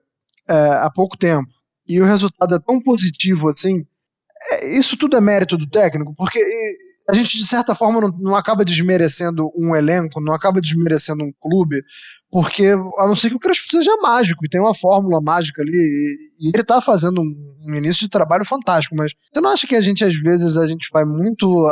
é, 0.50 0.54
há 0.54 0.90
pouco 0.90 1.18
tempo 1.18 1.48
e 1.88 2.02
o 2.02 2.06
resultado 2.06 2.56
é 2.56 2.60
tão 2.60 2.82
positivo 2.82 3.50
assim, 3.50 3.86
é, 4.52 4.78
isso 4.78 4.98
tudo 4.98 5.18
é 5.18 5.22
mérito 5.22 5.58
do 5.58 5.70
técnico, 5.70 6.14
porque 6.16 6.40
a 7.10 7.14
gente, 7.14 7.38
de 7.38 7.48
certa 7.48 7.74
forma, 7.74 8.02
não, 8.02 8.10
não, 8.20 8.36
acaba 8.36 8.66
desmerecendo 8.66 9.50
um 9.56 9.76
elenco, 9.76 10.22
não 10.22 10.34
acaba 10.34 10.60
desmerecendo 10.60 11.24
um 11.24 11.32
clube, 11.40 11.82
porque 12.30 12.66
a 12.66 13.08
não 13.08 13.16
ser 13.16 13.30
que 13.30 13.36
o 13.36 13.40
Crespo 13.40 13.68
seja 13.70 13.96
mágico 14.02 14.46
e 14.46 14.50
tem 14.50 14.60
uma 14.60 14.76
fórmula 14.76 15.22
mágica 15.22 15.62
ali, 15.62 15.72
e, 15.72 16.48
e 16.48 16.52
ele 16.54 16.64
tá 16.64 16.82
fazendo 16.82 17.22
um, 17.22 17.72
um, 17.72 17.76
início 17.76 18.02
de 18.02 18.10
trabalho 18.10 18.46
fantástico, 18.46 18.96
mas 18.96 19.14
você 19.34 19.40
não 19.40 19.50
acha 19.50 19.66
que 19.66 19.76
a 19.76 19.82
gente, 19.82 20.04
às 20.04 20.18
vezes, 20.20 20.58
a 20.58 20.68
gente 20.68 20.90
vai 20.92 21.06
muito, 21.06 21.66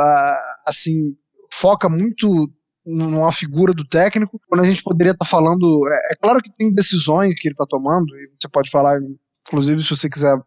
assim, 0.65 1.15
foca 1.51 1.89
muito 1.89 2.47
numa 2.85 3.31
figura 3.31 3.73
do 3.73 3.83
técnico, 3.83 4.39
quando 4.47 4.61
a 4.61 4.67
gente 4.67 4.83
poderia 4.83 5.11
estar 5.11 5.25
tá 5.25 5.29
falando. 5.29 5.65
É, 5.89 6.13
é, 6.13 6.15
claro 6.21 6.41
que 6.41 6.55
tem 6.55 6.73
decisões 6.73 7.33
que 7.35 7.47
ele 7.47 7.53
está 7.53 7.65
tomando, 7.67 8.15
e 8.15 8.29
você 8.39 8.47
pode 8.47 8.69
falar, 8.69 8.95
inclusive, 9.47 9.81
se 9.81 9.89
você 9.89 10.09
quiser 10.09 10.37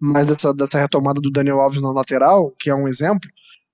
mais 0.00 0.26
dessa, 0.26 0.54
dessa 0.54 0.78
retomada 0.78 1.20
do 1.20 1.30
Daniel 1.30 1.60
Alves 1.60 1.82
na 1.82 1.90
lateral, 1.90 2.54
que 2.58 2.70
é 2.70 2.74
um 2.74 2.88
exemplo, 2.88 3.28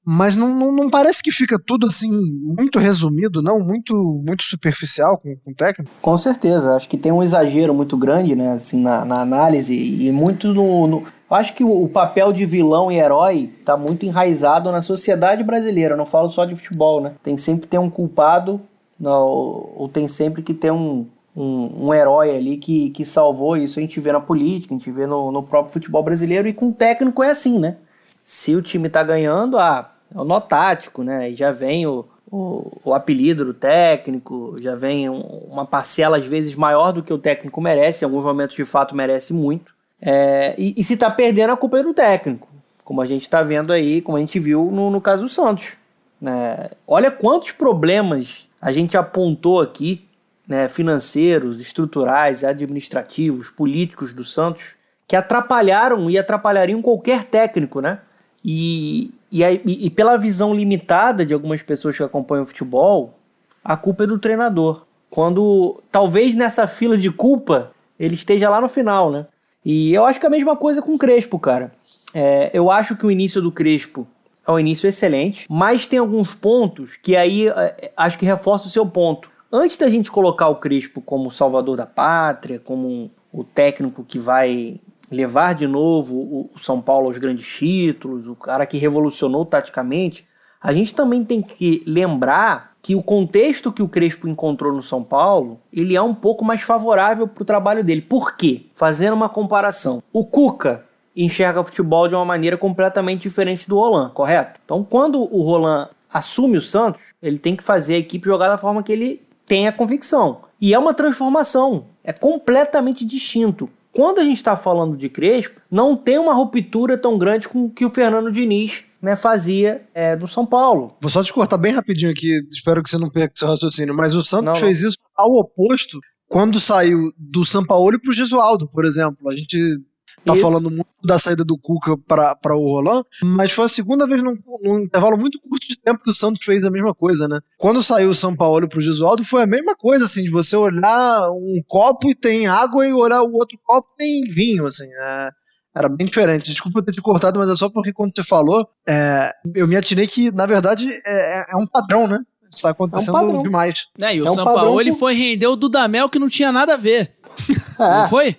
mas 0.04 0.36
não, 0.36 0.54
não, 0.54 0.70
não, 0.70 0.90
parece 0.90 1.22
que 1.22 1.30
fica 1.30 1.58
tudo 1.58 1.86
assim 1.86 2.10
muito 2.10 2.78
resumido, 2.78 3.40
não? 3.40 3.58
Muito 3.58 3.94
muito 4.24 4.42
superficial 4.42 5.16
com, 5.16 5.34
com 5.36 5.50
o 5.50 5.54
técnico? 5.54 5.90
Com 6.02 6.18
certeza, 6.18 6.76
acho 6.76 6.88
que 6.88 6.98
tem 6.98 7.10
um 7.10 7.22
exagero 7.22 7.72
muito 7.72 7.96
grande, 7.96 8.34
né, 8.34 8.52
assim, 8.52 8.82
na, 8.82 9.04
na 9.04 9.20
análise 9.20 9.74
e 9.74 10.12
muito 10.12 10.52
no, 10.52 10.86
no... 10.86 11.04
Acho 11.30 11.54
que 11.54 11.64
o, 11.64 11.88
papel 11.88 12.32
de 12.32 12.44
vilão 12.44 12.92
e 12.92 12.96
herói 12.96 13.50
está 13.58 13.76
muito 13.76 14.04
enraizado 14.04 14.70
na 14.70 14.82
sociedade 14.82 15.42
brasileira. 15.42 15.94
Eu 15.94 15.98
não 15.98 16.06
falo 16.06 16.28
só 16.28 16.44
de 16.44 16.54
futebol, 16.54 17.00
né? 17.00 17.12
Tem 17.22 17.36
sempre 17.36 17.66
ter 17.66 17.78
um 17.78 17.90
culpado, 17.90 18.60
ou 19.02 19.88
tem 19.92 20.06
sempre 20.06 20.42
que 20.42 20.54
ter 20.54 20.70
um, 20.70 21.06
um, 21.34 21.86
um, 21.86 21.94
herói 21.94 22.36
ali 22.36 22.56
que, 22.56 22.90
que 22.90 23.04
salvou 23.04 23.56
isso. 23.56 23.78
A 23.78 23.82
gente 23.82 23.98
vê 24.00 24.12
na 24.12 24.20
política, 24.20 24.74
a 24.74 24.78
gente 24.78 24.90
vê 24.92 25.06
no, 25.06 25.32
no 25.32 25.42
próprio 25.42 25.72
futebol 25.72 26.02
brasileiro 26.02 26.46
e 26.46 26.52
com 26.52 26.68
o 26.68 26.72
técnico 26.72 27.22
é 27.22 27.30
assim, 27.30 27.58
né? 27.58 27.78
Se 28.22 28.54
o 28.54 28.62
time 28.62 28.88
tá 28.88 29.02
ganhando, 29.02 29.58
ah, 29.58 29.90
é 30.14 30.18
o 30.20 30.24
nó 30.24 30.40
tático, 30.40 31.02
né? 31.02 31.30
E 31.30 31.34
já 31.34 31.50
vem 31.50 31.86
o, 31.86 32.06
o, 32.30 32.80
o 32.84 32.94
apelido 32.94 33.44
do 33.44 33.54
técnico, 33.54 34.56
já 34.60 34.74
vem 34.74 35.08
um, 35.08 35.20
uma 35.20 35.66
parcela 35.66 36.18
às 36.18 36.26
vezes 36.26 36.54
maior 36.54 36.92
do 36.92 37.02
que 37.02 37.12
o 37.12 37.18
técnico 37.18 37.60
merece, 37.60 38.04
em 38.04 38.06
alguns 38.06 38.24
momentos 38.24 38.56
de 38.56 38.64
fato 38.64 38.94
merece 38.94 39.32
muito. 39.32 39.74
É, 40.00 40.54
e, 40.58 40.74
e, 40.76 40.84
se 40.84 40.96
tá 40.96 41.10
perdendo, 41.10 41.52
a 41.52 41.56
culpa 41.56 41.78
é 41.78 41.82
do 41.82 41.94
técnico, 41.94 42.46
como 42.84 43.00
a 43.00 43.06
gente 43.06 43.28
tá 43.28 43.42
vendo 43.42 43.72
aí, 43.72 44.02
como 44.02 44.18
a 44.18 44.20
gente 44.20 44.38
viu 44.38 44.70
no, 44.70 44.90
no 44.90 45.00
caso 45.00 45.22
do 45.22 45.28
Santos. 45.28 45.76
Né? 46.20 46.70
Olha 46.86 47.10
quantos 47.10 47.52
problemas 47.52 48.48
a 48.60 48.72
gente 48.72 48.96
apontou 48.96 49.60
aqui, 49.60 50.06
né, 50.46 50.68
financeiros, 50.68 51.60
estruturais, 51.60 52.44
administrativos, 52.44 53.50
políticos 53.50 54.12
do 54.12 54.24
Santos, 54.24 54.76
que 55.06 55.16
atrapalharam 55.16 56.10
e 56.10 56.18
atrapalhariam 56.18 56.82
qualquer 56.82 57.24
técnico, 57.24 57.80
né? 57.80 57.98
E, 58.44 59.10
e, 59.42 59.86
e, 59.86 59.90
pela 59.90 60.16
visão 60.16 60.54
limitada 60.54 61.24
de 61.26 61.34
algumas 61.34 61.62
pessoas 61.62 61.96
que 61.96 62.02
acompanham 62.02 62.44
o 62.44 62.46
futebol, 62.46 63.18
a 63.64 63.76
culpa 63.76 64.04
é 64.04 64.06
do 64.06 64.18
treinador. 64.18 64.82
Quando 65.10 65.82
talvez 65.90 66.34
nessa 66.34 66.66
fila 66.66 66.96
de 66.96 67.10
culpa 67.10 67.72
ele 67.98 68.14
esteja 68.14 68.48
lá 68.48 68.60
no 68.60 68.68
final, 68.68 69.10
né? 69.10 69.26
E 69.64 69.94
eu 69.94 70.04
acho 70.04 70.20
que 70.20 70.26
é 70.26 70.28
a 70.28 70.30
mesma 70.30 70.56
coisa 70.56 70.82
com 70.82 70.94
o 70.94 70.98
Crespo, 70.98 71.38
cara. 71.38 71.72
É, 72.12 72.50
eu 72.52 72.70
acho 72.70 72.96
que 72.96 73.06
o 73.06 73.10
início 73.10 73.40
do 73.40 73.50
Crespo 73.50 74.06
é 74.46 74.52
um 74.52 74.58
início 74.58 74.88
excelente, 74.88 75.46
mas 75.48 75.86
tem 75.86 75.98
alguns 75.98 76.34
pontos 76.34 76.96
que 76.96 77.16
aí 77.16 77.48
é, 77.48 77.92
acho 77.96 78.18
que 78.18 78.26
reforça 78.26 78.68
o 78.68 78.70
seu 78.70 78.86
ponto. 78.86 79.30
Antes 79.50 79.76
da 79.76 79.88
gente 79.88 80.10
colocar 80.10 80.48
o 80.48 80.56
Crespo 80.56 81.00
como 81.00 81.30
salvador 81.30 81.76
da 81.76 81.86
pátria, 81.86 82.58
como 82.58 83.10
o 83.32 83.42
técnico 83.42 84.04
que 84.04 84.18
vai 84.18 84.78
levar 85.14 85.54
de 85.54 85.66
novo 85.66 86.50
o 86.54 86.58
São 86.58 86.80
Paulo 86.80 87.06
aos 87.06 87.18
grandes 87.18 87.46
títulos, 87.46 88.28
o 88.28 88.34
cara 88.34 88.66
que 88.66 88.76
revolucionou 88.76 89.46
taticamente, 89.46 90.26
a 90.60 90.72
gente 90.72 90.94
também 90.94 91.24
tem 91.24 91.42
que 91.42 91.82
lembrar 91.86 92.74
que 92.80 92.94
o 92.94 93.02
contexto 93.02 93.72
que 93.72 93.82
o 93.82 93.88
Crespo 93.88 94.28
encontrou 94.28 94.72
no 94.72 94.82
São 94.82 95.02
Paulo, 95.02 95.58
ele 95.72 95.96
é 95.96 96.02
um 96.02 96.14
pouco 96.14 96.44
mais 96.44 96.60
favorável 96.60 97.26
para 97.26 97.42
o 97.42 97.46
trabalho 97.46 97.82
dele. 97.82 98.02
Por 98.02 98.36
quê? 98.36 98.66
Fazendo 98.74 99.14
uma 99.14 99.28
comparação. 99.28 100.02
O 100.12 100.24
Cuca 100.24 100.84
enxerga 101.16 101.60
o 101.60 101.64
futebol 101.64 102.08
de 102.08 102.14
uma 102.14 102.24
maneira 102.24 102.58
completamente 102.58 103.22
diferente 103.22 103.68
do 103.68 103.78
Roland, 103.78 104.10
correto? 104.12 104.60
Então, 104.64 104.84
quando 104.84 105.20
o 105.20 105.42
Roland 105.42 105.88
assume 106.12 106.58
o 106.58 106.62
Santos, 106.62 107.02
ele 107.22 107.38
tem 107.38 107.56
que 107.56 107.64
fazer 107.64 107.94
a 107.94 107.98
equipe 107.98 108.26
jogar 108.26 108.48
da 108.48 108.58
forma 108.58 108.82
que 108.82 108.92
ele 108.92 109.22
tem 109.46 109.66
a 109.66 109.72
convicção. 109.72 110.42
E 110.60 110.72
é 110.72 110.78
uma 110.78 110.94
transformação, 110.94 111.86
é 112.02 112.12
completamente 112.12 113.04
distinto. 113.04 113.68
Quando 113.94 114.18
a 114.18 114.24
gente 114.24 114.38
está 114.38 114.56
falando 114.56 114.96
de 114.96 115.08
Crespo, 115.08 115.60
não 115.70 115.96
tem 115.96 116.18
uma 116.18 116.34
ruptura 116.34 116.98
tão 116.98 117.16
grande 117.16 117.48
com 117.48 117.66
o 117.66 117.70
que 117.70 117.84
o 117.84 117.90
Fernando 117.90 118.30
Diniz 118.30 118.84
né, 119.00 119.14
fazia 119.14 119.82
é, 119.94 120.16
do 120.16 120.26
São 120.26 120.44
Paulo. 120.44 120.96
Vou 121.00 121.10
só 121.10 121.22
te 121.22 121.32
cortar 121.32 121.58
bem 121.58 121.72
rapidinho 121.72 122.10
aqui, 122.10 122.40
espero 122.50 122.82
que 122.82 122.90
você 122.90 122.98
não 122.98 123.08
perca 123.08 123.34
seu 123.36 123.46
raciocínio, 123.46 123.94
mas 123.94 124.16
o 124.16 124.24
Santos 124.24 124.46
não, 124.46 124.54
fez 124.56 124.82
não. 124.82 124.88
isso 124.88 124.98
ao 125.16 125.32
oposto 125.34 126.00
quando 126.26 126.58
saiu 126.58 127.12
do 127.16 127.44
São 127.44 127.64
Paulo 127.64 128.00
para 128.00 128.10
o 128.10 128.14
Gesualdo, 128.14 128.68
por 128.68 128.84
exemplo. 128.84 129.30
A 129.30 129.36
gente 129.36 129.78
tá 130.24 130.32
Isso. 130.32 130.42
falando 130.42 130.70
muito 130.70 130.86
da 131.04 131.18
saída 131.18 131.44
do 131.44 131.58
Cuca 131.58 131.96
para 131.98 132.56
o 132.56 132.62
Roland, 132.62 133.04
mas 133.22 133.52
foi 133.52 133.66
a 133.66 133.68
segunda 133.68 134.06
vez 134.06 134.22
num, 134.22 134.36
num, 134.62 134.80
intervalo 134.80 135.18
muito 135.18 135.38
curto 135.40 135.68
de 135.68 135.78
tempo 135.78 136.02
que 136.02 136.10
o 136.10 136.14
Santos 136.14 136.44
fez 136.44 136.64
a 136.64 136.70
mesma 136.70 136.94
coisa, 136.94 137.28
né? 137.28 137.40
Quando 137.58 137.82
saiu 137.82 138.10
o 138.10 138.14
São 138.14 138.34
Paulo 138.34 138.68
pro 138.68 138.80
Gesualdo, 138.80 139.24
foi 139.24 139.42
a 139.42 139.46
mesma 139.46 139.76
coisa, 139.76 140.06
assim, 140.06 140.24
de 140.24 140.30
você 140.30 140.56
olhar 140.56 141.28
um 141.30 141.62
copo 141.66 142.08
e 142.08 142.14
tem 142.14 142.46
água 142.46 142.86
e 142.86 142.92
olhar 142.92 143.22
o 143.22 143.32
outro 143.34 143.58
copo 143.62 143.88
e 143.94 143.98
tem 143.98 144.22
vinho, 144.24 144.66
assim, 144.66 144.88
é, 145.00 145.28
era 145.74 145.88
bem 145.88 146.06
diferente. 146.06 146.50
Desculpa 146.50 146.82
ter 146.82 146.92
te 146.92 147.02
cortado, 147.02 147.38
mas 147.38 147.50
é 147.50 147.56
só 147.56 147.68
porque 147.68 147.92
quando 147.92 148.12
você 148.14 148.22
falou, 148.22 148.66
é, 148.88 149.30
eu 149.54 149.68
me 149.68 149.76
atinei 149.76 150.06
que, 150.06 150.30
na 150.30 150.46
verdade, 150.46 150.88
é, 151.04 151.40
é, 151.40 151.44
é 151.52 151.56
um 151.56 151.66
padrão, 151.66 152.06
né? 152.06 152.20
Está 152.48 152.70
acontecendo 152.70 153.18
é 153.18 153.20
um 153.20 153.42
demais. 153.42 153.86
É, 154.00 154.14
e 154.14 154.22
o 154.22 154.26
é 154.26 154.30
um 154.30 154.34
São 154.34 154.44
Paulo 154.44 154.80
ele 154.80 154.92
foi 154.92 155.12
render 155.14 155.48
o 155.48 155.56
Dudamel 155.56 156.08
que 156.08 156.20
não 156.20 156.28
tinha 156.28 156.52
nada 156.52 156.74
a 156.74 156.76
ver. 156.76 157.14
Não 157.76 158.08
foi? 158.08 158.36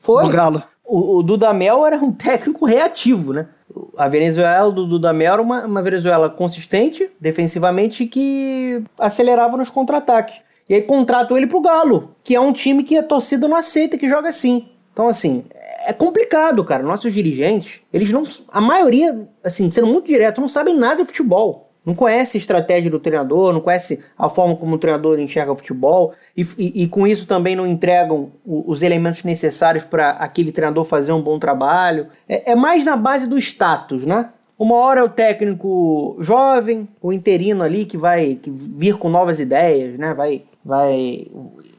Foi. 0.00 0.24
O 0.24 0.28
Galo 0.28 0.62
o, 0.86 1.18
o 1.18 1.22
Dudamel 1.22 1.86
era 1.86 1.96
um 1.96 2.12
técnico 2.12 2.64
reativo, 2.64 3.32
né? 3.32 3.46
A 3.98 4.08
Venezuela 4.08 4.70
do 4.72 4.86
Dudamel 4.86 5.32
era 5.34 5.42
uma, 5.42 5.66
uma 5.66 5.82
Venezuela 5.82 6.30
consistente, 6.30 7.10
defensivamente, 7.20 8.06
que 8.06 8.82
acelerava 8.98 9.56
nos 9.56 9.68
contra-ataques. 9.68 10.40
E 10.68 10.74
aí 10.74 10.82
contratou 10.82 11.36
ele 11.36 11.46
pro 11.46 11.60
Galo, 11.60 12.16
que 12.24 12.34
é 12.34 12.40
um 12.40 12.52
time 12.52 12.82
que 12.82 12.96
a 12.96 13.02
torcida 13.02 13.46
não 13.46 13.56
aceita 13.56 13.98
que 13.98 14.08
joga 14.08 14.28
assim. 14.28 14.68
Então, 14.92 15.08
assim, 15.08 15.44
é 15.84 15.92
complicado, 15.92 16.64
cara. 16.64 16.82
Nossos 16.82 17.12
dirigentes, 17.12 17.82
eles 17.92 18.10
não. 18.10 18.24
A 18.50 18.60
maioria, 18.60 19.28
assim, 19.44 19.70
sendo 19.70 19.86
muito 19.86 20.06
direto, 20.06 20.40
não 20.40 20.48
sabem 20.48 20.74
nada 20.74 21.02
de 21.02 21.06
futebol 21.06 21.65
não 21.86 21.94
conhece 21.94 22.36
a 22.36 22.40
estratégia 22.40 22.90
do 22.90 22.98
treinador, 22.98 23.52
não 23.52 23.60
conhece 23.60 24.02
a 24.18 24.28
forma 24.28 24.56
como 24.56 24.74
o 24.74 24.78
treinador 24.78 25.20
enxerga 25.20 25.52
o 25.52 25.56
futebol 25.56 26.12
e, 26.36 26.42
e, 26.58 26.82
e 26.82 26.88
com 26.88 27.06
isso 27.06 27.26
também 27.26 27.54
não 27.54 27.64
entregam 27.64 28.32
os 28.44 28.82
elementos 28.82 29.22
necessários 29.22 29.84
para 29.84 30.10
aquele 30.10 30.50
treinador 30.50 30.84
fazer 30.84 31.12
um 31.12 31.22
bom 31.22 31.38
trabalho. 31.38 32.08
É, 32.28 32.52
é, 32.52 32.56
mais 32.56 32.84
na 32.84 32.96
base 32.96 33.28
do 33.28 33.38
status, 33.38 34.04
né? 34.04 34.30
Uma 34.58 34.74
hora 34.74 35.00
é 35.00 35.04
o 35.04 35.08
técnico 35.08 36.16
jovem, 36.18 36.88
o 37.00 37.12
interino 37.12 37.62
ali 37.62 37.84
que 37.84 37.96
vai 37.96 38.34
que 38.34 38.50
vir 38.50 38.96
com 38.96 39.08
novas 39.08 39.38
ideias, 39.38 39.96
né? 39.98 40.12
Vai, 40.12 40.42
vai 40.64 41.26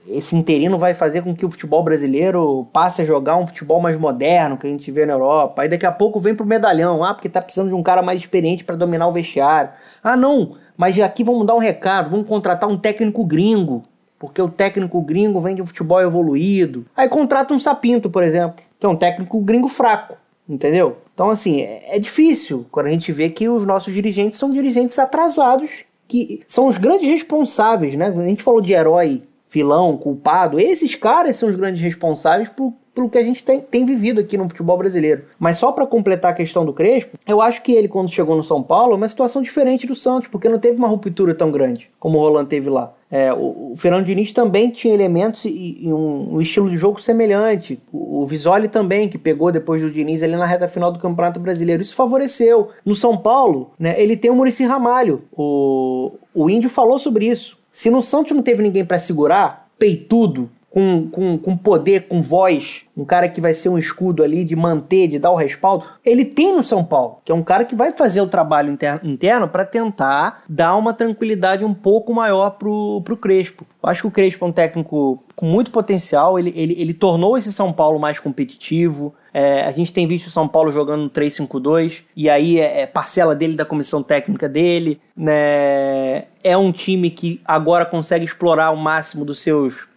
esse 0.09 0.35
interino 0.35 0.77
vai 0.77 0.93
fazer 0.93 1.21
com 1.21 1.35
que 1.35 1.45
o 1.45 1.49
futebol 1.49 1.83
brasileiro 1.83 2.67
passe 2.71 3.01
a 3.01 3.05
jogar 3.05 3.35
um 3.37 3.45
futebol 3.45 3.81
mais 3.81 3.97
moderno 3.97 4.57
que 4.57 4.65
a 4.65 4.69
gente 4.69 4.89
vê 4.91 5.05
na 5.05 5.13
Europa. 5.13 5.61
Aí 5.61 5.69
daqui 5.69 5.85
a 5.85 5.91
pouco 5.91 6.19
vem 6.19 6.33
pro 6.33 6.45
medalhão, 6.45 7.03
ah, 7.03 7.13
porque 7.13 7.29
tá 7.29 7.41
precisando 7.41 7.69
de 7.69 7.75
um 7.75 7.83
cara 7.83 8.01
mais 8.01 8.21
experiente 8.21 8.63
para 8.63 8.75
dominar 8.75 9.07
o 9.07 9.11
vestiário. 9.11 9.71
Ah, 10.03 10.15
não, 10.15 10.55
mas 10.77 10.99
aqui 10.99 11.23
vamos 11.23 11.45
dar 11.45 11.55
um 11.55 11.59
recado, 11.59 12.09
vamos 12.09 12.27
contratar 12.27 12.69
um 12.69 12.77
técnico 12.77 13.25
gringo, 13.25 13.83
porque 14.17 14.41
o 14.41 14.49
técnico 14.49 15.01
gringo 15.01 15.41
vem 15.41 15.55
de 15.55 15.61
um 15.61 15.65
futebol 15.65 16.01
evoluído. 16.01 16.85
Aí 16.95 17.09
contrata 17.09 17.53
um 17.53 17.59
Sapinto, 17.59 18.09
por 18.09 18.23
exemplo, 18.23 18.63
que 18.79 18.85
é 18.85 18.89
um 18.89 18.95
técnico 18.95 19.39
gringo 19.41 19.67
fraco, 19.67 20.15
entendeu? 20.47 20.97
Então, 21.13 21.29
assim, 21.29 21.61
é, 21.61 21.97
é 21.97 21.99
difícil 21.99 22.65
quando 22.71 22.87
a 22.87 22.91
gente 22.91 23.11
vê 23.11 23.29
que 23.29 23.49
os 23.49 23.65
nossos 23.65 23.93
dirigentes 23.93 24.39
são 24.39 24.51
dirigentes 24.51 24.97
atrasados, 24.97 25.83
que 26.07 26.43
são 26.47 26.67
os 26.67 26.77
grandes 26.77 27.07
responsáveis, 27.07 27.95
né? 27.95 28.07
A 28.07 28.23
gente 28.23 28.41
falou 28.41 28.61
de 28.61 28.71
herói 28.71 29.23
vilão, 29.49 29.97
culpado. 29.97 30.59
Esses 30.59 30.95
caras 30.95 31.37
são 31.37 31.49
os 31.49 31.55
grandes 31.55 31.81
responsáveis 31.81 32.49
por, 32.49 32.73
pelo 32.93 33.09
que 33.09 33.17
a 33.17 33.23
gente 33.23 33.43
tem, 33.43 33.61
tem 33.61 33.85
vivido 33.85 34.19
aqui 34.19 34.37
no 34.37 34.47
futebol 34.47 34.77
brasileiro. 34.77 35.23
Mas 35.39 35.57
só 35.57 35.71
para 35.71 35.85
completar 35.85 36.31
a 36.31 36.35
questão 36.35 36.65
do 36.65 36.73
Crespo, 36.73 37.17
eu 37.27 37.41
acho 37.41 37.61
que 37.61 37.71
ele, 37.71 37.87
quando 37.87 38.09
chegou 38.09 38.35
no 38.35 38.43
São 38.43 38.61
Paulo, 38.63 38.93
é 38.93 38.95
uma 38.95 39.07
situação 39.07 39.41
diferente 39.41 39.85
do 39.85 39.95
Santos, 39.95 40.27
porque 40.27 40.49
não 40.49 40.59
teve 40.59 40.77
uma 40.77 40.87
ruptura 40.87 41.35
tão 41.35 41.51
grande 41.51 41.89
como 41.99 42.17
o 42.17 42.21
Roland 42.21 42.45
teve 42.45 42.69
lá. 42.69 42.93
É, 43.09 43.33
o, 43.33 43.71
o, 43.71 43.73
Fernando 43.77 44.05
Diniz 44.05 44.33
também 44.33 44.69
tinha 44.69 44.93
elementos 44.93 45.45
e, 45.45 45.77
e 45.81 45.93
um, 45.93 46.35
um, 46.35 46.41
estilo 46.41 46.69
de 46.69 46.75
jogo 46.75 47.01
semelhante. 47.01 47.79
O, 47.91 48.23
o, 48.23 48.27
Visoli 48.27 48.67
também, 48.67 49.07
que 49.07 49.17
pegou 49.17 49.51
depois 49.51 49.81
do 49.81 49.89
Diniz 49.89 50.21
ali 50.23 50.35
na 50.35 50.45
reta 50.45 50.67
final 50.67 50.91
do 50.91 50.99
Campeonato 50.99 51.39
Brasileiro. 51.39 51.81
Isso 51.81 51.95
favoreceu. 51.95 52.69
No 52.85 52.95
São 52.95 53.15
Paulo, 53.15 53.71
né, 53.79 53.95
ele 54.01 54.17
tem 54.17 54.29
o 54.29 54.35
Murici 54.35 54.65
Ramalho. 54.65 55.23
O, 55.31 56.15
o 56.33 56.49
Índio 56.49 56.69
falou 56.69 56.99
sobre 56.99 57.27
isso. 57.27 57.57
Se 57.77 57.91
no 57.91 58.01
Santos 58.01 58.31
não 58.31 58.41
teve 58.41 58.63
ninguém 58.63 58.83
para 58.83 58.97
segurar, 58.97 59.67
peitudo, 59.77 60.49
com, 60.67 61.07
com, 61.11 61.37
com 61.37 61.55
poder, 61.55 62.07
com 62.07 62.23
voz, 62.23 62.85
um 62.97 63.05
cara 63.05 63.29
que 63.29 63.39
vai 63.39 63.53
ser 63.53 63.69
um 63.69 63.77
escudo 63.77 64.23
ali 64.23 64.43
de 64.43 64.55
manter, 64.55 65.07
de 65.07 65.19
dar 65.19 65.29
o 65.29 65.35
respaldo, 65.35 65.85
ele 66.03 66.25
tem 66.25 66.55
no 66.55 66.63
São 66.63 66.83
Paulo, 66.83 67.19
que 67.23 67.31
é 67.31 67.35
um 67.35 67.43
cara 67.43 67.63
que 67.65 67.75
vai 67.75 67.91
fazer 67.91 68.19
o 68.19 68.27
trabalho 68.27 68.71
interno, 68.71 69.01
interno 69.03 69.47
para 69.47 69.63
tentar 69.63 70.41
dar 70.49 70.75
uma 70.75 70.91
tranquilidade 70.91 71.63
um 71.63 71.73
pouco 71.73 72.11
maior 72.15 72.57
pro, 72.57 72.99
pro 73.05 73.15
Crespo. 73.15 73.63
Eu 73.83 73.89
acho 73.89 74.01
que 74.01 74.07
o 74.07 74.11
Crespo 74.11 74.43
é 74.43 74.47
um 74.47 74.51
técnico 74.51 75.23
com 75.35 75.45
muito 75.45 75.69
potencial, 75.69 76.39
ele, 76.39 76.51
ele, 76.55 76.75
ele 76.81 76.95
tornou 76.95 77.37
esse 77.37 77.53
São 77.53 77.71
Paulo 77.71 77.99
mais 77.99 78.19
competitivo. 78.19 79.13
É, 79.39 79.65
a 79.65 79.71
gente 79.71 79.93
tem 79.93 80.07
visto 80.07 80.25
o 80.25 80.31
São 80.31 80.47
Paulo 80.47 80.71
jogando 80.71 81.03
no 81.03 81.09
3-5-2, 81.11 82.01
e 82.15 82.27
aí 82.27 82.59
é, 82.59 82.81
é, 82.81 82.85
parcela 82.87 83.35
dele 83.35 83.55
da 83.55 83.63
comissão 83.63 84.01
técnica 84.01 84.49
dele. 84.49 84.99
Né? 85.15 86.23
É 86.43 86.57
um 86.57 86.71
time 86.71 87.11
que 87.11 87.39
agora 87.45 87.85
consegue 87.85 88.25
explorar 88.25 88.71
o 88.71 88.75
máximo 88.75 89.23
dos 89.23 89.39
seus 89.39 89.87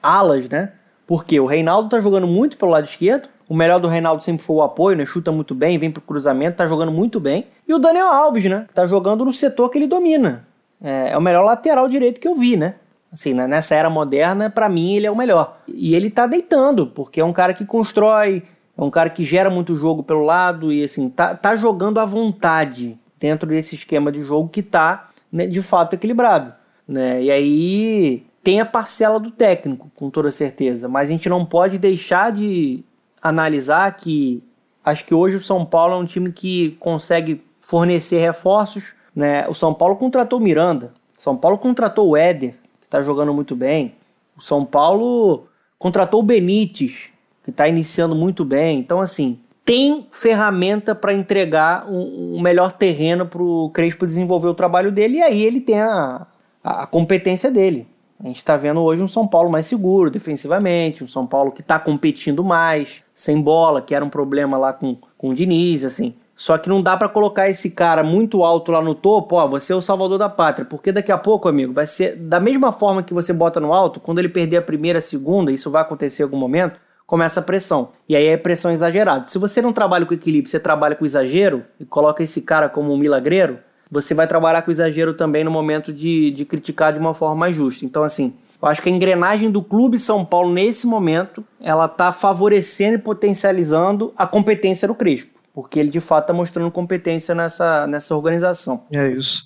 alas, 0.00 0.48
né? 0.48 0.70
Porque 1.08 1.40
o 1.40 1.46
Reinaldo 1.46 1.88
tá 1.88 1.98
jogando 1.98 2.28
muito 2.28 2.56
pelo 2.56 2.70
lado 2.70 2.84
esquerdo. 2.84 3.28
O 3.48 3.56
melhor 3.56 3.80
do 3.80 3.88
Reinaldo 3.88 4.22
sempre 4.22 4.44
foi 4.44 4.54
o 4.54 4.62
apoio, 4.62 4.96
né? 4.96 5.04
Chuta 5.04 5.32
muito 5.32 5.56
bem, 5.56 5.76
vem 5.76 5.90
pro 5.90 6.00
cruzamento, 6.00 6.58
tá 6.58 6.66
jogando 6.68 6.92
muito 6.92 7.18
bem. 7.18 7.48
E 7.66 7.74
o 7.74 7.80
Daniel 7.80 8.12
Alves, 8.12 8.44
né? 8.44 8.68
Tá 8.72 8.86
jogando 8.86 9.24
no 9.24 9.32
setor 9.32 9.70
que 9.70 9.78
ele 9.78 9.88
domina. 9.88 10.46
É, 10.80 11.10
é 11.10 11.18
o 11.18 11.20
melhor 11.20 11.42
lateral 11.42 11.88
direito 11.88 12.20
que 12.20 12.28
eu 12.28 12.36
vi, 12.36 12.56
né? 12.56 12.76
Assim, 13.12 13.32
né, 13.32 13.46
nessa 13.46 13.76
era 13.76 13.88
moderna, 13.88 14.50
para 14.50 14.68
mim 14.68 14.96
ele 14.96 15.06
é 15.06 15.10
o 15.10 15.14
melhor. 15.14 15.58
E 15.68 15.94
ele 15.94 16.10
tá 16.10 16.26
deitando, 16.26 16.88
porque 16.88 17.20
é 17.20 17.24
um 17.24 17.32
cara 17.32 17.54
que 17.54 17.64
constrói, 17.64 18.42
é 18.76 18.82
um 18.82 18.90
cara 18.90 19.08
que 19.10 19.24
gera 19.24 19.48
muito 19.48 19.74
jogo 19.74 20.02
pelo 20.02 20.24
lado 20.24 20.72
e 20.72 20.82
assim, 20.82 21.08
tá, 21.08 21.34
tá 21.34 21.54
jogando 21.54 22.00
à 22.00 22.04
vontade 22.04 22.98
dentro 23.18 23.48
desse 23.48 23.76
esquema 23.76 24.10
de 24.10 24.22
jogo 24.22 24.48
que 24.48 24.62
tá 24.62 25.08
né, 25.32 25.46
de 25.46 25.62
fato 25.62 25.94
equilibrado. 25.94 26.52
Né? 26.86 27.22
E 27.22 27.30
aí 27.30 28.26
tem 28.42 28.60
a 28.60 28.66
parcela 28.66 29.18
do 29.18 29.30
técnico, 29.30 29.90
com 29.94 30.10
toda 30.10 30.30
certeza, 30.30 30.88
mas 30.88 31.08
a 31.08 31.12
gente 31.12 31.28
não 31.28 31.44
pode 31.44 31.78
deixar 31.78 32.32
de 32.32 32.84
analisar 33.22 33.96
que 33.96 34.42
acho 34.84 35.04
que 35.04 35.14
hoje 35.14 35.36
o 35.36 35.40
São 35.40 35.64
Paulo 35.64 35.94
é 35.94 35.96
um 35.96 36.04
time 36.04 36.30
que 36.30 36.72
consegue 36.80 37.42
fornecer 37.60 38.18
reforços. 38.18 38.94
Né? 39.14 39.48
O 39.48 39.54
São 39.54 39.72
Paulo 39.72 39.96
contratou 39.96 40.38
o 40.38 40.42
Miranda, 40.42 40.92
São 41.16 41.36
Paulo 41.36 41.56
contratou 41.56 42.10
o 42.10 42.16
Éder, 42.16 42.54
está 42.82 43.02
jogando 43.02 43.32
muito 43.32 43.56
bem. 43.56 43.94
O 44.36 44.42
São 44.42 44.64
Paulo 44.64 45.46
contratou 45.78 46.20
o 46.20 46.24
Benítez, 46.24 47.13
que 47.44 47.50
está 47.50 47.68
iniciando 47.68 48.14
muito 48.14 48.44
bem. 48.44 48.78
Então, 48.78 49.00
assim, 49.00 49.38
tem 49.64 50.06
ferramenta 50.10 50.94
para 50.94 51.12
entregar 51.12 51.86
um, 51.86 52.36
um, 52.36 52.40
melhor 52.40 52.72
terreno 52.72 53.26
para 53.26 53.42
o 53.42 53.70
Crespo 53.70 54.06
desenvolver 54.06 54.48
o 54.48 54.54
trabalho 54.54 54.90
dele, 54.90 55.18
e 55.18 55.22
aí 55.22 55.42
ele 55.42 55.60
tem 55.60 55.80
a, 55.80 56.26
a, 56.62 56.86
competência 56.86 57.50
dele. 57.50 57.86
A 58.18 58.26
gente 58.26 58.38
está 58.38 58.56
vendo 58.56 58.80
hoje 58.80 59.02
um 59.02 59.08
São 59.08 59.26
Paulo 59.26 59.50
mais 59.50 59.66
seguro 59.66 60.10
defensivamente, 60.10 61.04
um 61.04 61.08
São 61.08 61.26
Paulo 61.26 61.52
que 61.52 61.60
está 61.60 61.78
competindo 61.78 62.42
mais, 62.42 63.02
sem 63.14 63.40
bola, 63.40 63.82
que 63.82 63.94
era 63.94 64.04
um 64.04 64.08
problema 64.08 64.56
lá 64.56 64.72
com, 64.72 64.96
com 65.18 65.30
o 65.30 65.34
Diniz, 65.34 65.84
assim. 65.84 66.14
Só 66.34 66.58
que 66.58 66.68
não 66.68 66.82
dá 66.82 66.96
para 66.96 67.08
colocar 67.08 67.48
esse 67.48 67.70
cara 67.70 68.02
muito 68.02 68.42
alto 68.42 68.72
lá 68.72 68.82
no 68.82 68.94
topo, 68.94 69.36
ó, 69.36 69.46
você 69.46 69.72
é 69.72 69.76
o 69.76 69.80
salvador 69.80 70.18
da 70.18 70.28
pátria, 70.28 70.64
porque 70.64 70.90
daqui 70.90 71.12
a 71.12 71.18
pouco, 71.18 71.48
amigo, 71.48 71.72
vai 71.72 71.86
ser 71.86 72.16
da 72.16 72.40
mesma 72.40 72.72
forma 72.72 73.02
que 73.02 73.14
você 73.14 73.32
bota 73.32 73.60
no 73.60 73.72
alto, 73.72 74.00
quando 74.00 74.18
ele 74.18 74.28
perder 74.28 74.56
a 74.56 74.62
primeira, 74.62 74.98
a 74.98 75.02
segunda, 75.02 75.52
isso 75.52 75.70
vai 75.70 75.82
acontecer 75.82 76.22
em 76.22 76.24
algum 76.24 76.36
momento, 76.36 76.80
começa 77.06 77.40
a 77.40 77.42
pressão. 77.42 77.90
E 78.08 78.16
aí 78.16 78.26
é 78.26 78.36
pressão 78.36 78.70
exagerada. 78.70 79.26
Se 79.26 79.38
você 79.38 79.60
não 79.60 79.72
trabalha 79.72 80.06
com 80.06 80.14
equilíbrio, 80.14 80.50
você 80.50 80.60
trabalha 80.60 80.94
com 80.94 81.04
exagero 81.04 81.64
e 81.78 81.84
coloca 81.84 82.22
esse 82.22 82.42
cara 82.42 82.68
como 82.68 82.92
um 82.92 82.98
milagreiro, 82.98 83.58
você 83.90 84.14
vai 84.14 84.26
trabalhar 84.26 84.62
com 84.62 84.70
exagero 84.70 85.14
também 85.14 85.44
no 85.44 85.50
momento 85.50 85.92
de, 85.92 86.30
de 86.30 86.44
criticar 86.44 86.92
de 86.92 86.98
uma 86.98 87.14
forma 87.14 87.36
mais 87.36 87.54
justa. 87.54 87.84
Então, 87.84 88.02
assim, 88.02 88.34
eu 88.60 88.68
acho 88.68 88.82
que 88.82 88.88
a 88.88 88.92
engrenagem 88.92 89.50
do 89.50 89.62
Clube 89.62 89.98
São 89.98 90.24
Paulo 90.24 90.52
nesse 90.52 90.86
momento, 90.86 91.44
ela 91.60 91.86
tá 91.86 92.10
favorecendo 92.12 92.94
e 92.94 92.98
potencializando 92.98 94.12
a 94.16 94.26
competência 94.26 94.88
do 94.88 94.94
Crespo 94.94 95.34
porque 95.54 95.78
ele 95.78 95.88
de 95.88 96.00
fato 96.00 96.24
está 96.24 96.34
mostrando 96.34 96.70
competência 96.70 97.32
nessa, 97.34 97.86
nessa 97.86 98.14
organização. 98.16 98.84
É 98.92 99.08
isso. 99.12 99.44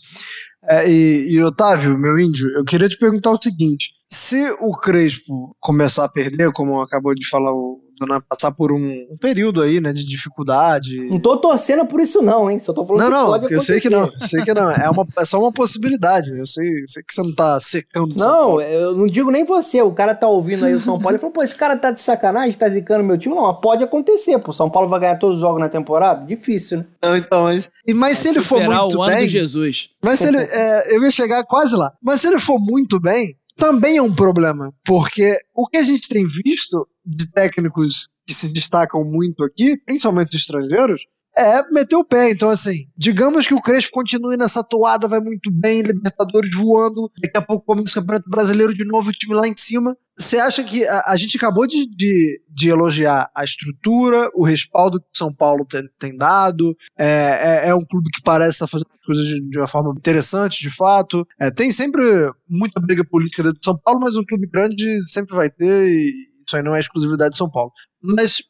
É, 0.64 0.90
e, 0.90 1.34
e, 1.34 1.42
Otávio, 1.42 1.98
meu 1.98 2.18
índio, 2.18 2.48
eu 2.56 2.64
queria 2.64 2.88
te 2.88 2.98
perguntar 2.98 3.30
o 3.30 3.40
seguinte: 3.40 3.92
se 4.08 4.50
o 4.60 4.74
Crespo 4.76 5.54
começar 5.60 6.04
a 6.04 6.08
perder, 6.08 6.50
como 6.52 6.80
acabou 6.80 7.14
de 7.14 7.28
falar 7.28 7.52
o 7.52 7.80
Dona, 7.98 8.20
passar 8.20 8.52
por 8.52 8.70
um, 8.72 8.86
um, 9.10 9.16
período 9.20 9.60
aí, 9.60 9.80
né, 9.80 9.92
de 9.92 10.06
dificuldade. 10.06 10.96
Não 11.08 11.18
tô 11.18 11.36
torcendo 11.36 11.84
por 11.84 12.00
isso 12.00 12.22
não, 12.22 12.50
hein? 12.50 12.60
Só 12.60 12.72
tô 12.72 12.86
falando 12.86 13.02
não, 13.02 13.08
que 13.08 13.32
não, 13.32 13.40
pode 13.40 13.54
eu 13.54 13.60
sei 13.60 13.80
que 13.80 13.90
não, 13.90 14.10
sei 14.20 14.42
que 14.44 14.54
não. 14.54 14.70
É, 14.70 14.88
uma, 14.88 15.06
é 15.18 15.24
só 15.24 15.38
uma 15.40 15.52
possibilidade. 15.52 16.30
Eu 16.30 16.46
sei, 16.46 16.86
sei 16.86 17.02
que 17.02 17.12
você 17.12 17.22
não 17.22 17.34
tá 17.34 17.58
secando. 17.58 18.14
Não, 18.16 18.60
eu 18.60 18.94
não 18.94 19.06
digo 19.06 19.30
nem 19.30 19.44
você. 19.44 19.82
O 19.82 19.92
cara 19.92 20.14
tá 20.14 20.28
ouvindo 20.28 20.64
aí 20.64 20.74
o 20.74 20.80
São 20.80 20.98
Paulo 20.98 21.16
e 21.16 21.18
falou, 21.18 21.32
pô, 21.32 21.42
esse 21.42 21.56
cara 21.56 21.76
tá 21.76 21.90
de 21.90 22.00
sacanagem, 22.00 22.54
tá 22.54 22.68
zicando 22.68 23.02
meu 23.02 23.18
time. 23.18 23.34
Não, 23.34 23.52
pode 23.54 23.82
acontecer, 23.82 24.38
pô. 24.38 24.52
São 24.52 24.70
Paulo 24.70 24.88
vai 24.88 25.00
ganhar 25.00 25.16
todos 25.16 25.36
os 25.36 25.42
jogos 25.42 25.60
na 25.60 25.68
temporada? 25.68 26.24
Difícil, 26.24 26.78
né? 26.78 26.86
Não, 27.02 27.16
então, 27.16 27.42
mas, 27.44 27.68
mas 27.94 28.18
se 28.18 28.28
ele 28.28 28.40
for 28.40 28.62
muito 28.62 28.96
o 28.96 29.06
bem... 29.06 29.16
ano 29.16 29.26
de 29.26 29.28
Jesus. 29.28 29.90
Mas 30.02 30.20
se 30.20 30.28
ele... 30.28 30.38
É, 30.50 30.96
eu 30.96 31.02
ia 31.02 31.10
chegar 31.10 31.44
quase 31.44 31.76
lá. 31.76 31.92
Mas 32.02 32.20
se 32.20 32.26
ele 32.26 32.38
for 32.38 32.58
muito 32.58 33.00
bem, 33.00 33.34
também 33.58 33.98
é 33.98 34.02
um 34.02 34.14
problema. 34.14 34.72
Porque 34.84 35.36
o 35.54 35.66
que 35.66 35.76
a 35.76 35.82
gente 35.82 36.08
tem 36.08 36.24
visto 36.24 36.88
de 37.04 37.30
técnicos 37.30 38.08
que 38.26 38.32
se 38.32 38.50
destacam 38.50 39.04
muito 39.04 39.44
aqui, 39.44 39.76
principalmente 39.84 40.28
os 40.28 40.34
estrangeiros, 40.34 41.04
é 41.38 41.62
meter 41.70 41.96
o 41.96 42.04
pé. 42.04 42.30
Então, 42.30 42.50
assim, 42.50 42.86
digamos 42.96 43.46
que 43.46 43.54
o 43.54 43.60
Crespo 43.60 43.92
continue 43.92 44.36
nessa 44.36 44.62
toada, 44.64 45.06
vai 45.06 45.20
muito 45.20 45.50
bem, 45.52 45.82
Libertadores 45.82 46.50
voando, 46.54 47.10
daqui 47.22 47.38
a 47.38 47.42
pouco 47.42 47.64
começa 47.64 47.92
o 47.92 48.02
Campeonato 48.02 48.28
Brasileiro 48.28 48.74
de 48.74 48.84
novo, 48.84 49.08
o 49.08 49.12
time 49.12 49.34
lá 49.34 49.46
em 49.46 49.54
cima. 49.56 49.96
Você 50.18 50.38
acha 50.38 50.64
que 50.64 50.84
a, 50.84 51.04
a 51.06 51.16
gente 51.16 51.36
acabou 51.36 51.64
de, 51.64 51.88
de, 51.88 52.42
de, 52.50 52.68
elogiar 52.68 53.30
a 53.32 53.44
estrutura, 53.44 54.28
o 54.34 54.44
respaldo 54.44 54.98
que 54.98 55.16
São 55.16 55.32
Paulo 55.32 55.64
tem, 55.64 55.82
tem 55.96 56.16
dado, 56.16 56.76
é, 56.98 57.62
é, 57.64 57.68
é, 57.68 57.74
um 57.74 57.84
clube 57.84 58.10
que 58.10 58.20
parece 58.22 58.54
estar 58.54 58.66
fazendo 58.66 58.88
coisas 59.06 59.24
de, 59.24 59.48
de, 59.48 59.58
uma 59.58 59.68
forma 59.68 59.94
interessante, 59.96 60.60
de 60.60 60.74
fato. 60.74 61.24
É, 61.38 61.52
tem 61.52 61.70
sempre 61.70 62.02
muita 62.48 62.80
briga 62.80 63.04
política 63.04 63.44
dentro 63.44 63.60
de 63.60 63.64
São 63.64 63.78
Paulo, 63.78 64.00
mas 64.00 64.16
um 64.16 64.24
clube 64.24 64.48
grande 64.48 65.00
sempre 65.08 65.36
vai 65.36 65.48
ter, 65.48 65.88
e 65.88 66.12
isso 66.44 66.56
aí 66.56 66.62
não 66.62 66.74
é 66.74 66.80
exclusividade 66.80 67.30
de 67.30 67.36
São 67.36 67.48
Paulo. 67.48 67.70
Mas 68.02 68.42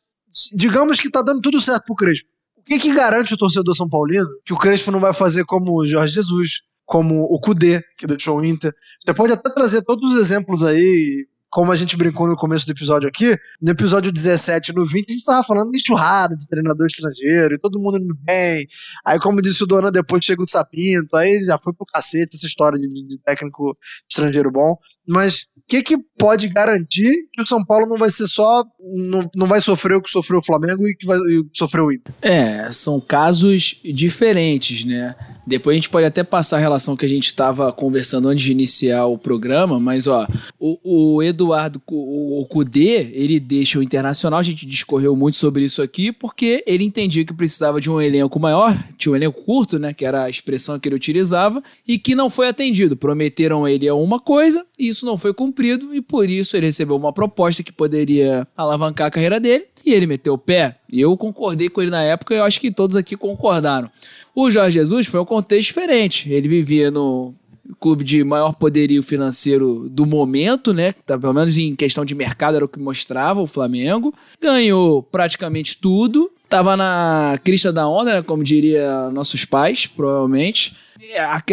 digamos 0.54 1.00
que 1.00 1.10
tá 1.10 1.20
dando 1.20 1.42
tudo 1.42 1.60
certo 1.60 1.84
pro 1.84 1.94
Crespo. 1.94 2.28
O 2.70 2.78
que, 2.78 2.94
garante 2.94 3.32
o 3.32 3.36
torcedor 3.38 3.74
São 3.74 3.88
Paulino 3.88 4.26
que 4.44 4.52
o 4.52 4.56
Crespo 4.56 4.90
não 4.90 5.00
vai 5.00 5.14
fazer 5.14 5.44
como 5.46 5.74
o 5.74 5.86
Jorge 5.86 6.14
Jesus, 6.14 6.60
como 6.84 7.22
o 7.22 7.40
Cudê, 7.40 7.82
que 7.96 8.06
deixou 8.06 8.38
o 8.38 8.44
Inter? 8.44 8.74
Você 9.02 9.14
pode 9.14 9.32
até 9.32 9.50
trazer 9.50 9.82
todos 9.82 10.12
os 10.12 10.20
exemplos 10.20 10.62
aí, 10.62 11.26
como 11.50 11.72
a 11.72 11.76
gente 11.76 11.96
brincou 11.96 12.28
no 12.28 12.36
começo 12.36 12.66
do 12.66 12.72
episódio 12.72 13.08
aqui, 13.08 13.36
no 13.60 13.70
episódio 13.70 14.12
17 14.12 14.72
no 14.74 14.86
20, 14.86 15.08
a 15.08 15.12
gente 15.12 15.22
tava 15.22 15.42
falando 15.42 15.70
de 15.70 15.80
churrada, 15.84 16.36
de 16.36 16.46
treinador 16.46 16.86
estrangeiro, 16.86 17.54
e 17.54 17.58
todo 17.58 17.78
mundo 17.78 17.98
indo 17.98 18.14
bem. 18.20 18.66
Aí, 19.04 19.18
como 19.18 19.40
disse 19.40 19.62
o 19.62 19.66
Dona, 19.66 19.90
depois 19.90 20.24
chega 20.24 20.42
o 20.42 20.48
Sapinto, 20.48 21.16
aí 21.16 21.40
já 21.42 21.58
foi 21.58 21.72
pro 21.72 21.86
cacete 21.86 22.36
essa 22.36 22.46
história 22.46 22.78
de, 22.78 22.88
de 22.88 23.18
técnico 23.24 23.76
estrangeiro 24.08 24.50
bom. 24.50 24.76
Mas 25.08 25.46
o 25.56 25.62
que, 25.66 25.82
que 25.82 25.96
pode 26.18 26.48
garantir 26.48 27.12
que 27.32 27.42
o 27.42 27.46
São 27.46 27.64
Paulo 27.64 27.86
não 27.86 27.96
vai 27.96 28.10
ser 28.10 28.26
só. 28.26 28.64
Não, 28.80 29.30
não 29.34 29.46
vai 29.46 29.60
sofrer 29.60 29.96
o 29.96 30.02
que 30.02 30.10
sofreu 30.10 30.40
o 30.40 30.44
Flamengo 30.44 30.86
e 30.86 30.94
que 30.94 31.06
vai 31.06 31.18
e 31.18 31.44
sofreu 31.54 31.86
o 31.86 31.92
Inter? 31.92 32.14
É, 32.20 32.70
são 32.72 33.00
casos 33.00 33.80
diferentes, 33.84 34.84
né? 34.84 35.14
Depois 35.48 35.74
a 35.74 35.78
gente 35.78 35.88
pode 35.88 36.06
até 36.06 36.22
passar 36.22 36.58
a 36.58 36.60
relação 36.60 36.94
que 36.94 37.06
a 37.06 37.08
gente 37.08 37.26
estava 37.26 37.72
conversando 37.72 38.28
antes 38.28 38.44
de 38.44 38.52
iniciar 38.52 39.06
o 39.06 39.16
programa, 39.16 39.80
mas 39.80 40.06
ó, 40.06 40.28
o, 40.60 41.16
o 41.16 41.22
Eduardo, 41.22 41.80
o, 41.86 42.46
Cudê, 42.50 43.10
ele 43.14 43.40
deixa 43.40 43.78
o 43.78 43.82
Internacional, 43.82 44.40
a 44.40 44.42
gente 44.42 44.66
discorreu 44.66 45.16
muito 45.16 45.36
sobre 45.36 45.64
isso 45.64 45.80
aqui, 45.80 46.12
porque 46.12 46.62
ele 46.66 46.84
entendia 46.84 47.24
que 47.24 47.32
precisava 47.32 47.80
de 47.80 47.90
um 47.90 47.98
elenco 48.00 48.38
maior, 48.38 48.76
tinha 48.98 49.12
um 49.12 49.16
elenco 49.16 49.42
curto, 49.42 49.78
né, 49.78 49.94
que 49.94 50.04
era 50.04 50.24
a 50.24 50.30
expressão 50.30 50.78
que 50.78 50.86
ele 50.86 50.96
utilizava, 50.96 51.62
e 51.86 51.98
que 51.98 52.14
não 52.14 52.28
foi 52.28 52.48
atendido. 52.48 52.96
Prometeram 52.96 53.66
ele 53.66 53.90
uma 53.90 54.20
coisa, 54.20 54.66
e 54.78 54.88
isso 54.88 55.06
não 55.06 55.16
foi 55.16 55.32
cumprido, 55.32 55.94
e 55.94 56.02
por 56.02 56.28
isso 56.28 56.56
ele 56.56 56.66
recebeu 56.66 56.96
uma 56.96 57.12
proposta 57.12 57.62
que 57.62 57.72
poderia 57.72 58.46
alavancar 58.54 59.06
a 59.06 59.10
carreira 59.10 59.40
dele, 59.40 59.64
e 59.84 59.92
ele 59.92 60.06
meteu 60.06 60.34
o 60.34 60.38
pé. 60.38 60.76
E 60.90 61.00
eu 61.00 61.16
concordei 61.16 61.68
com 61.68 61.82
ele 61.82 61.90
na 61.90 62.02
época, 62.02 62.34
e 62.34 62.38
eu 62.38 62.44
acho 62.44 62.60
que 62.60 62.70
todos 62.70 62.96
aqui 62.96 63.16
concordaram. 63.16 63.90
O 64.34 64.50
Jorge 64.50 64.78
Jesus 64.78 65.06
foi 65.06 65.20
um 65.20 65.24
contexto 65.24 65.68
diferente. 65.68 66.32
Ele 66.32 66.48
vivia 66.48 66.90
no 66.90 67.34
clube 67.80 68.04
de 68.04 68.24
maior 68.24 68.54
poderio 68.54 69.02
financeiro 69.02 69.88
do 69.90 70.06
momento, 70.06 70.72
né? 70.72 70.92
Tá, 71.04 71.18
pelo 71.18 71.34
menos 71.34 71.56
em 71.58 71.74
questão 71.74 72.04
de 72.04 72.14
mercado 72.14 72.56
era 72.56 72.64
o 72.64 72.68
que 72.68 72.78
mostrava 72.78 73.40
o 73.40 73.46
Flamengo. 73.46 74.14
Ganhou 74.40 75.02
praticamente 75.02 75.76
tudo. 75.76 76.30
Tava 76.48 76.76
na 76.76 77.38
crista 77.44 77.70
da 77.70 77.86
onda, 77.86 78.14
né? 78.14 78.22
como 78.22 78.42
diria 78.42 79.10
nossos 79.10 79.44
pais, 79.44 79.86
provavelmente. 79.86 80.74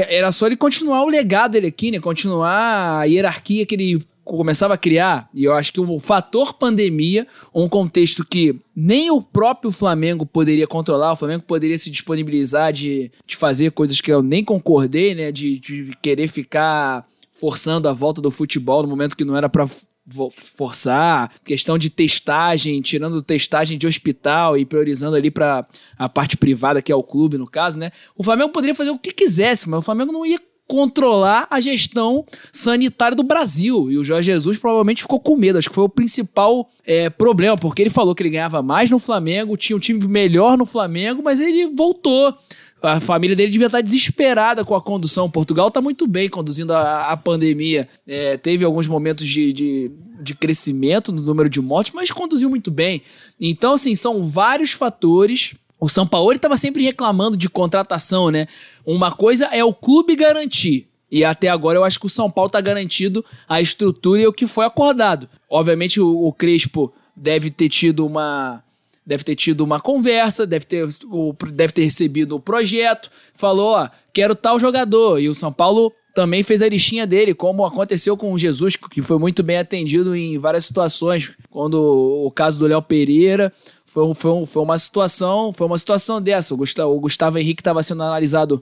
Era 0.07 0.31
só 0.31 0.47
ele 0.47 0.55
continuar 0.55 1.03
o 1.03 1.09
legado 1.09 1.51
dele 1.51 1.67
aqui, 1.67 1.91
né? 1.91 1.99
Continuar 1.99 2.99
a 2.99 3.03
hierarquia 3.03 3.65
que 3.65 3.75
ele 3.75 4.05
começava 4.25 4.73
a 4.73 4.77
criar, 4.77 5.29
e 5.33 5.43
eu 5.43 5.53
acho 5.53 5.71
que 5.71 5.79
o 5.79 5.99
fator 5.99 6.53
pandemia, 6.53 7.27
um 7.53 7.69
contexto 7.69 8.25
que 8.25 8.59
nem 8.75 9.11
o 9.11 9.21
próprio 9.21 9.71
Flamengo 9.71 10.25
poderia 10.25 10.65
controlar, 10.65 11.13
o 11.13 11.15
Flamengo 11.15 11.43
poderia 11.43 11.77
se 11.77 11.91
disponibilizar 11.91 12.73
de, 12.73 13.11
de 13.25 13.35
fazer 13.35 13.71
coisas 13.71 14.01
que 14.01 14.11
eu 14.11 14.23
nem 14.23 14.43
concordei, 14.43 15.13
né? 15.13 15.31
De, 15.31 15.59
de 15.59 15.91
querer 16.01 16.27
ficar 16.27 17.07
forçando 17.31 17.87
a 17.87 17.93
volta 17.93 18.19
do 18.21 18.31
futebol 18.31 18.81
no 18.81 18.89
momento 18.89 19.15
que 19.15 19.25
não 19.25 19.37
era 19.37 19.47
para 19.47 19.67
forçar, 20.55 21.31
questão 21.43 21.77
de 21.77 21.89
testagem, 21.89 22.81
tirando 22.81 23.21
testagem 23.21 23.77
de 23.77 23.87
hospital 23.87 24.57
e 24.57 24.65
priorizando 24.65 25.15
ali 25.15 25.31
para 25.31 25.67
a 25.97 26.07
parte 26.07 26.37
privada, 26.37 26.81
que 26.81 26.91
é 26.91 26.95
o 26.95 27.03
clube, 27.03 27.37
no 27.37 27.47
caso, 27.47 27.77
né? 27.77 27.91
O 28.15 28.23
Flamengo 28.23 28.51
poderia 28.51 28.75
fazer 28.75 28.91
o 28.91 28.99
que 28.99 29.11
quisesse, 29.11 29.69
mas 29.69 29.79
o 29.79 29.83
Flamengo 29.83 30.11
não 30.11 30.25
ia 30.25 30.39
controlar 30.67 31.47
a 31.49 31.59
gestão 31.59 32.25
sanitária 32.51 33.15
do 33.15 33.23
Brasil. 33.23 33.91
E 33.91 33.97
o 33.97 34.03
Jorge 34.03 34.31
Jesus 34.31 34.57
provavelmente 34.57 35.01
ficou 35.01 35.19
com 35.19 35.35
medo. 35.35 35.57
Acho 35.57 35.69
que 35.69 35.75
foi 35.75 35.83
o 35.83 35.89
principal 35.89 36.69
é, 36.85 37.09
problema, 37.09 37.57
porque 37.57 37.81
ele 37.81 37.89
falou 37.89 38.15
que 38.15 38.23
ele 38.23 38.31
ganhava 38.31 38.61
mais 38.61 38.89
no 38.89 38.99
Flamengo, 38.99 39.57
tinha 39.57 39.75
um 39.77 39.79
time 39.79 40.05
melhor 40.07 40.57
no 40.57 40.65
Flamengo, 40.65 41.21
mas 41.23 41.39
ele 41.39 41.67
voltou 41.67 42.35
a 42.85 42.99
família 42.99 43.35
dele 43.35 43.51
devia 43.51 43.65
estar 43.67 43.81
desesperada 43.81 44.63
com 44.63 44.75
a 44.75 44.81
condução. 44.81 45.29
Portugal 45.29 45.69
está 45.69 45.81
muito 45.81 46.07
bem 46.07 46.29
conduzindo 46.29 46.73
a, 46.73 47.11
a 47.11 47.17
pandemia. 47.17 47.87
É, 48.07 48.37
teve 48.37 48.63
alguns 48.63 48.87
momentos 48.87 49.27
de, 49.27 49.51
de, 49.51 49.91
de, 50.21 50.35
crescimento 50.35 51.11
no 51.11 51.21
número 51.21 51.49
de 51.49 51.59
mortes, 51.61 51.93
mas 51.93 52.11
conduziu 52.11 52.49
muito 52.49 52.69
bem. 52.69 53.01
Então, 53.39 53.73
assim, 53.73 53.95
são 53.95 54.23
vários 54.23 54.71
fatores. 54.71 55.55
O 55.79 55.89
São 55.89 56.07
Paulo 56.07 56.31
estava 56.31 56.57
sempre 56.57 56.83
reclamando 56.83 57.35
de 57.35 57.49
contratação, 57.49 58.31
né? 58.31 58.47
Uma 58.85 59.11
coisa 59.11 59.45
é 59.45 59.63
o 59.63 59.73
clube 59.73 60.15
garantir. 60.15 60.87
E 61.11 61.23
até 61.23 61.47
agora 61.49 61.77
eu 61.77 61.83
acho 61.83 61.99
que 61.99 62.05
o 62.05 62.09
São 62.09 62.29
Paulo 62.29 62.47
está 62.47 62.59
garantido 62.59 63.23
a 63.47 63.61
estrutura 63.61 64.21
e 64.21 64.27
o 64.27 64.33
que 64.33 64.47
foi 64.47 64.65
acordado. 64.65 65.29
Obviamente 65.49 65.99
o, 66.01 66.25
o 66.25 66.33
Crespo 66.33 66.93
deve 67.15 67.49
ter 67.49 67.69
tido 67.69 68.05
uma 68.05 68.61
deve 69.05 69.23
ter 69.23 69.35
tido 69.35 69.61
uma 69.61 69.79
conversa, 69.79 70.47
deve 70.47 70.65
ter, 70.65 70.87
deve 71.53 71.71
ter 71.71 71.83
recebido 71.83 72.35
o 72.35 72.39
projeto, 72.39 73.11
falou, 73.35 73.73
ó, 73.73 73.87
quero 74.11 74.35
tal 74.35 74.59
jogador. 74.59 75.19
E 75.19 75.29
o 75.29 75.35
São 75.35 75.53
Paulo 75.53 75.93
também 76.15 76.41
fez 76.41 76.61
a 76.61 76.67
listinha 76.67 77.05
dele, 77.05 77.35
como 77.35 77.65
aconteceu 77.65 78.17
com 78.17 78.33
o 78.33 78.37
Jesus, 78.37 78.75
que 78.75 79.01
foi 79.01 79.19
muito 79.19 79.43
bem 79.43 79.57
atendido 79.57 80.15
em 80.15 80.39
várias 80.39 80.65
situações. 80.65 81.33
Quando 81.51 81.75
o 81.75 82.31
caso 82.31 82.57
do 82.57 82.65
Léo 82.65 82.81
Pereira 82.81 83.53
foi, 83.95 84.13
foi, 84.13 84.45
foi 84.45 84.61
uma 84.61 84.77
situação, 84.77 85.53
foi 85.53 85.65
uma 85.65 85.77
situação 85.77 86.21
dessa. 86.21 86.53
O 86.53 86.57
Gustavo, 86.57 86.93
o 86.93 86.99
Gustavo 86.99 87.37
Henrique 87.37 87.61
estava 87.61 87.81
sendo 87.81 88.03
analisado 88.03 88.61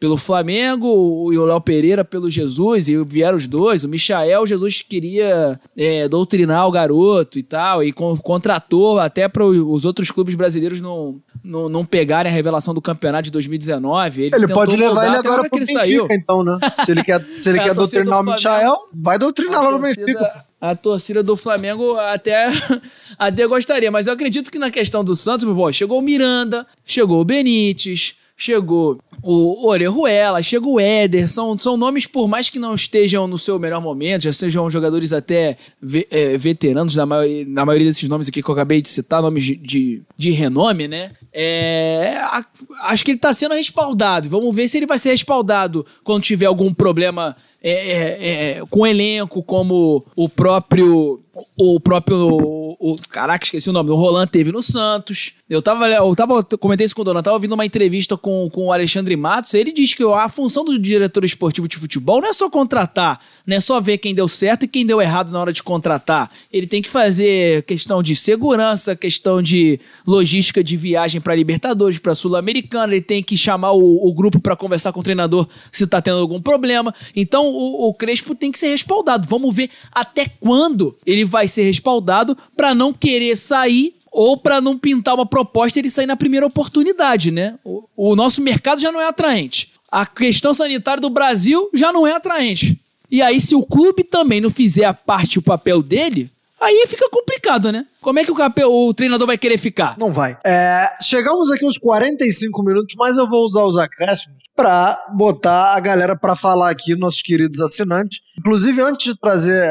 pelo 0.00 0.16
Flamengo 0.16 1.30
e 1.30 1.36
o 1.36 1.44
Léo 1.44 1.60
Pereira 1.60 2.02
pelo 2.02 2.30
Jesus, 2.30 2.88
e 2.88 3.04
vieram 3.04 3.36
os 3.36 3.46
dois. 3.46 3.84
O 3.84 3.88
Michael, 3.88 4.46
Jesus 4.46 4.80
queria 4.80 5.60
é, 5.76 6.08
doutrinar 6.08 6.66
o 6.66 6.70
garoto 6.70 7.38
e 7.38 7.42
tal, 7.42 7.84
e 7.84 7.92
contratou 7.92 8.98
até 8.98 9.28
para 9.28 9.44
os 9.44 9.84
outros 9.84 10.10
clubes 10.10 10.34
brasileiros 10.34 10.80
não, 10.80 11.20
não, 11.44 11.68
não 11.68 11.84
pegarem 11.84 12.32
a 12.32 12.34
revelação 12.34 12.72
do 12.72 12.80
campeonato 12.80 13.24
de 13.24 13.30
2019. 13.30 14.22
Ele, 14.22 14.34
ele 14.34 14.48
pode 14.48 14.74
levar 14.74 15.06
ele 15.06 15.16
agora 15.16 15.46
pro 15.46 15.58
Benfica, 15.58 15.80
saiu. 15.80 16.06
então, 16.10 16.42
né? 16.42 16.58
Se 16.72 16.90
ele 16.90 17.04
quer, 17.04 17.22
se 17.42 17.50
ele 17.50 17.58
quer 17.60 17.74
doutrinar 17.74 18.20
o 18.20 18.24
Michael, 18.24 18.76
vai 18.94 19.18
doutrinar 19.18 19.62
lá 19.62 19.70
no 19.70 19.78
Benfica. 19.78 20.46
A 20.58 20.74
torcida 20.74 21.22
do 21.22 21.36
Flamengo 21.36 21.96
até, 21.98 22.48
até 23.18 23.46
gostaria, 23.46 23.90
mas 23.90 24.06
eu 24.06 24.14
acredito 24.14 24.50
que 24.50 24.58
na 24.58 24.70
questão 24.70 25.04
do 25.04 25.14
Santos, 25.14 25.46
pô, 25.46 25.70
chegou 25.70 25.98
o 25.98 26.02
Miranda, 26.02 26.66
chegou 26.86 27.20
o 27.20 27.24
Benítez, 27.24 28.14
chegou 28.42 28.98
o 29.22 29.68
Orejuela, 29.68 30.42
chega 30.42 30.66
o 30.66 30.80
Éder, 30.80 31.28
são, 31.28 31.58
são 31.58 31.76
nomes, 31.76 32.06
por 32.06 32.26
mais 32.26 32.48
que 32.48 32.58
não 32.58 32.74
estejam 32.74 33.26
no 33.26 33.36
seu 33.36 33.58
melhor 33.58 33.80
momento, 33.80 34.22
já 34.22 34.32
sejam 34.32 34.70
jogadores 34.70 35.12
até 35.12 35.58
ve, 35.80 36.06
é, 36.10 36.38
veteranos, 36.38 36.96
na 36.96 37.04
maioria, 37.04 37.44
na 37.46 37.66
maioria 37.66 37.88
desses 37.88 38.08
nomes 38.08 38.28
aqui 38.28 38.42
que 38.42 38.48
eu 38.48 38.54
acabei 38.54 38.80
de 38.80 38.88
citar, 38.88 39.20
nomes 39.20 39.44
de, 39.44 39.56
de, 39.56 40.02
de 40.16 40.30
renome, 40.30 40.88
né? 40.88 41.12
É, 41.32 42.16
a, 42.18 42.44
acho 42.84 43.04
que 43.04 43.10
ele 43.10 43.18
está 43.18 43.32
sendo 43.34 43.54
respaldado. 43.54 44.30
Vamos 44.30 44.56
ver 44.56 44.68
se 44.68 44.78
ele 44.78 44.86
vai 44.86 44.98
ser 44.98 45.10
respaldado 45.10 45.84
quando 46.02 46.22
tiver 46.22 46.46
algum 46.46 46.72
problema 46.72 47.36
é, 47.62 47.72
é, 47.72 48.58
é, 48.58 48.62
com 48.70 48.86
elenco, 48.86 49.42
como 49.42 50.04
o 50.16 50.28
próprio. 50.28 51.20
O 51.56 51.78
próprio. 51.78 52.76
O, 52.78 52.98
caraca, 53.08 53.44
esqueci 53.44 53.68
o 53.70 53.72
nome. 53.72 53.90
O 53.90 53.94
Roland 53.94 54.26
teve 54.26 54.50
no 54.50 54.62
Santos. 54.62 55.34
Eu 55.48 55.62
tava. 55.62 55.88
Eu 55.88 56.14
tava. 56.16 56.42
Comentei 56.42 56.84
isso 56.84 56.94
com 56.94 57.02
o 57.02 57.04
Dona. 57.04 57.20
Eu 57.20 57.22
tava 57.22 57.36
ouvindo 57.36 57.52
uma 57.52 57.64
entrevista 57.64 58.16
com, 58.16 58.48
com 58.50 58.66
o 58.66 58.72
Alexandre 58.72 59.16
Matos. 59.16 59.54
Ele 59.54 59.72
diz 59.72 59.94
que 59.94 60.02
a 60.02 60.28
função 60.28 60.64
do 60.64 60.78
diretor 60.78 61.24
esportivo 61.24 61.68
de 61.68 61.76
futebol 61.76 62.20
não 62.20 62.28
é 62.28 62.32
só 62.32 62.50
contratar, 62.50 63.20
não 63.46 63.56
é 63.56 63.60
só 63.60 63.80
ver 63.80 63.98
quem 63.98 64.14
deu 64.14 64.28
certo 64.28 64.64
e 64.64 64.68
quem 64.68 64.84
deu 64.84 65.00
errado 65.00 65.30
na 65.30 65.40
hora 65.40 65.52
de 65.52 65.62
contratar. 65.62 66.30
Ele 66.52 66.66
tem 66.66 66.82
que 66.82 66.88
fazer 66.88 67.62
questão 67.62 68.02
de 68.02 68.16
segurança, 68.16 68.96
questão 68.96 69.40
de 69.40 69.80
logística 70.06 70.64
de 70.64 70.76
viagem 70.76 71.20
para 71.20 71.34
Libertadores, 71.34 71.98
para 71.98 72.14
Sul-Americana. 72.14 72.92
Ele 72.92 73.02
tem 73.02 73.22
que 73.22 73.36
chamar 73.36 73.72
o, 73.72 74.08
o 74.08 74.12
grupo 74.12 74.40
para 74.40 74.56
conversar 74.56 74.92
com 74.92 75.00
o 75.00 75.04
treinador 75.04 75.46
se 75.72 75.86
tá 75.86 76.02
tendo 76.02 76.18
algum 76.18 76.40
problema. 76.40 76.94
Então, 77.14 77.49
o, 77.50 77.88
o 77.88 77.94
Crespo 77.94 78.34
tem 78.34 78.50
que 78.50 78.58
ser 78.58 78.68
respaldado. 78.68 79.28
Vamos 79.28 79.54
ver 79.54 79.70
até 79.92 80.26
quando 80.40 80.96
ele 81.04 81.24
vai 81.24 81.48
ser 81.48 81.62
respaldado 81.64 82.36
para 82.56 82.74
não 82.74 82.92
querer 82.92 83.36
sair 83.36 83.94
ou 84.10 84.36
para 84.36 84.60
não 84.60 84.76
pintar 84.78 85.14
uma 85.14 85.26
proposta 85.26 85.78
ele 85.78 85.90
sair 85.90 86.06
na 86.06 86.16
primeira 86.16 86.46
oportunidade, 86.46 87.30
né? 87.30 87.58
O, 87.64 87.84
o, 87.96 88.16
nosso 88.16 88.40
mercado 88.40 88.80
já 88.80 88.90
não 88.90 89.00
é 89.00 89.06
atraente. 89.06 89.72
A 89.90 90.04
questão 90.04 90.52
sanitária 90.52 91.00
do 91.00 91.10
Brasil 91.10 91.70
já 91.72 91.92
não 91.92 92.06
é 92.06 92.12
atraente. 92.12 92.78
E 93.10 93.22
aí, 93.22 93.40
se 93.40 93.54
o 93.54 93.62
clube 93.62 94.04
também 94.04 94.40
não 94.40 94.50
fizer 94.50 94.84
a 94.84 94.94
parte, 94.94 95.38
o 95.38 95.42
papel 95.42 95.82
dele, 95.82 96.30
aí 96.60 96.84
fica 96.86 97.08
complicado, 97.10 97.72
né? 97.72 97.86
Como 98.00 98.18
é 98.18 98.24
que 98.24 98.32
o, 98.32 98.88
o 98.88 98.94
treinador 98.94 99.26
vai 99.26 99.38
querer 99.38 99.58
ficar? 99.58 99.96
Não 99.98 100.12
vai. 100.12 100.38
É, 100.44 100.88
chegamos 101.02 101.50
aqui 101.50 101.64
aos 101.64 101.78
45 101.78 102.62
minutos, 102.62 102.94
mas 102.96 103.18
eu 103.18 103.28
vou 103.28 103.44
usar 103.44 103.64
os 103.64 103.78
acréscimos 103.78 104.40
para 104.60 105.06
botar 105.14 105.74
a 105.74 105.80
galera 105.80 106.14
para 106.14 106.36
falar 106.36 106.70
aqui, 106.70 106.94
nossos 106.94 107.22
queridos 107.22 107.60
assinantes. 107.60 108.20
Inclusive, 108.38 108.82
antes 108.82 109.12
de 109.12 109.18
trazer 109.18 109.62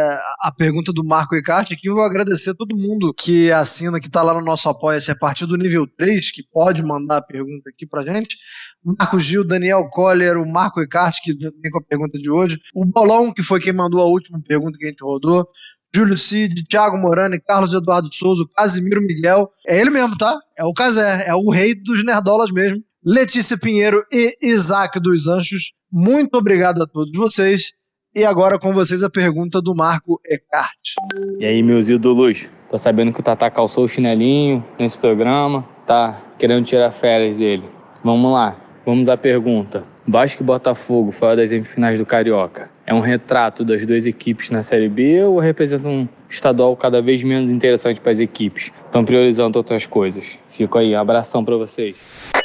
a 0.41 0.51
pergunta 0.51 0.91
do 0.91 1.03
Marco 1.03 1.35
Icarte 1.35 1.73
aqui, 1.73 1.89
eu 1.89 1.93
vou 1.93 2.03
agradecer 2.03 2.51
a 2.51 2.55
todo 2.55 2.75
mundo 2.75 3.13
que 3.13 3.51
assina, 3.51 3.99
que 3.99 4.07
está 4.07 4.23
lá 4.23 4.33
no 4.33 4.41
nosso 4.41 4.67
Apoia-se 4.67 5.11
a 5.11 5.15
partir 5.15 5.45
do 5.45 5.57
nível 5.57 5.85
3, 5.97 6.31
que 6.31 6.43
pode 6.43 6.81
mandar 6.81 7.17
a 7.17 7.21
pergunta 7.21 7.69
aqui 7.69 7.85
pra 7.85 8.01
gente. 8.01 8.35
Marco 8.83 9.19
Gil, 9.19 9.45
Daniel 9.45 9.87
Coller, 9.89 10.37
o 10.37 10.51
Marco 10.51 10.81
Icarte, 10.81 11.21
que 11.21 11.33
vem 11.33 11.71
com 11.71 11.79
a 11.79 11.83
pergunta 11.83 12.17
de 12.17 12.29
hoje. 12.31 12.59
O 12.73 12.83
Bolão, 12.85 13.31
que 13.31 13.43
foi 13.43 13.59
quem 13.59 13.73
mandou 13.73 14.01
a 14.01 14.05
última 14.05 14.41
pergunta 14.41 14.77
que 14.77 14.85
a 14.85 14.89
gente 14.89 15.03
rodou. 15.03 15.47
Júlio 15.95 16.17
Cid, 16.17 16.67
Thiago 16.67 16.97
Morani, 16.97 17.39
Carlos 17.39 17.73
Eduardo 17.73 18.13
Souza, 18.13 18.43
Casimiro 18.55 19.01
Miguel. 19.01 19.49
É 19.67 19.79
ele 19.79 19.89
mesmo, 19.89 20.17
tá? 20.17 20.37
É 20.57 20.63
o 20.63 20.73
Casé, 20.73 21.25
é 21.27 21.33
o 21.33 21.49
rei 21.49 21.73
dos 21.73 22.05
nerdolas 22.05 22.51
mesmo. 22.51 22.83
Letícia 23.03 23.57
Pinheiro 23.57 24.03
e 24.11 24.33
Isaac 24.41 24.99
dos 24.99 25.27
Anjos. 25.27 25.71
Muito 25.91 26.35
obrigado 26.35 26.81
a 26.83 26.87
todos 26.87 27.17
vocês. 27.17 27.71
E 28.15 28.25
agora 28.25 28.59
com 28.59 28.73
vocês 28.73 29.03
a 29.03 29.09
pergunta 29.09 29.61
do 29.61 29.75
Marco 29.75 30.19
Eckhart. 30.25 30.95
E 31.39 31.45
aí, 31.45 31.61
meus 31.63 31.89
ídolos? 31.89 32.49
Tô 32.69 32.77
sabendo 32.77 33.13
que 33.13 33.19
o 33.19 33.23
Tata 33.23 33.49
calçou 33.49 33.85
o 33.85 33.87
chinelinho 33.87 34.63
nesse 34.79 34.97
programa, 34.97 35.67
tá 35.87 36.21
querendo 36.37 36.65
tirar 36.65 36.91
férias 36.91 37.37
dele. 37.37 37.63
Vamos 38.03 38.31
lá, 38.31 38.59
vamos 38.85 39.09
à 39.09 39.17
pergunta. 39.17 39.83
Vasco 40.07 40.43
e 40.43 40.45
Botafogo, 40.45 41.11
fora 41.11 41.35
das 41.35 41.49
semifinais 41.49 41.99
do 41.99 42.05
Carioca, 42.05 42.69
é 42.89 42.93
um 42.93 43.01
retrato 43.01 43.63
das 43.63 43.85
duas 43.85 44.07
equipes 44.07 44.49
na 44.49 44.63
Série 44.63 44.89
B 44.89 45.23
ou 45.23 45.37
representa 45.37 45.87
um 45.87 46.09
estadual 46.27 46.75
cada 46.75 46.99
vez 47.03 47.23
menos 47.23 47.51
interessante 47.51 48.01
para 48.01 48.11
as 48.11 48.19
equipes? 48.19 48.71
Estão 48.83 49.05
priorizando 49.05 49.59
outras 49.59 49.85
coisas. 49.85 50.39
Fico 50.49 50.75
aí, 50.75 50.95
um 50.95 50.99
abração 50.99 51.45
para 51.45 51.55
vocês. 51.55 51.95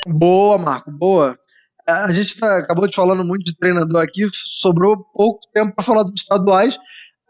Boa, 0.06 0.58
Marco, 0.58 0.90
boa. 0.92 1.34
A 1.88 2.12
gente 2.12 2.38
tá, 2.38 2.58
acabou 2.58 2.86
de 2.86 2.94
falando 2.94 3.24
muito 3.24 3.42
de 3.42 3.56
treinador 3.56 4.02
aqui, 4.02 4.28
sobrou 4.32 4.98
pouco 5.14 5.40
tempo 5.54 5.74
para 5.74 5.82
falar 5.82 6.02
dos 6.02 6.20
estaduais. 6.20 6.78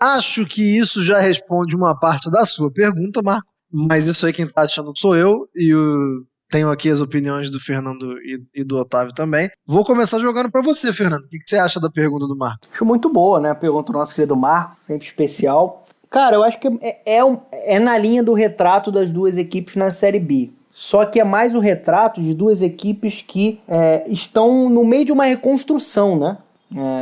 Acho 0.02 0.44
que 0.44 0.76
isso 0.76 1.00
já 1.04 1.20
responde 1.20 1.76
uma 1.76 1.96
parte 1.96 2.28
da 2.32 2.44
sua 2.44 2.68
pergunta, 2.72 3.22
Marco, 3.22 3.46
mas 3.72 4.08
isso 4.08 4.26
aí 4.26 4.32
quem 4.32 4.48
tá 4.48 4.62
achando 4.62 4.92
sou 4.96 5.16
eu 5.16 5.48
e 5.54 5.72
o, 5.72 6.26
tenho 6.55 6.70
aqui 6.70 6.88
as 6.88 7.00
opiniões 7.00 7.50
do 7.50 7.59
Fernando 7.59 8.16
e, 8.22 8.40
e 8.55 8.62
do 8.62 8.76
Otávio 8.76 9.12
também. 9.12 9.50
Vou 9.66 9.84
começar 9.84 10.20
jogando 10.20 10.52
para 10.52 10.62
você, 10.62 10.92
Fernando. 10.92 11.24
O 11.24 11.28
que, 11.28 11.40
que, 11.40 11.50
você 11.50 11.59
acha 11.59 11.80
da 11.80 11.90
pergunta 11.90 12.28
do 12.28 12.38
Marco? 12.38 12.68
Acho 12.72 12.84
muito 12.84 13.09
boa, 13.09 13.40
né? 13.40 13.50
A 13.50 13.57
pergunta 13.57 13.90
do 13.90 13.98
nosso 13.98 14.14
querido 14.14 14.36
Marco, 14.36 14.76
sempre 14.80 15.05
especial. 15.05 15.82
Cara, 16.09 16.36
eu 16.36 16.44
acho 16.44 16.61
que 16.61 16.68
é, 16.80 17.16
é, 17.16 17.24
um, 17.24 17.40
é 17.50 17.80
na 17.80 17.98
linha 17.98 18.22
do 18.22 18.32
retrato 18.34 18.92
das 18.92 19.11
duas 19.11 19.36
equipes 19.36 19.74
na 19.74 19.90
Série 19.90 20.20
B. 20.20 20.50
Só 20.70 21.05
que 21.05 21.18
é 21.18 21.24
mais 21.24 21.57
o 21.57 21.59
retrato 21.59 22.22
de 22.22 22.32
duas 22.32 22.62
equipes 22.62 23.20
que 23.20 23.61
é, 23.66 24.05
estão 24.07 24.68
no 24.68 24.84
meio 24.84 25.05
de 25.05 25.11
uma 25.11 25.24
reconstrução, 25.24 26.16
né? 26.16 26.38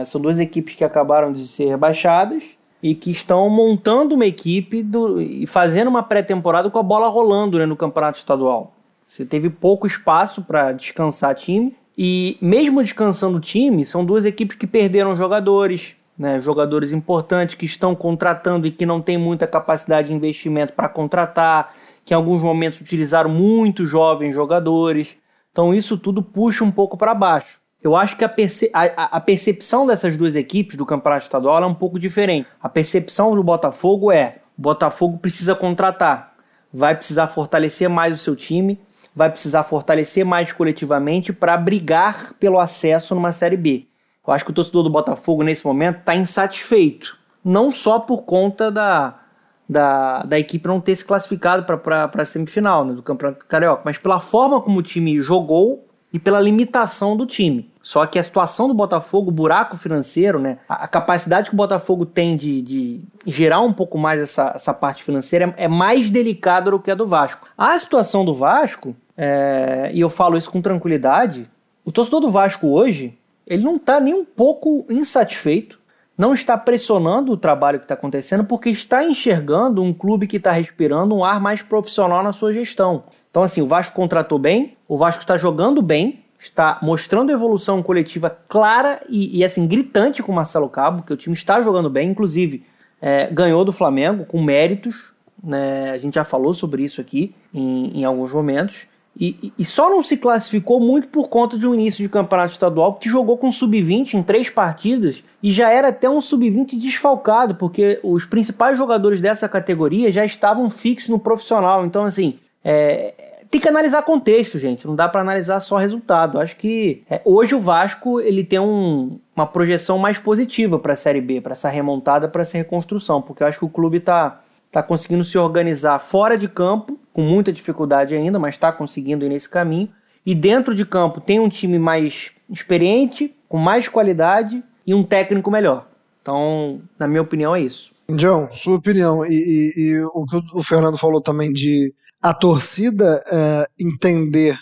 É, 0.01 0.07
são 0.07 0.19
duas 0.19 0.39
equipes 0.39 0.77
que 0.77 0.85
acabaram 0.85 1.31
de 1.31 1.47
ser 1.47 1.67
rebaixadas 1.67 2.57
e 2.83 2.95
que 2.95 3.11
estão 3.11 3.51
montando 3.51 4.15
uma 4.15 4.25
equipe 4.25 4.83
do, 4.83 5.21
e 5.21 5.47
fazendo 5.47 5.89
uma 5.89 6.03
pré-temporada 6.03 6.71
com 6.71 6.79
a 6.79 6.83
bola 6.83 7.09
rolando 7.09 7.59
né, 7.59 7.67
no 7.67 7.77
campeonato 7.77 8.17
estadual. 8.17 8.73
Você 9.13 9.27
teve 9.27 9.51
pouco 9.51 9.87
espaço 9.87 10.43
para 10.43 10.73
descansar 10.73 11.35
time 11.35 11.77
e 11.99 12.39
mesmo 12.41 12.83
descansando 12.83 13.39
time, 13.41 13.85
são 13.85 14.07
duas 14.07 14.25
equipes 14.25 14.57
que 14.57 14.67
perderam 14.67 15.15
jogadores, 15.15 15.95
né, 16.19 16.41
jogadores 16.41 16.93
importantes 16.93 17.55
que 17.55 17.67
estão 17.67 17.95
contratando 17.95 18.67
e 18.67 18.71
que 18.71 18.87
não 18.87 19.03
têm 19.03 19.19
muita 19.19 19.47
capacidade 19.47 20.09
de 20.09 20.15
investimento 20.15 20.73
para 20.73 20.89
contratar 20.89 21.75
que 22.07 22.15
em 22.15 22.17
alguns 22.17 22.41
momentos 22.41 22.81
utilizaram 22.81 23.29
muitos 23.29 23.87
jovens 23.87 24.35
jogadores. 24.35 25.19
Então 25.51 25.75
isso 25.75 25.99
tudo 25.99 26.23
puxa 26.23 26.65
um 26.65 26.71
pouco 26.71 26.97
para 26.97 27.15
baixo. 27.15 27.61
Eu 27.83 27.95
acho 27.95 28.17
que 28.17 28.25
a, 28.25 28.31
perce 28.31 28.71
a, 28.73 29.17
a, 29.17 29.21
percepção 29.21 29.87
dessas 29.87 30.17
duas 30.17 30.35
equipes 30.35 30.75
do 30.75 30.87
campeonato 30.87 31.25
estadual 31.25 31.63
é 31.63 31.67
um 31.67 31.75
pouco 31.75 31.99
diferente. 31.99 32.49
A 32.63 32.69
percepção 32.69 33.35
do 33.37 33.43
Botafogo 33.43 34.11
é: 34.11 34.39
o 34.57 34.63
Botafogo 34.63 35.19
precisa 35.19 35.55
contratar, 35.55 36.32
vai 36.73 36.95
precisar 36.95 37.27
fortalecer 37.27 37.89
mais 37.89 38.15
o 38.15 38.23
seu 38.23 38.35
time, 38.35 38.81
vai 39.15 39.29
precisar 39.29 39.63
fortalecer 39.65 40.25
mais 40.25 40.53
coletivamente 40.53 41.33
para 41.33 41.57
brigar 41.57 42.33
pelo 42.41 42.59
acesso 42.59 43.15
numa 43.15 43.33
Série 43.33 43.57
B. 43.57 43.87
Eu 44.27 44.33
acho 44.33 44.45
que 44.45 44.51
o 44.51 44.55
torcedor 44.55 44.85
do 44.85 44.91
Botafogo 44.91 45.43
nesse 45.43 45.67
momento 45.67 45.99
está 45.99 46.15
insatisfeito, 46.15 47.19
não 47.45 47.73
só 47.73 47.99
por 47.99 48.23
conta 48.23 48.71
da, 48.71 49.21
da, 49.69 50.23
da 50.23 50.39
equipe 50.39 50.69
não 50.69 50.81
ter 50.81 50.95
se 50.95 51.05
classificado 51.05 51.65
para 51.65 52.11
a 52.15 52.25
semifinal 52.25 52.85
né, 52.85 52.93
do 52.93 53.03
Campeonato 53.03 53.45
Carioca, 53.47 53.83
mas 53.85 53.99
pela 53.99 54.21
forma 54.21 54.61
como 54.61 54.79
o 54.79 54.83
time 54.83 55.21
jogou 55.21 55.87
e 56.13 56.19
pela 56.19 56.41
limitação 56.41 57.17
do 57.17 57.27
time. 57.27 57.72
Só 57.83 58.07
que 58.07 58.19
a 58.19 58.23
situação 58.23 58.69
do 58.69 58.75
Botafogo, 58.75 59.31
o 59.31 59.35
buraco 59.35 59.77
financeiro, 59.77 60.39
né? 60.39 60.59
A, 60.69 60.87
capacidade 60.87 61.49
que 61.49 61.55
o 61.55 61.57
Botafogo 61.57 62.07
tem 62.07 62.37
de, 62.37 62.63
de 62.63 63.01
gerar 63.27 63.61
um 63.61 63.73
pouco 63.73 63.99
mais 63.99 64.21
essa, 64.21 64.53
essa 64.55 64.73
parte 64.73 65.03
financeira 65.03 65.53
é, 65.57 65.65
é 65.65 65.69
mais 65.69 66.09
delicada 66.09 66.71
do 66.71 66.79
que 66.79 66.93
a 66.93 66.95
do 66.95 67.07
Vasco. 67.07 67.49
A 67.59 67.77
situação 67.77 68.25
do 68.25 68.33
Vasco, 68.33 68.95
é, 69.17 69.91
e 69.93 70.01
eu 70.01 70.09
falo 70.09 70.39
isso 70.39 70.51
com 70.51 70.63
tranquilidade, 70.63 71.51
o 71.85 71.91
torcedor 71.91 72.21
do 72.21 72.31
Vasco 72.31 72.69
hoje, 72.69 73.19
ele 73.45 73.65
não 73.65 73.75
está 73.75 73.99
nem 73.99 74.15
um 74.15 74.25
pouco 74.25 74.87
insatisfeito, 74.89 75.81
não 76.17 76.33
está 76.33 76.57
pressionando 76.57 77.33
o 77.33 77.37
trabalho 77.37 77.81
que 77.81 77.85
está 77.85 77.95
acontecendo, 77.95 78.45
porque 78.45 78.69
está 78.69 79.03
enxergando 79.03 79.83
um 79.83 79.93
clube 79.93 80.29
que 80.29 80.37
está 80.37 80.53
respirando 80.53 81.17
um 81.17 81.25
ar 81.25 81.41
mais 81.41 81.63
profissional 81.63 82.23
na 82.23 82.33
sua 82.33 82.53
gestão. 82.53 83.03
Então, 83.29 83.43
assim, 83.43 83.61
o 83.61 83.67
Vasco 83.67 83.97
contratou 83.97 84.39
bem, 84.39 84.77
o 84.87 84.97
Vasco 84.97 85.23
está 85.23 85.37
jogando 85.37 85.83
bem, 85.83 86.22
está 86.45 86.79
mostrando 86.83 87.31
evolução 87.31 87.83
coletiva 87.83 88.31
clara 88.49 89.01
e, 89.09 89.39
e, 89.39 89.45
assim 89.45 89.67
gritante 89.67 90.23
com 90.23 90.33
o 90.33 90.35
Marcelo 90.35 90.69
Cabo, 90.69 91.03
que 91.03 91.13
o 91.13 91.17
time 91.17 91.35
está 91.35 91.63
jogando 91.63 91.89
bem, 91.89 92.11
inclusive 92.11 92.65
é, 93.01 93.29
ganhou 93.33 93.65
do 93.65 93.73
Flamengo 93.73 94.25
com 94.25 94.43
méritos, 94.43 95.13
né? 95.43 95.91
A 95.91 95.97
gente 95.97 96.15
já 96.15 96.25
falou 96.25 96.55
sobre 96.55 96.85
isso 96.85 97.01
aqui 97.01 97.35
em, 97.53 98.01
em 98.01 98.05
alguns 98.05 98.33
momentos. 98.33 98.87
E, 99.15 99.53
e, 99.59 99.65
só 99.65 99.91
não 99.91 100.03
se 100.03 100.17
classificou 100.17 100.81
muito 100.81 101.09
por 101.09 101.29
conta 101.29 101.59
de 101.59 101.67
um 101.67 101.75
início 101.75 102.03
de 102.03 102.09
campeonato 102.09 102.53
estadual 102.53 102.95
que 102.95 103.11
jogou 103.11 103.37
com 103.37 103.53
sub-20 103.53 104.15
em 104.15 104.23
três 104.23 104.49
partidas 104.49 105.23
e 105.43 105.53
já 105.53 105.71
era 105.71 105.89
até 105.89 106.09
um 106.09 106.21
sub-20 106.21 106.79
desfalcado, 106.79 107.57
porque 107.57 108.01
os 108.03 108.25
principais 108.25 108.79
jogadores 108.79 109.21
dessa 109.21 109.47
categoria 109.51 110.11
já 110.11 110.25
estavam 110.25 110.71
fixos 110.71 111.11
no 111.11 111.19
profissional. 111.19 111.85
Então, 111.85 112.05
assim, 112.05 112.39
é, 112.65 113.32
tem 113.53 113.61
que 113.61 113.69
analisar 113.69 114.03
contexto, 114.03 114.59
gente. 114.59 114.87
Não 114.87 114.97
dá 114.97 115.07
para 115.07 115.21
analisar 115.21 115.61
só 115.61 115.77
resultado. 115.77 116.41
Acho 116.41 116.57
que 116.57 117.03
é, 117.09 117.21
hoje 117.23 117.55
o 117.55 117.61
Vasco 117.61 118.19
ele 118.19 118.43
tem 118.43 118.59
um, 118.59 119.19
uma 119.37 119.47
projeção 119.47 119.99
mais 119.99 120.19
positiva 120.19 120.79
para 120.79 120.95
a 120.95 120.97
Série 120.97 121.21
B, 121.21 121.39
para 121.43 121.53
essa 121.53 121.69
remontada, 121.69 122.27
para 122.29 122.41
essa 122.41 122.57
reconstrução, 122.57 123.21
porque 123.21 123.43
eu 123.43 123.47
acho 123.47 123.59
que 123.59 123.65
o 123.67 123.69
clube 123.69 123.99
está 123.99 124.41
tá 124.73 124.83
conseguindo 124.83 125.23
se 125.23 125.37
organizar 125.37 125.99
fora 125.99 126.39
de 126.39 126.49
campo, 126.49 126.99
com 127.13 127.21
muita 127.21 127.53
dificuldade 127.53 128.15
ainda, 128.15 128.39
mas 128.39 128.55
está 128.55 128.73
conseguindo 128.73 129.27
ir 129.27 129.29
nesse 129.29 129.51
caminho. 129.51 129.91
E 130.25 130.35
dentro 130.35 130.75
de 130.75 130.87
campo 130.87 131.21
tem 131.21 131.39
um 131.39 131.49
time 131.51 131.79
mais 131.79 132.31
experiente, 132.49 133.35
com 133.51 133.59
mais 133.59 133.87
qualidade 133.87 134.63
e 134.87 134.95
um 134.95 135.03
técnico 135.03 135.51
melhor. 135.51 135.87
Então, 136.23 136.81
na 136.99 137.07
minha 137.07 137.21
opinião, 137.21 137.55
é 137.55 137.61
isso. 137.61 137.93
John, 138.17 138.49
sua 138.51 138.77
opinião. 138.77 139.27
E, 139.27 139.29
e, 139.29 139.73
e 139.77 140.05
o 140.15 140.25
que 140.25 140.59
o 140.59 140.63
Fernando 140.63 140.97
falou 140.97 141.21
também 141.21 141.53
de 141.53 141.93
a 142.23 142.33
torcida 142.33 143.23
é, 143.31 143.67
entender 143.81 144.57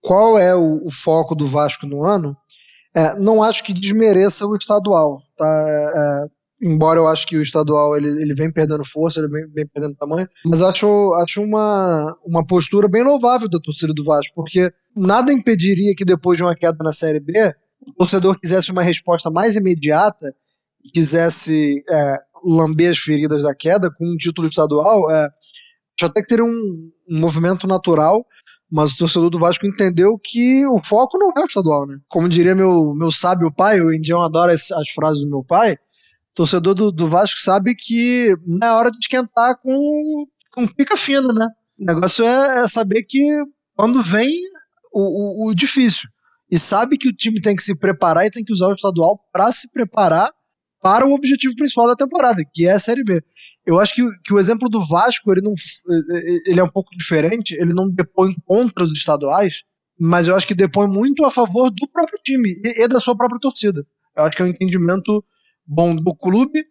qual 0.00 0.38
é 0.38 0.54
o, 0.54 0.86
o, 0.86 0.90
foco 0.90 1.34
do 1.34 1.46
Vasco 1.46 1.86
no 1.86 2.04
ano, 2.04 2.36
é, 2.94 3.18
não 3.18 3.42
acho 3.42 3.64
que 3.64 3.72
desmereça 3.72 4.46
o 4.46 4.54
estadual. 4.54 5.20
Tá? 5.36 5.46
É, 5.46 6.68
embora 6.68 7.00
eu 7.00 7.08
acho 7.08 7.26
que 7.26 7.36
o 7.36 7.42
estadual 7.42 7.96
ele, 7.96 8.08
ele 8.22 8.34
vem 8.34 8.52
perdendo 8.52 8.84
força, 8.84 9.18
ele 9.18 9.28
vem, 9.28 9.48
vem 9.52 9.66
perdendo 9.66 9.96
tamanho, 9.96 10.28
mas 10.44 10.62
acho, 10.62 11.12
acho 11.14 11.42
uma, 11.42 12.16
uma 12.24 12.46
postura 12.46 12.86
bem 12.86 13.02
louvável 13.02 13.48
da 13.48 13.58
torcida 13.58 13.92
do 13.92 14.04
Vasco, 14.04 14.32
porque 14.34 14.72
nada 14.96 15.32
impediria 15.32 15.94
que 15.96 16.04
depois 16.04 16.36
de 16.36 16.44
uma 16.44 16.54
queda 16.54 16.78
na 16.82 16.92
Série 16.92 17.18
B, 17.18 17.52
o 17.84 17.92
torcedor 17.94 18.38
quisesse 18.38 18.70
uma 18.70 18.82
resposta 18.82 19.28
mais 19.28 19.56
imediata, 19.56 20.32
quisesse 20.92 21.82
é, 21.90 22.18
lamber 22.44 22.92
as 22.92 22.98
feridas 22.98 23.42
da 23.42 23.54
queda 23.54 23.90
com 23.90 24.04
um 24.04 24.16
título 24.16 24.46
estadual, 24.46 25.10
é, 25.10 25.28
acho 26.02 26.06
até 26.06 26.20
que 26.20 26.28
seria 26.28 26.44
um, 26.44 26.90
um 27.08 27.18
movimento 27.18 27.66
natural, 27.66 28.24
mas 28.70 28.92
o 28.92 28.98
torcedor 28.98 29.30
do 29.30 29.38
Vasco 29.38 29.66
entendeu 29.66 30.18
que 30.22 30.66
o 30.66 30.82
foco 30.82 31.18
não 31.18 31.32
é 31.36 31.40
o 31.40 31.46
estadual, 31.46 31.86
né? 31.86 31.98
Como 32.08 32.28
diria 32.28 32.54
meu, 32.54 32.94
meu 32.94 33.12
sábio 33.12 33.52
pai, 33.52 33.80
o 33.80 33.94
Indião 33.94 34.22
adora 34.22 34.52
as, 34.52 34.70
as 34.72 34.88
frases 34.90 35.22
do 35.22 35.30
meu 35.30 35.44
pai, 35.44 35.76
torcedor 36.34 36.74
do, 36.74 36.90
do 36.90 37.06
Vasco 37.06 37.38
sabe 37.40 37.74
que 37.74 38.34
não 38.46 38.66
é 38.66 38.72
hora 38.72 38.90
de 38.90 38.98
esquentar 38.98 39.56
com, 39.62 40.24
com 40.52 40.66
pica 40.66 40.96
fina, 40.96 41.32
né? 41.32 41.48
O 41.78 41.84
negócio 41.84 42.24
é, 42.24 42.64
é 42.64 42.68
saber 42.68 43.02
que 43.02 43.20
quando 43.76 44.02
vem 44.02 44.30
o, 44.92 45.46
o, 45.46 45.48
o, 45.48 45.54
difícil. 45.54 46.08
E 46.50 46.58
sabe 46.58 46.98
que 46.98 47.08
o 47.08 47.14
time 47.14 47.40
tem 47.40 47.56
que 47.56 47.62
se 47.62 47.74
preparar 47.74 48.26
e 48.26 48.30
tem 48.30 48.44
que 48.44 48.52
usar 48.52 48.68
o 48.68 48.74
estadual 48.74 49.18
para 49.32 49.50
se 49.52 49.70
preparar 49.70 50.30
para 50.82 51.06
o 51.06 51.14
objetivo 51.14 51.54
principal 51.54 51.86
da 51.86 51.94
temporada, 51.94 52.42
que 52.52 52.66
é 52.66 52.72
a 52.72 52.80
Série 52.80 53.04
B. 53.04 53.22
Eu 53.64 53.78
acho 53.78 53.94
que, 53.94 54.02
que 54.24 54.34
o 54.34 54.38
exemplo 54.40 54.68
do 54.68 54.84
Vasco 54.84 55.30
ele 55.30 55.40
não 55.40 55.54
ele 56.46 56.58
é 56.58 56.64
um 56.64 56.70
pouco 56.70 56.90
diferente, 56.96 57.54
ele 57.54 57.72
não 57.72 57.88
depõe 57.88 58.34
contra 58.44 58.82
os 58.82 58.92
estaduais, 58.92 59.62
mas 59.98 60.26
eu 60.26 60.34
acho 60.34 60.46
que 60.46 60.54
depõe 60.54 60.88
muito 60.88 61.24
a 61.24 61.30
favor 61.30 61.70
do 61.70 61.88
próprio 61.88 62.18
time 62.24 62.50
e, 62.64 62.82
e 62.82 62.88
da 62.88 62.98
sua 62.98 63.16
própria 63.16 63.38
torcida. 63.40 63.86
Eu 64.16 64.24
acho 64.24 64.36
que 64.36 64.42
é 64.42 64.44
um 64.44 64.48
entendimento 64.48 65.24
bom 65.64 65.94
do 65.94 66.14
clube 66.14 66.64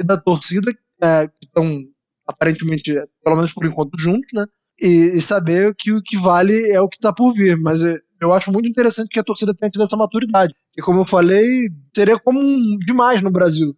e 0.00 0.04
da 0.04 0.16
torcida, 0.16 0.72
é, 1.02 1.26
que 1.26 1.46
estão 1.46 1.84
aparentemente, 2.26 2.92
pelo 3.22 3.36
menos 3.36 3.52
por 3.52 3.66
enquanto, 3.66 3.98
juntos, 3.98 4.32
né? 4.32 4.46
E, 4.80 5.16
e, 5.16 5.20
saber 5.20 5.74
que 5.76 5.92
o 5.92 6.02
que 6.02 6.16
vale 6.16 6.70
é 6.70 6.80
o 6.80 6.88
que 6.88 6.96
está 6.96 7.12
por 7.12 7.32
vir. 7.32 7.56
Mas 7.58 7.82
é, 7.82 7.98
eu 8.20 8.32
acho 8.32 8.52
muito 8.52 8.68
interessante 8.68 9.08
que 9.08 9.20
a 9.20 9.24
torcida 9.24 9.54
tenha 9.54 9.70
tido 9.70 9.84
essa 9.84 9.96
maturidade. 9.96 10.54
E 10.76 10.82
como 10.82 11.00
eu 11.00 11.06
falei, 11.06 11.68
seria 11.94 12.18
comum 12.18 12.76
demais 12.84 13.22
no 13.22 13.30
Brasil. 13.30 13.76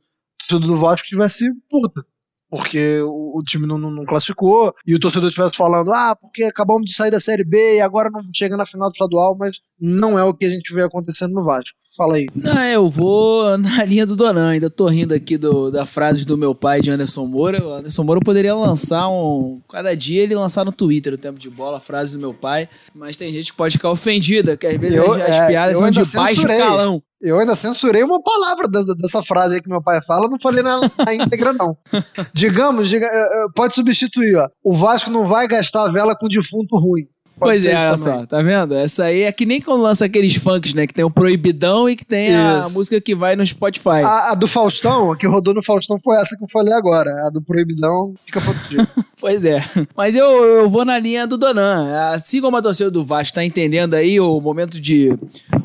Se 0.48 0.58
do 0.58 0.76
Vasco 0.76 1.06
tivesse 1.06 1.46
puta 1.68 2.04
porque 2.50 3.00
o, 3.02 3.40
time 3.46 3.66
não, 3.66 3.78
não, 3.78 3.90
não, 3.90 4.04
classificou, 4.04 4.74
e 4.86 4.94
o 4.94 4.98
torcedor 4.98 5.28
estivesse 5.28 5.56
falando, 5.56 5.92
ah, 5.92 6.16
porque 6.20 6.42
acabamos 6.42 6.82
de 6.84 6.94
sair 6.94 7.10
da 7.10 7.20
Série 7.20 7.44
B 7.44 7.76
e 7.76 7.80
agora 7.80 8.10
não 8.10 8.22
chega 8.34 8.56
na 8.56 8.66
final 8.66 8.90
do 8.90 8.94
estadual, 8.94 9.36
mas 9.38 9.60
não 9.80 10.18
é 10.18 10.24
o 10.24 10.34
que 10.34 10.44
a 10.44 10.50
gente 10.50 10.74
vê 10.74 10.82
acontecendo 10.82 11.32
no 11.32 11.44
Vasco. 11.44 11.78
Fala 11.96 12.16
aí. 12.16 12.28
Não, 12.34 12.62
eu 12.64 12.88
vou 12.88 13.58
na 13.58 13.84
linha 13.84 14.06
do 14.06 14.14
Donan. 14.14 14.50
Ainda 14.50 14.70
tô 14.70 14.86
rindo 14.86 15.12
aqui 15.12 15.36
do, 15.36 15.70
da 15.70 15.84
frase 15.84 16.24
do 16.24 16.38
meu 16.38 16.54
pai 16.54 16.80
de 16.80 16.90
Anderson 16.90 17.26
Moura. 17.26 17.64
O 17.64 17.72
Anderson 17.72 18.04
Moura 18.04 18.20
poderia 18.20 18.54
lançar 18.54 19.08
um. 19.08 19.60
Cada 19.68 19.94
dia 19.96 20.22
ele 20.22 20.34
lançar 20.34 20.64
no 20.64 20.70
Twitter 20.70 21.14
o 21.14 21.18
tempo 21.18 21.38
de 21.38 21.50
bola, 21.50 21.78
a 21.78 21.80
frase 21.80 22.12
do 22.12 22.20
meu 22.20 22.32
pai. 22.32 22.68
Mas 22.94 23.16
tem 23.16 23.32
gente 23.32 23.50
que 23.50 23.56
pode 23.56 23.76
ficar 23.76 23.90
ofendida, 23.90 24.56
que 24.56 24.66
às 24.66 24.80
vezes 24.80 24.96
eu, 24.96 25.12
as, 25.12 25.20
é, 25.20 25.48
piadas 25.48 25.78
são 25.78 25.90
de 25.90 26.04
baixo 26.14 26.46
calão. 26.46 27.02
Eu 27.20 27.38
ainda 27.38 27.54
censurei 27.54 28.02
uma 28.02 28.22
palavra 28.22 28.66
dessa, 28.66 28.94
dessa 28.94 29.22
frase 29.22 29.56
aí 29.56 29.60
que 29.60 29.68
meu 29.68 29.82
pai 29.82 30.00
fala, 30.02 30.26
não 30.26 30.40
falei 30.40 30.62
na, 30.62 30.80
na 30.80 31.14
íntegra, 31.14 31.52
não. 31.52 31.76
Digamos, 32.32 32.88
diga, 32.88 33.04
eh, 33.06 33.08
eh, 33.10 33.46
pode 33.54 33.74
substituir, 33.74 34.36
ó. 34.36 34.48
O 34.64 34.72
Vasco 34.72 35.10
não 35.10 35.26
vai 35.26 35.46
gastar 35.46 35.88
vela 35.88 36.16
com 36.16 36.28
defunto 36.28 36.78
ruim. 36.78 37.02
Pois 37.40 37.64
é, 37.64 37.74
olha 37.74 37.96
só, 37.96 38.26
tá 38.26 38.42
vendo? 38.42 38.74
Essa 38.74 39.04
aí 39.04 39.22
é 39.22 39.32
que 39.32 39.46
nem 39.46 39.60
quando 39.60 39.82
lança 39.82 40.04
aqueles 40.04 40.36
funks, 40.36 40.74
né? 40.74 40.86
Que 40.86 40.94
tem 40.94 41.04
o 41.04 41.10
Proibidão 41.10 41.88
e 41.88 41.96
que 41.96 42.04
tem 42.04 42.28
Isso. 42.28 42.36
a 42.36 42.68
música 42.70 43.00
que 43.00 43.14
vai 43.14 43.34
no 43.34 43.44
Spotify. 43.44 44.02
A, 44.04 44.32
a, 44.32 44.34
do 44.34 44.46
Faustão, 44.46 45.10
a 45.10 45.16
que 45.16 45.26
rodou 45.26 45.54
no 45.54 45.62
Faustão 45.62 45.98
foi 45.98 46.16
essa 46.16 46.36
que 46.36 46.44
eu 46.44 46.48
falei 46.48 46.74
agora. 46.74 47.10
A 47.26 47.30
do 47.30 47.42
Proibidão 47.42 48.14
fica 48.26 48.40
pra 48.40 48.50
outro 48.50 48.68
dia. 48.68 48.88
pois 49.18 49.44
é. 49.44 49.64
Mas 49.96 50.14
eu, 50.14 50.26
eu 50.44 50.70
vou 50.70 50.84
na 50.84 50.98
linha 50.98 51.26
do 51.26 51.38
Donan. 51.38 52.12
Assim 52.12 52.40
como 52.40 52.56
a 52.56 52.62
torcida 52.62 52.90
do 52.90 53.04
Vasco 53.04 53.34
tá 53.34 53.44
entendendo 53.44 53.94
aí 53.94 54.20
o 54.20 54.40
momento 54.40 54.80
de 54.80 55.16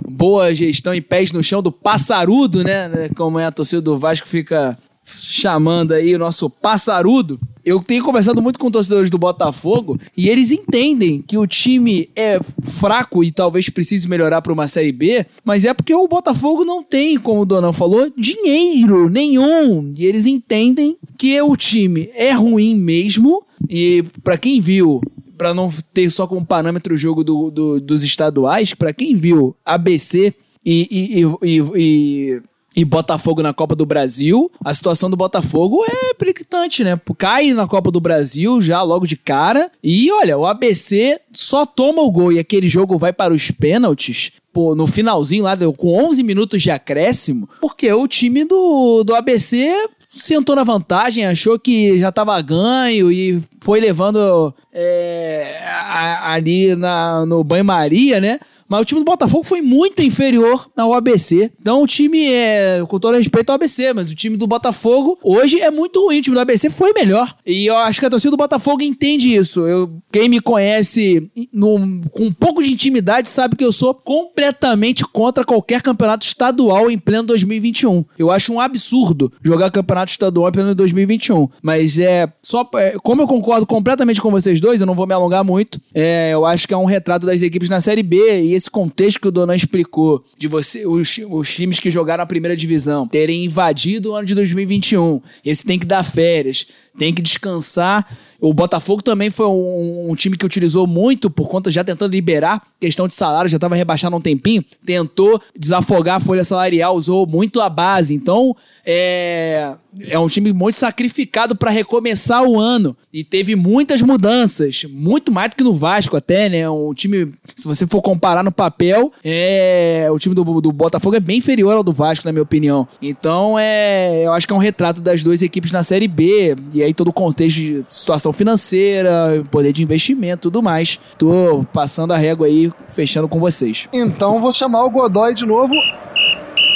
boa 0.09 0.55
gestão 0.55 0.95
e 0.95 1.01
pés 1.01 1.31
no 1.31 1.43
chão 1.43 1.61
do 1.61 1.71
passarudo, 1.71 2.63
né? 2.63 3.09
Como 3.15 3.37
é 3.37 3.45
a 3.45 3.51
torcida 3.51 3.81
do 3.81 3.99
Vasco 3.99 4.27
fica 4.27 4.77
chamando 5.05 5.93
aí 5.93 6.15
o 6.15 6.19
nosso 6.19 6.49
passarudo. 6.49 7.39
Eu 7.63 7.81
tenho 7.81 8.03
conversado 8.03 8.41
muito 8.41 8.59
com 8.59 8.69
torcedores 8.69 9.09
do 9.09 9.17
Botafogo 9.17 9.99
e 10.15 10.29
eles 10.29 10.51
entendem 10.51 11.19
que 11.19 11.37
o 11.37 11.47
time 11.47 12.09
é 12.15 12.39
fraco 12.61 13.23
e 13.23 13.31
talvez 13.31 13.69
precise 13.69 14.07
melhorar 14.07 14.41
para 14.41 14.53
uma 14.53 14.67
Série 14.67 14.91
B, 14.91 15.25
mas 15.43 15.65
é 15.65 15.73
porque 15.73 15.93
o 15.93 16.07
Botafogo 16.07 16.63
não 16.63 16.83
tem, 16.83 17.17
como 17.17 17.41
o 17.41 17.45
Donão 17.45 17.73
falou, 17.73 18.11
dinheiro 18.15 19.09
nenhum. 19.09 19.91
E 19.97 20.05
eles 20.05 20.25
entendem 20.25 20.97
que 21.17 21.41
o 21.41 21.55
time 21.55 22.09
é 22.13 22.31
ruim 22.33 22.75
mesmo. 22.75 23.43
E 23.67 24.03
para 24.23 24.37
quem 24.37 24.61
viu 24.61 25.01
para 25.37 25.53
não 25.53 25.71
ter 25.93 26.09
só 26.09 26.25
como 26.27 26.45
parâmetro 26.45 26.93
o 26.93 26.97
jogo 26.97 27.23
do, 27.23 27.51
do 27.51 27.79
dos 27.79 28.03
estaduais, 28.03 28.73
para 28.73 28.93
quem 28.93 29.15
viu 29.15 29.55
ABC 29.65 30.33
e, 30.65 31.21
e, 31.43 31.47
e, 31.47 31.63
e 31.75 32.41
e 32.75 32.83
Botafogo 32.83 33.41
na 33.41 33.53
Copa 33.53 33.75
do 33.75 33.85
Brasil, 33.85 34.51
a 34.63 34.73
situação 34.73 35.09
do 35.09 35.15
Botafogo 35.15 35.85
é 35.87 36.13
preocupante, 36.13 36.83
né? 36.83 36.99
Cai 37.17 37.53
na 37.53 37.67
Copa 37.67 37.89
do 37.89 38.01
Brasil 38.01 38.61
já 38.61 38.81
logo 38.81 39.07
de 39.07 39.15
cara. 39.15 39.71
E 39.81 40.11
olha, 40.11 40.37
o 40.37 40.45
ABC 40.45 41.19
só 41.31 41.65
toma 41.65 42.01
o 42.01 42.11
gol 42.11 42.33
e 42.33 42.39
aquele 42.39 42.67
jogo 42.67 42.97
vai 42.97 43.13
para 43.13 43.33
os 43.33 43.49
pênaltis. 43.51 44.33
Pô, 44.51 44.75
no 44.75 44.87
finalzinho 44.87 45.43
lá, 45.43 45.57
com 45.77 46.09
11 46.09 46.23
minutos 46.23 46.61
de 46.61 46.71
acréscimo, 46.71 47.49
porque 47.59 47.91
o 47.91 48.07
time 48.07 48.45
do, 48.45 49.03
do 49.03 49.13
ABC 49.13 49.73
sentou 50.15 50.55
na 50.55 50.63
vantagem, 50.63 51.25
achou 51.25 51.59
que 51.59 51.99
já 51.99 52.09
estava 52.09 52.41
ganho 52.41 53.11
e 53.11 53.43
foi 53.61 53.81
levando 53.81 54.53
é, 54.73 55.57
a, 55.61 56.31
ali 56.31 56.73
na, 56.75 57.25
no 57.25 57.43
banho-maria, 57.43 58.21
né? 58.21 58.39
Mas 58.67 58.81
o 58.81 58.85
time 58.85 58.99
do 59.01 59.05
Botafogo 59.05 59.43
foi 59.43 59.61
muito 59.61 60.01
inferior 60.01 60.67
ao 60.75 60.93
ABC. 60.93 61.51
Então 61.61 61.81
o 61.83 61.87
time 61.87 62.25
é, 62.31 62.83
com 62.87 62.99
todo 62.99 63.15
respeito 63.15 63.49
ao 63.49 63.55
ABC, 63.55 63.93
mas 63.93 64.09
o 64.11 64.15
time 64.15 64.35
do 64.37 64.47
Botafogo 64.47 65.17
hoje 65.23 65.59
é 65.59 65.69
muito 65.69 66.03
ruim. 66.03 66.19
O 66.19 66.21
time 66.21 66.35
do 66.35 66.39
ABC 66.41 66.69
foi 66.69 66.91
melhor. 66.93 67.35
E 67.45 67.65
eu 67.67 67.77
acho 67.77 67.99
que 67.99 68.05
a 68.05 68.09
torcida 68.09 68.31
do 68.31 68.37
Botafogo 68.37 68.81
entende 68.81 69.33
isso. 69.35 69.61
Eu, 69.67 69.97
quem 70.11 70.27
me 70.29 70.39
conhece 70.39 71.29
no- 71.53 72.01
com 72.11 72.25
um 72.25 72.33
pouco 72.33 72.63
de 72.63 72.71
intimidade 72.71 73.29
sabe 73.29 73.55
que 73.55 73.63
eu 73.63 73.71
sou 73.71 73.93
completamente 73.93 75.03
contra 75.05 75.43
qualquer 75.43 75.81
campeonato 75.81 76.25
estadual 76.25 76.89
em 76.89 76.97
pleno 76.97 77.23
2021. 77.27 78.03
Eu 78.17 78.31
acho 78.31 78.51
um 78.53 78.59
absurdo 78.59 79.31
jogar 79.43 79.71
campeonato 79.71 80.11
estadual 80.11 80.49
em 80.49 80.51
pleno 80.51 80.75
2021. 80.75 81.47
Mas 81.61 81.97
é 81.97 82.27
só. 82.41 82.67
é, 82.75 82.95
como 83.03 83.21
eu 83.21 83.27
concordo 83.27 83.65
completamente 83.65 84.21
com 84.21 84.31
vocês 84.31 84.59
dois, 84.59 84.81
eu 84.81 84.87
não 84.87 84.93
vou 84.95 85.07
me 85.07 85.13
alongar 85.13 85.43
muito. 85.43 85.79
é, 85.93 86.31
eu 86.33 86.45
acho 86.45 86.67
que 86.67 86.73
é 86.73 86.77
um 86.77 86.85
retrato 86.85 87.25
das 87.25 87.41
equipes 87.41 87.69
na 87.69 87.79
Série 87.81 88.03
B 88.03 88.54
esse 88.55 88.69
contexto 88.69 89.19
que 89.19 89.27
o 89.27 89.31
Donan 89.31 89.55
explicou 89.55 90.23
de 90.37 90.47
você, 90.47 90.85
os, 90.85 91.19
os 91.29 91.53
times 91.53 91.79
que 91.79 91.91
jogaram 91.91 92.23
a 92.23 92.27
primeira 92.27 92.55
divisão 92.55 93.07
terem 93.07 93.45
invadido 93.45 94.11
o 94.11 94.15
ano 94.15 94.25
de 94.25 94.35
2021. 94.35 95.21
Esse 95.43 95.63
tem 95.63 95.77
que 95.77 95.85
dar 95.85 96.03
férias, 96.03 96.67
tem 96.97 97.13
que 97.13 97.21
descansar. 97.21 98.17
O 98.39 98.53
Botafogo 98.53 99.01
também 99.01 99.29
foi 99.29 99.47
um, 99.47 100.11
um 100.11 100.15
time 100.15 100.37
que 100.37 100.45
utilizou 100.45 100.85
muito 100.85 101.29
por 101.29 101.47
conta 101.47 101.71
já 101.71 101.83
tentando 101.83 102.11
liberar 102.11 102.61
questão 102.79 103.07
de 103.07 103.15
salário, 103.15 103.49
já 103.49 103.57
estava 103.57 103.75
rebaixado 103.75 104.15
há 104.15 104.19
um 104.19 104.21
tempinho, 104.21 104.63
tentou 104.85 105.41
desafogar 105.57 106.17
a 106.17 106.19
folha 106.19 106.43
salarial, 106.43 106.95
usou 106.95 107.25
muito 107.25 107.59
a 107.59 107.69
base. 107.69 108.13
Então, 108.13 108.55
é, 108.85 109.75
é 110.07 110.19
um 110.19 110.27
time 110.27 110.53
muito 110.53 110.77
sacrificado 110.77 111.55
para 111.55 111.71
recomeçar 111.71 112.43
o 112.43 112.59
ano 112.59 112.95
e 113.11 113.23
teve 113.23 113.55
muitas 113.55 114.01
mudanças, 114.01 114.83
muito 114.89 115.31
mais 115.31 115.49
do 115.49 115.55
que 115.55 115.63
no 115.63 115.73
Vasco 115.73 116.15
até, 116.15 116.49
né? 116.49 116.69
Um 116.69 116.93
time, 116.93 117.31
se 117.55 117.67
você 117.67 117.87
for 117.87 118.01
comparar 118.01 118.43
no 118.43 118.51
papel, 118.51 119.11
é 119.23 120.07
o 120.11 120.19
time 120.19 120.35
do, 120.35 120.61
do 120.61 120.71
Botafogo 120.71 121.15
é 121.15 121.19
bem 121.19 121.37
inferior 121.37 121.77
ao 121.77 121.83
do 121.83 121.93
Vasco, 121.93 122.27
na 122.27 122.31
minha 122.31 122.43
opinião. 122.43 122.87
Então, 123.01 123.57
é, 123.57 124.25
eu 124.25 124.33
acho 124.33 124.45
que 124.45 124.53
é 124.53 124.55
um 124.55 124.59
retrato 124.59 125.01
das 125.01 125.23
duas 125.23 125.41
equipes 125.41 125.71
na 125.71 125.83
Série 125.83 126.07
B 126.07 126.55
e 126.73 126.83
aí 126.85 126.93
todo 126.93 127.09
o 127.09 127.13
contexto 127.13 127.57
de 127.57 127.85
situação 127.89 128.31
financeira, 128.31 129.43
poder 129.51 129.73
de 129.73 129.83
investimento, 129.83 130.43
tudo 130.43 130.61
mais. 130.61 130.99
Tô 131.17 131.65
passando 131.73 132.13
a 132.13 132.17
régua 132.17 132.47
aí, 132.47 132.71
fechando 132.89 133.27
com 133.27 133.39
vocês. 133.39 133.87
Então 133.93 134.39
vou 134.39 134.53
chamar 134.53 134.83
o 134.83 134.89
Godoy 134.89 135.33
de 135.33 135.45
novo. 135.45 135.73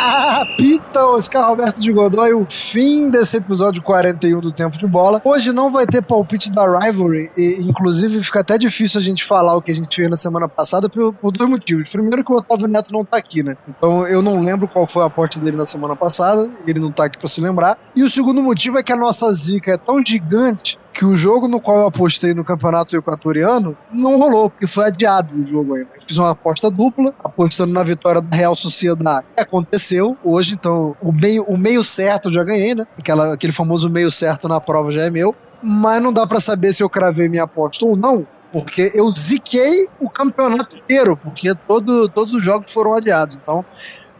Apita 0.01 1.05
Oscar 1.07 1.49
Roberto 1.49 1.81
de 1.81 1.91
Godoy, 1.91 2.33
o 2.33 2.47
fim 2.49 3.09
desse 3.09 3.35
episódio 3.35 3.83
41 3.83 4.39
do 4.39 4.49
Tempo 4.49 4.77
de 4.77 4.87
Bola. 4.87 5.21
Hoje 5.25 5.51
não 5.51 5.69
vai 5.69 5.85
ter 5.85 6.01
palpite 6.01 6.49
da 6.53 6.63
Rivalry, 6.79 7.29
e 7.37 7.61
inclusive 7.63 8.23
fica 8.23 8.39
até 8.39 8.57
difícil 8.57 8.97
a 8.97 9.03
gente 9.03 9.25
falar 9.25 9.57
o 9.57 9.61
que 9.61 9.73
a 9.73 9.75
gente 9.75 9.93
fez 9.93 10.09
na 10.09 10.15
semana 10.15 10.47
passada 10.47 10.87
por, 10.87 11.13
por 11.15 11.33
dois 11.33 11.49
motivos. 11.49 11.89
Primeiro 11.89 12.23
que 12.23 12.31
o 12.31 12.37
Otávio 12.37 12.69
Neto 12.69 12.93
não 12.93 13.03
tá 13.03 13.17
aqui, 13.17 13.43
né? 13.43 13.57
Então 13.67 14.07
eu 14.07 14.21
não 14.21 14.41
lembro 14.41 14.69
qual 14.69 14.87
foi 14.87 15.03
a 15.03 15.07
aposta 15.07 15.37
dele 15.37 15.57
na 15.57 15.67
semana 15.67 15.97
passada, 15.97 16.49
ele 16.65 16.79
não 16.79 16.93
tá 16.93 17.03
aqui 17.03 17.19
pra 17.19 17.27
se 17.27 17.41
lembrar. 17.41 17.77
E 17.93 18.01
o 18.01 18.09
segundo 18.09 18.41
motivo 18.41 18.77
é 18.77 18.83
que 18.83 18.93
a 18.93 18.97
nossa 18.97 19.29
zica 19.33 19.73
é 19.73 19.77
tão 19.77 20.01
gigante 20.01 20.79
que 20.99 21.05
o 21.05 21.15
jogo 21.15 21.47
no 21.47 21.61
qual 21.61 21.77
eu 21.77 21.87
apostei 21.87 22.33
no 22.33 22.43
campeonato 22.43 22.93
equatoriano 22.93 23.77
não 23.89 24.17
rolou, 24.17 24.49
porque 24.49 24.67
foi 24.67 24.87
adiado 24.87 25.33
o 25.33 25.47
jogo 25.47 25.73
ainda. 25.73 25.91
Eu 25.95 26.01
fiz 26.05 26.17
uma 26.17 26.31
aposta 26.31 26.69
dupla, 26.69 27.13
apostando 27.23 27.71
na 27.71 27.81
vitória 27.83 28.19
da 28.19 28.35
Real 28.35 28.53
Sociedade. 28.53 29.25
Aconteceu 29.37 30.17
hoje, 30.21 30.55
então 30.55 30.97
o 31.01 31.13
meio, 31.13 31.43
o 31.43 31.57
meio 31.57 31.85
certo 31.85 32.27
eu 32.27 32.33
já 32.33 32.43
ganhei, 32.43 32.75
né? 32.75 32.85
Aquela, 32.97 33.33
aquele 33.33 33.53
famoso 33.53 33.89
meio 33.89 34.11
certo 34.11 34.49
na 34.49 34.59
prova 34.59 34.91
já 34.91 35.03
é 35.03 35.09
meu. 35.09 35.33
Mas 35.63 36.03
não 36.03 36.11
dá 36.11 36.27
pra 36.27 36.41
saber 36.41 36.73
se 36.73 36.83
eu 36.83 36.89
cravei 36.89 37.29
minha 37.29 37.43
aposta 37.43 37.85
ou 37.85 37.95
não, 37.95 38.27
porque 38.51 38.91
eu 38.93 39.09
ziquei 39.17 39.87
o 40.01 40.09
campeonato 40.09 40.75
inteiro, 40.75 41.15
porque 41.15 41.55
todo, 41.65 42.09
todos 42.09 42.33
os 42.33 42.43
jogos 42.43 42.73
foram 42.73 42.93
adiados. 42.93 43.39
Então 43.41 43.63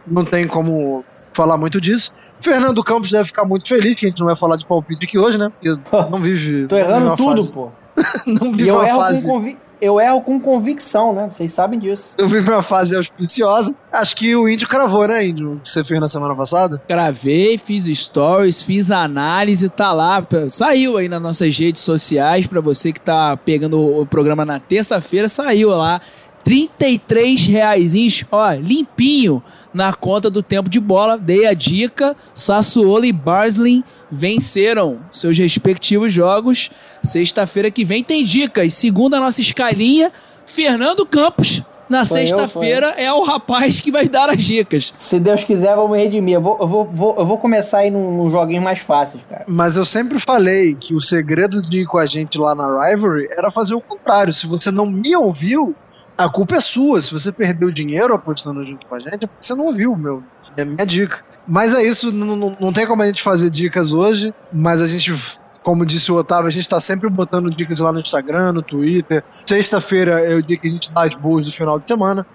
não 0.06 0.24
tem 0.24 0.46
como 0.46 1.04
falar 1.34 1.58
muito 1.58 1.78
disso. 1.78 2.14
Fernando 2.40 2.82
Campos 2.82 3.10
deve 3.10 3.24
ficar 3.26 3.44
muito 3.44 3.68
feliz 3.68 3.94
que 3.94 4.06
a 4.06 4.08
gente 4.08 4.18
não 4.20 4.26
vai 4.26 4.36
falar 4.36 4.56
de 4.56 4.66
palpite 4.66 5.04
aqui 5.06 5.18
hoje, 5.18 5.38
né? 5.38 5.50
Porque 5.50 5.80
não 6.10 6.18
vive. 6.18 6.66
Tô 6.66 6.76
errando 6.76 7.16
tudo, 7.16 7.36
fase- 7.42 7.52
pô. 7.52 7.70
Não 8.26 8.46
E 8.48 8.56
vive 8.56 8.68
eu 8.68 8.76
uma 8.76 8.88
erro, 8.88 8.98
fase. 8.98 9.26
com 9.26 9.32
convi- 9.34 9.58
eu 9.80 10.00
erro 10.00 10.20
com 10.22 10.40
convicção, 10.40 11.12
né? 11.12 11.28
Vocês 11.30 11.52
sabem 11.52 11.78
disso. 11.78 12.14
Eu 12.16 12.28
vivo 12.28 12.50
uma 12.52 12.62
fase 12.62 12.96
auspiciosa. 12.96 13.74
Acho 13.92 14.14
que 14.16 14.34
o 14.36 14.48
Índio 14.48 14.68
cravou, 14.68 15.06
né, 15.08 15.26
Índio? 15.26 15.54
O 15.54 15.60
que 15.60 15.68
você 15.68 15.82
fez 15.84 16.00
na 16.00 16.08
semana 16.08 16.34
passada? 16.34 16.80
Gravei, 16.88 17.58
fiz 17.58 17.84
stories, 17.98 18.62
fiz 18.62 18.90
análise, 18.90 19.68
tá 19.68 19.92
lá, 19.92 20.24
saiu 20.50 20.96
aí 20.96 21.08
nas 21.08 21.20
nossas 21.20 21.56
redes 21.58 21.82
sociais 21.82 22.46
pra 22.46 22.60
você 22.60 22.92
que 22.92 23.00
tá 23.00 23.36
pegando 23.36 23.78
o 24.00 24.06
programa 24.06 24.44
na 24.44 24.58
terça-feira, 24.60 25.28
saiu 25.28 25.70
lá. 25.70 26.00
33 26.44 27.44
reais, 27.46 27.92
ó, 28.30 28.52
limpinho 28.52 29.42
na 29.72 29.92
conta 29.92 30.28
do 30.30 30.42
tempo 30.42 30.68
de 30.68 30.80
bola. 30.80 31.16
Dei 31.18 31.46
a 31.46 31.54
dica, 31.54 32.16
Sassuolo 32.34 33.04
e 33.04 33.12
Barsley 33.12 33.84
venceram 34.10 34.98
seus 35.12 35.36
respectivos 35.38 36.12
jogos. 36.12 36.70
Sexta-feira 37.02 37.70
que 37.70 37.84
vem 37.84 38.02
tem 38.02 38.24
dicas. 38.24 38.74
Segundo 38.74 39.14
a 39.14 39.20
nossa 39.20 39.40
escalinha, 39.40 40.12
Fernando 40.44 41.06
Campos, 41.06 41.62
na 41.88 42.04
sexta-feira, 42.04 42.86
é 42.96 43.12
o 43.12 43.22
rapaz 43.24 43.80
que 43.80 43.90
vai 43.90 44.08
dar 44.08 44.30
as 44.30 44.42
dicas. 44.42 44.94
Se 44.96 45.18
Deus 45.18 45.42
quiser, 45.44 45.74
vamos 45.74 45.96
redimir. 45.96 46.34
Eu 46.36 46.40
vou, 46.40 46.56
eu 46.60 46.66
vou, 46.66 46.84
vou- 46.84 47.14
eu 47.18 47.26
vou 47.26 47.36
começar 47.38 47.78
aí 47.78 47.90
num, 47.90 48.16
num 48.16 48.30
joguinho 48.30 48.62
mais 48.62 48.78
fáceis, 48.80 49.22
cara. 49.28 49.44
Mas 49.48 49.76
eu 49.76 49.84
sempre 49.84 50.18
falei 50.20 50.74
que 50.74 50.94
o 50.94 51.00
segredo 51.00 51.60
de 51.68 51.80
ir 51.80 51.86
com 51.86 51.98
a 51.98 52.06
gente 52.06 52.38
lá 52.38 52.54
na 52.54 52.66
Rivalry 52.88 53.28
era 53.36 53.50
fazer 53.50 53.74
o 53.74 53.80
contrário. 53.80 54.32
Se 54.32 54.46
você 54.46 54.70
não 54.70 54.86
me 54.86 55.16
ouviu, 55.16 55.74
a 56.20 56.28
culpa 56.28 56.56
é 56.56 56.60
sua. 56.60 57.00
Se 57.00 57.12
você 57.12 57.32
perdeu 57.32 57.70
dinheiro 57.70 58.12
apostando 58.12 58.62
junto 58.62 58.86
com 58.86 58.94
a 58.94 59.00
gente, 59.00 59.24
é 59.24 59.28
você 59.40 59.54
não 59.54 59.66
ouviu, 59.66 59.96
meu. 59.96 60.22
É 60.54 60.64
minha 60.66 60.84
dica. 60.84 61.24
Mas 61.48 61.72
é 61.72 61.82
isso, 61.82 62.12
não, 62.12 62.36
não, 62.36 62.56
não 62.60 62.72
tem 62.72 62.86
como 62.86 63.02
a 63.02 63.06
gente 63.06 63.22
fazer 63.22 63.48
dicas 63.48 63.94
hoje, 63.94 64.32
mas 64.52 64.82
a 64.82 64.86
gente, 64.86 65.14
como 65.62 65.86
disse 65.86 66.12
o 66.12 66.16
Otávio, 66.16 66.46
a 66.46 66.50
gente 66.50 66.68
tá 66.68 66.78
sempre 66.78 67.08
botando 67.08 67.50
dicas 67.50 67.80
lá 67.80 67.90
no 67.90 68.00
Instagram, 68.00 68.52
no 68.52 68.60
Twitter. 68.60 69.24
Sexta-feira 69.46 70.20
é 70.20 70.34
o 70.34 70.42
dia 70.42 70.58
que 70.58 70.68
a 70.68 70.70
gente 70.70 70.92
dá 70.92 71.04
as 71.04 71.14
boas 71.14 71.46
do 71.46 71.52
final 71.52 71.78
de 71.78 71.88
semana. 71.88 72.26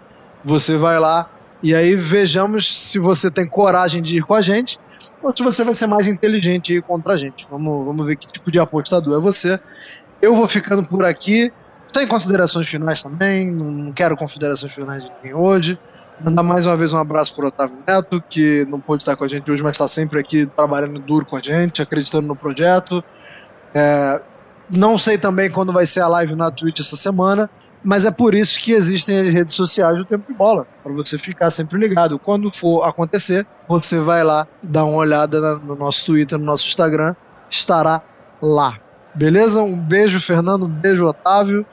Você 0.44 0.78
vai 0.78 1.00
lá 1.00 1.30
e 1.62 1.76
aí 1.76 1.96
vejamos 1.96 2.90
se 2.90 2.98
você 2.98 3.30
tem 3.30 3.48
coragem 3.48 4.02
de 4.02 4.18
ir 4.18 4.24
com 4.24 4.34
a 4.34 4.42
gente 4.42 4.80
ou 5.22 5.36
se 5.36 5.44
você 5.44 5.64
vai 5.64 5.76
ser 5.76 5.86
mais 5.86 6.08
inteligente 6.08 6.74
e 6.74 6.78
ir 6.78 6.82
contra 6.82 7.14
a 7.14 7.18
gente. 7.18 7.46
Vamos, 7.50 7.86
vamos 7.86 8.06
ver 8.06 8.16
que 8.16 8.28
tipo 8.28 8.50
de 8.50 8.60
apostador 8.60 9.20
é 9.20 9.22
você. 9.22 9.60
Eu 10.20 10.36
vou 10.36 10.48
ficando 10.48 10.88
por 10.88 11.06
aqui. 11.06 11.54
Tem 11.96 12.06
considerações 12.06 12.68
finais 12.68 13.02
também. 13.02 13.50
Não 13.50 13.94
quero 13.94 14.18
considerações 14.18 14.74
finais 14.74 15.06
de 15.06 15.12
ninguém 15.16 15.34
hoje. 15.34 15.80
Mandar 16.20 16.44
mais 16.44 16.66
uma 16.66 16.76
vez 16.76 16.92
um 16.92 16.98
abraço 16.98 17.34
para 17.34 17.48
Otávio 17.48 17.78
Neto, 17.88 18.22
que 18.30 18.68
não 18.70 18.82
pôde 18.82 19.04
estar 19.04 19.16
com 19.16 19.24
a 19.24 19.28
gente 19.30 19.50
hoje, 19.50 19.64
mas 19.64 19.72
está 19.72 19.88
sempre 19.88 20.20
aqui 20.20 20.46
trabalhando 20.46 21.00
duro 21.00 21.26
com 21.26 21.38
a 21.38 21.42
gente, 21.42 21.82
acreditando 21.82 22.28
no 22.28 22.36
projeto. 22.36 23.02
É, 23.74 24.22
não 24.76 24.98
sei 24.98 25.18
também 25.18 25.50
quando 25.50 25.72
vai 25.72 25.86
ser 25.86 26.02
a 26.02 26.10
live 26.10 26.36
na 26.36 26.52
Twitch 26.52 26.82
essa 26.82 26.98
semana, 26.98 27.50
mas 27.82 28.06
é 28.06 28.12
por 28.12 28.36
isso 28.36 28.60
que 28.60 28.74
existem 28.74 29.30
as 29.30 29.34
redes 29.34 29.56
sociais 29.56 29.98
do 29.98 30.04
Tempo 30.04 30.28
de 30.28 30.38
Bola, 30.38 30.68
para 30.84 30.92
você 30.92 31.18
ficar 31.18 31.50
sempre 31.50 31.80
ligado. 31.80 32.20
Quando 32.20 32.54
for 32.54 32.84
acontecer, 32.84 33.48
você 33.70 34.02
vai 34.02 34.22
lá, 34.22 34.46
dá 34.62 34.84
uma 34.84 34.98
olhada 34.98 35.56
no 35.60 35.76
nosso 35.76 36.06
Twitter, 36.06 36.38
no 36.38 36.44
nosso 36.44 36.68
Instagram, 36.68 37.16
estará 37.50 38.02
lá. 38.42 38.78
Beleza? 39.14 39.64
Um 39.64 39.80
beijo, 39.80 40.20
Fernando, 40.20 40.66
um 40.66 40.70
beijo, 40.70 41.06
Otávio, 41.06 41.66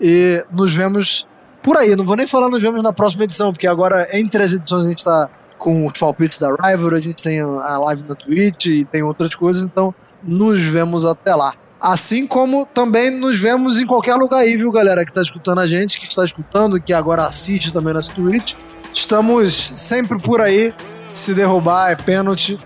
e 0.00 0.44
nos 0.52 0.74
vemos 0.74 1.26
por 1.62 1.76
aí. 1.76 1.94
Não 1.96 2.04
vou 2.04 2.16
nem 2.16 2.26
falar 2.26 2.48
nos 2.48 2.62
vemos 2.62 2.82
na 2.82 2.92
próxima 2.92 3.24
edição, 3.24 3.52
porque 3.52 3.66
agora 3.66 4.08
entre 4.12 4.42
as 4.42 4.52
edições 4.52 4.86
a 4.86 4.88
gente 4.88 5.04
tá 5.04 5.28
com 5.58 5.86
os 5.86 5.92
palpites 5.98 6.38
da 6.38 6.48
Rivalry, 6.50 6.96
a 6.96 7.00
gente 7.00 7.22
tem 7.22 7.40
a 7.40 7.78
live 7.78 8.04
na 8.08 8.14
Twitch 8.14 8.66
e 8.66 8.84
tem 8.84 9.02
outras 9.02 9.34
coisas, 9.34 9.64
então 9.64 9.94
nos 10.22 10.60
vemos 10.60 11.04
até 11.04 11.34
lá. 11.34 11.52
Assim 11.80 12.26
como 12.26 12.66
também 12.66 13.10
nos 13.10 13.38
vemos 13.38 13.78
em 13.78 13.86
qualquer 13.86 14.14
lugar 14.16 14.38
aí, 14.38 14.56
viu, 14.56 14.70
galera, 14.70 15.04
que 15.04 15.12
tá 15.12 15.22
escutando 15.22 15.60
a 15.60 15.66
gente, 15.66 15.98
que 15.98 16.08
está 16.08 16.24
escutando, 16.24 16.80
que 16.80 16.92
agora 16.92 17.22
assiste 17.22 17.72
também 17.72 17.94
na 17.94 18.00
Twitch. 18.00 18.54
Estamos 18.92 19.72
sempre 19.76 20.18
por 20.18 20.40
aí. 20.40 20.74
Se 21.12 21.34
derrubar 21.34 21.90
é 21.90 21.96
pênalti. 21.96 22.58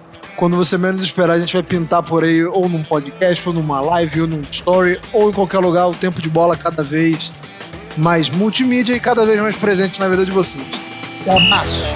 Quando 0.43 0.57
você 0.57 0.77
menos 0.77 1.01
esperar, 1.03 1.35
a 1.35 1.39
gente 1.39 1.53
vai 1.53 1.63
pintar 1.63 2.03
por 2.03 2.25
aí, 2.25 2.45
ou 2.45 2.69
num 2.69 2.83
podcast, 2.83 3.49
ou 3.49 3.55
numa 3.55 3.81
live, 3.81 4.23
ou 4.23 4.27
num 4.27 4.43
story, 4.51 4.99
ou 5.13 5.31
em 5.31 5.33
qualquer 5.33 5.61
lugar. 5.61 5.87
O 5.87 5.95
tempo 5.95 6.21
de 6.21 6.29
bola 6.29 6.57
cada 6.57 6.83
vez 6.83 7.33
mais 7.97 8.29
multimídia 8.29 8.93
e 8.93 8.99
cada 8.99 9.25
vez 9.25 9.41
mais 9.41 9.55
presente 9.55 10.01
na 10.01 10.09
vida 10.09 10.27
de 10.27 10.33
vocês. 10.33 10.67
Um 11.25 11.37
abraço! 11.37 11.87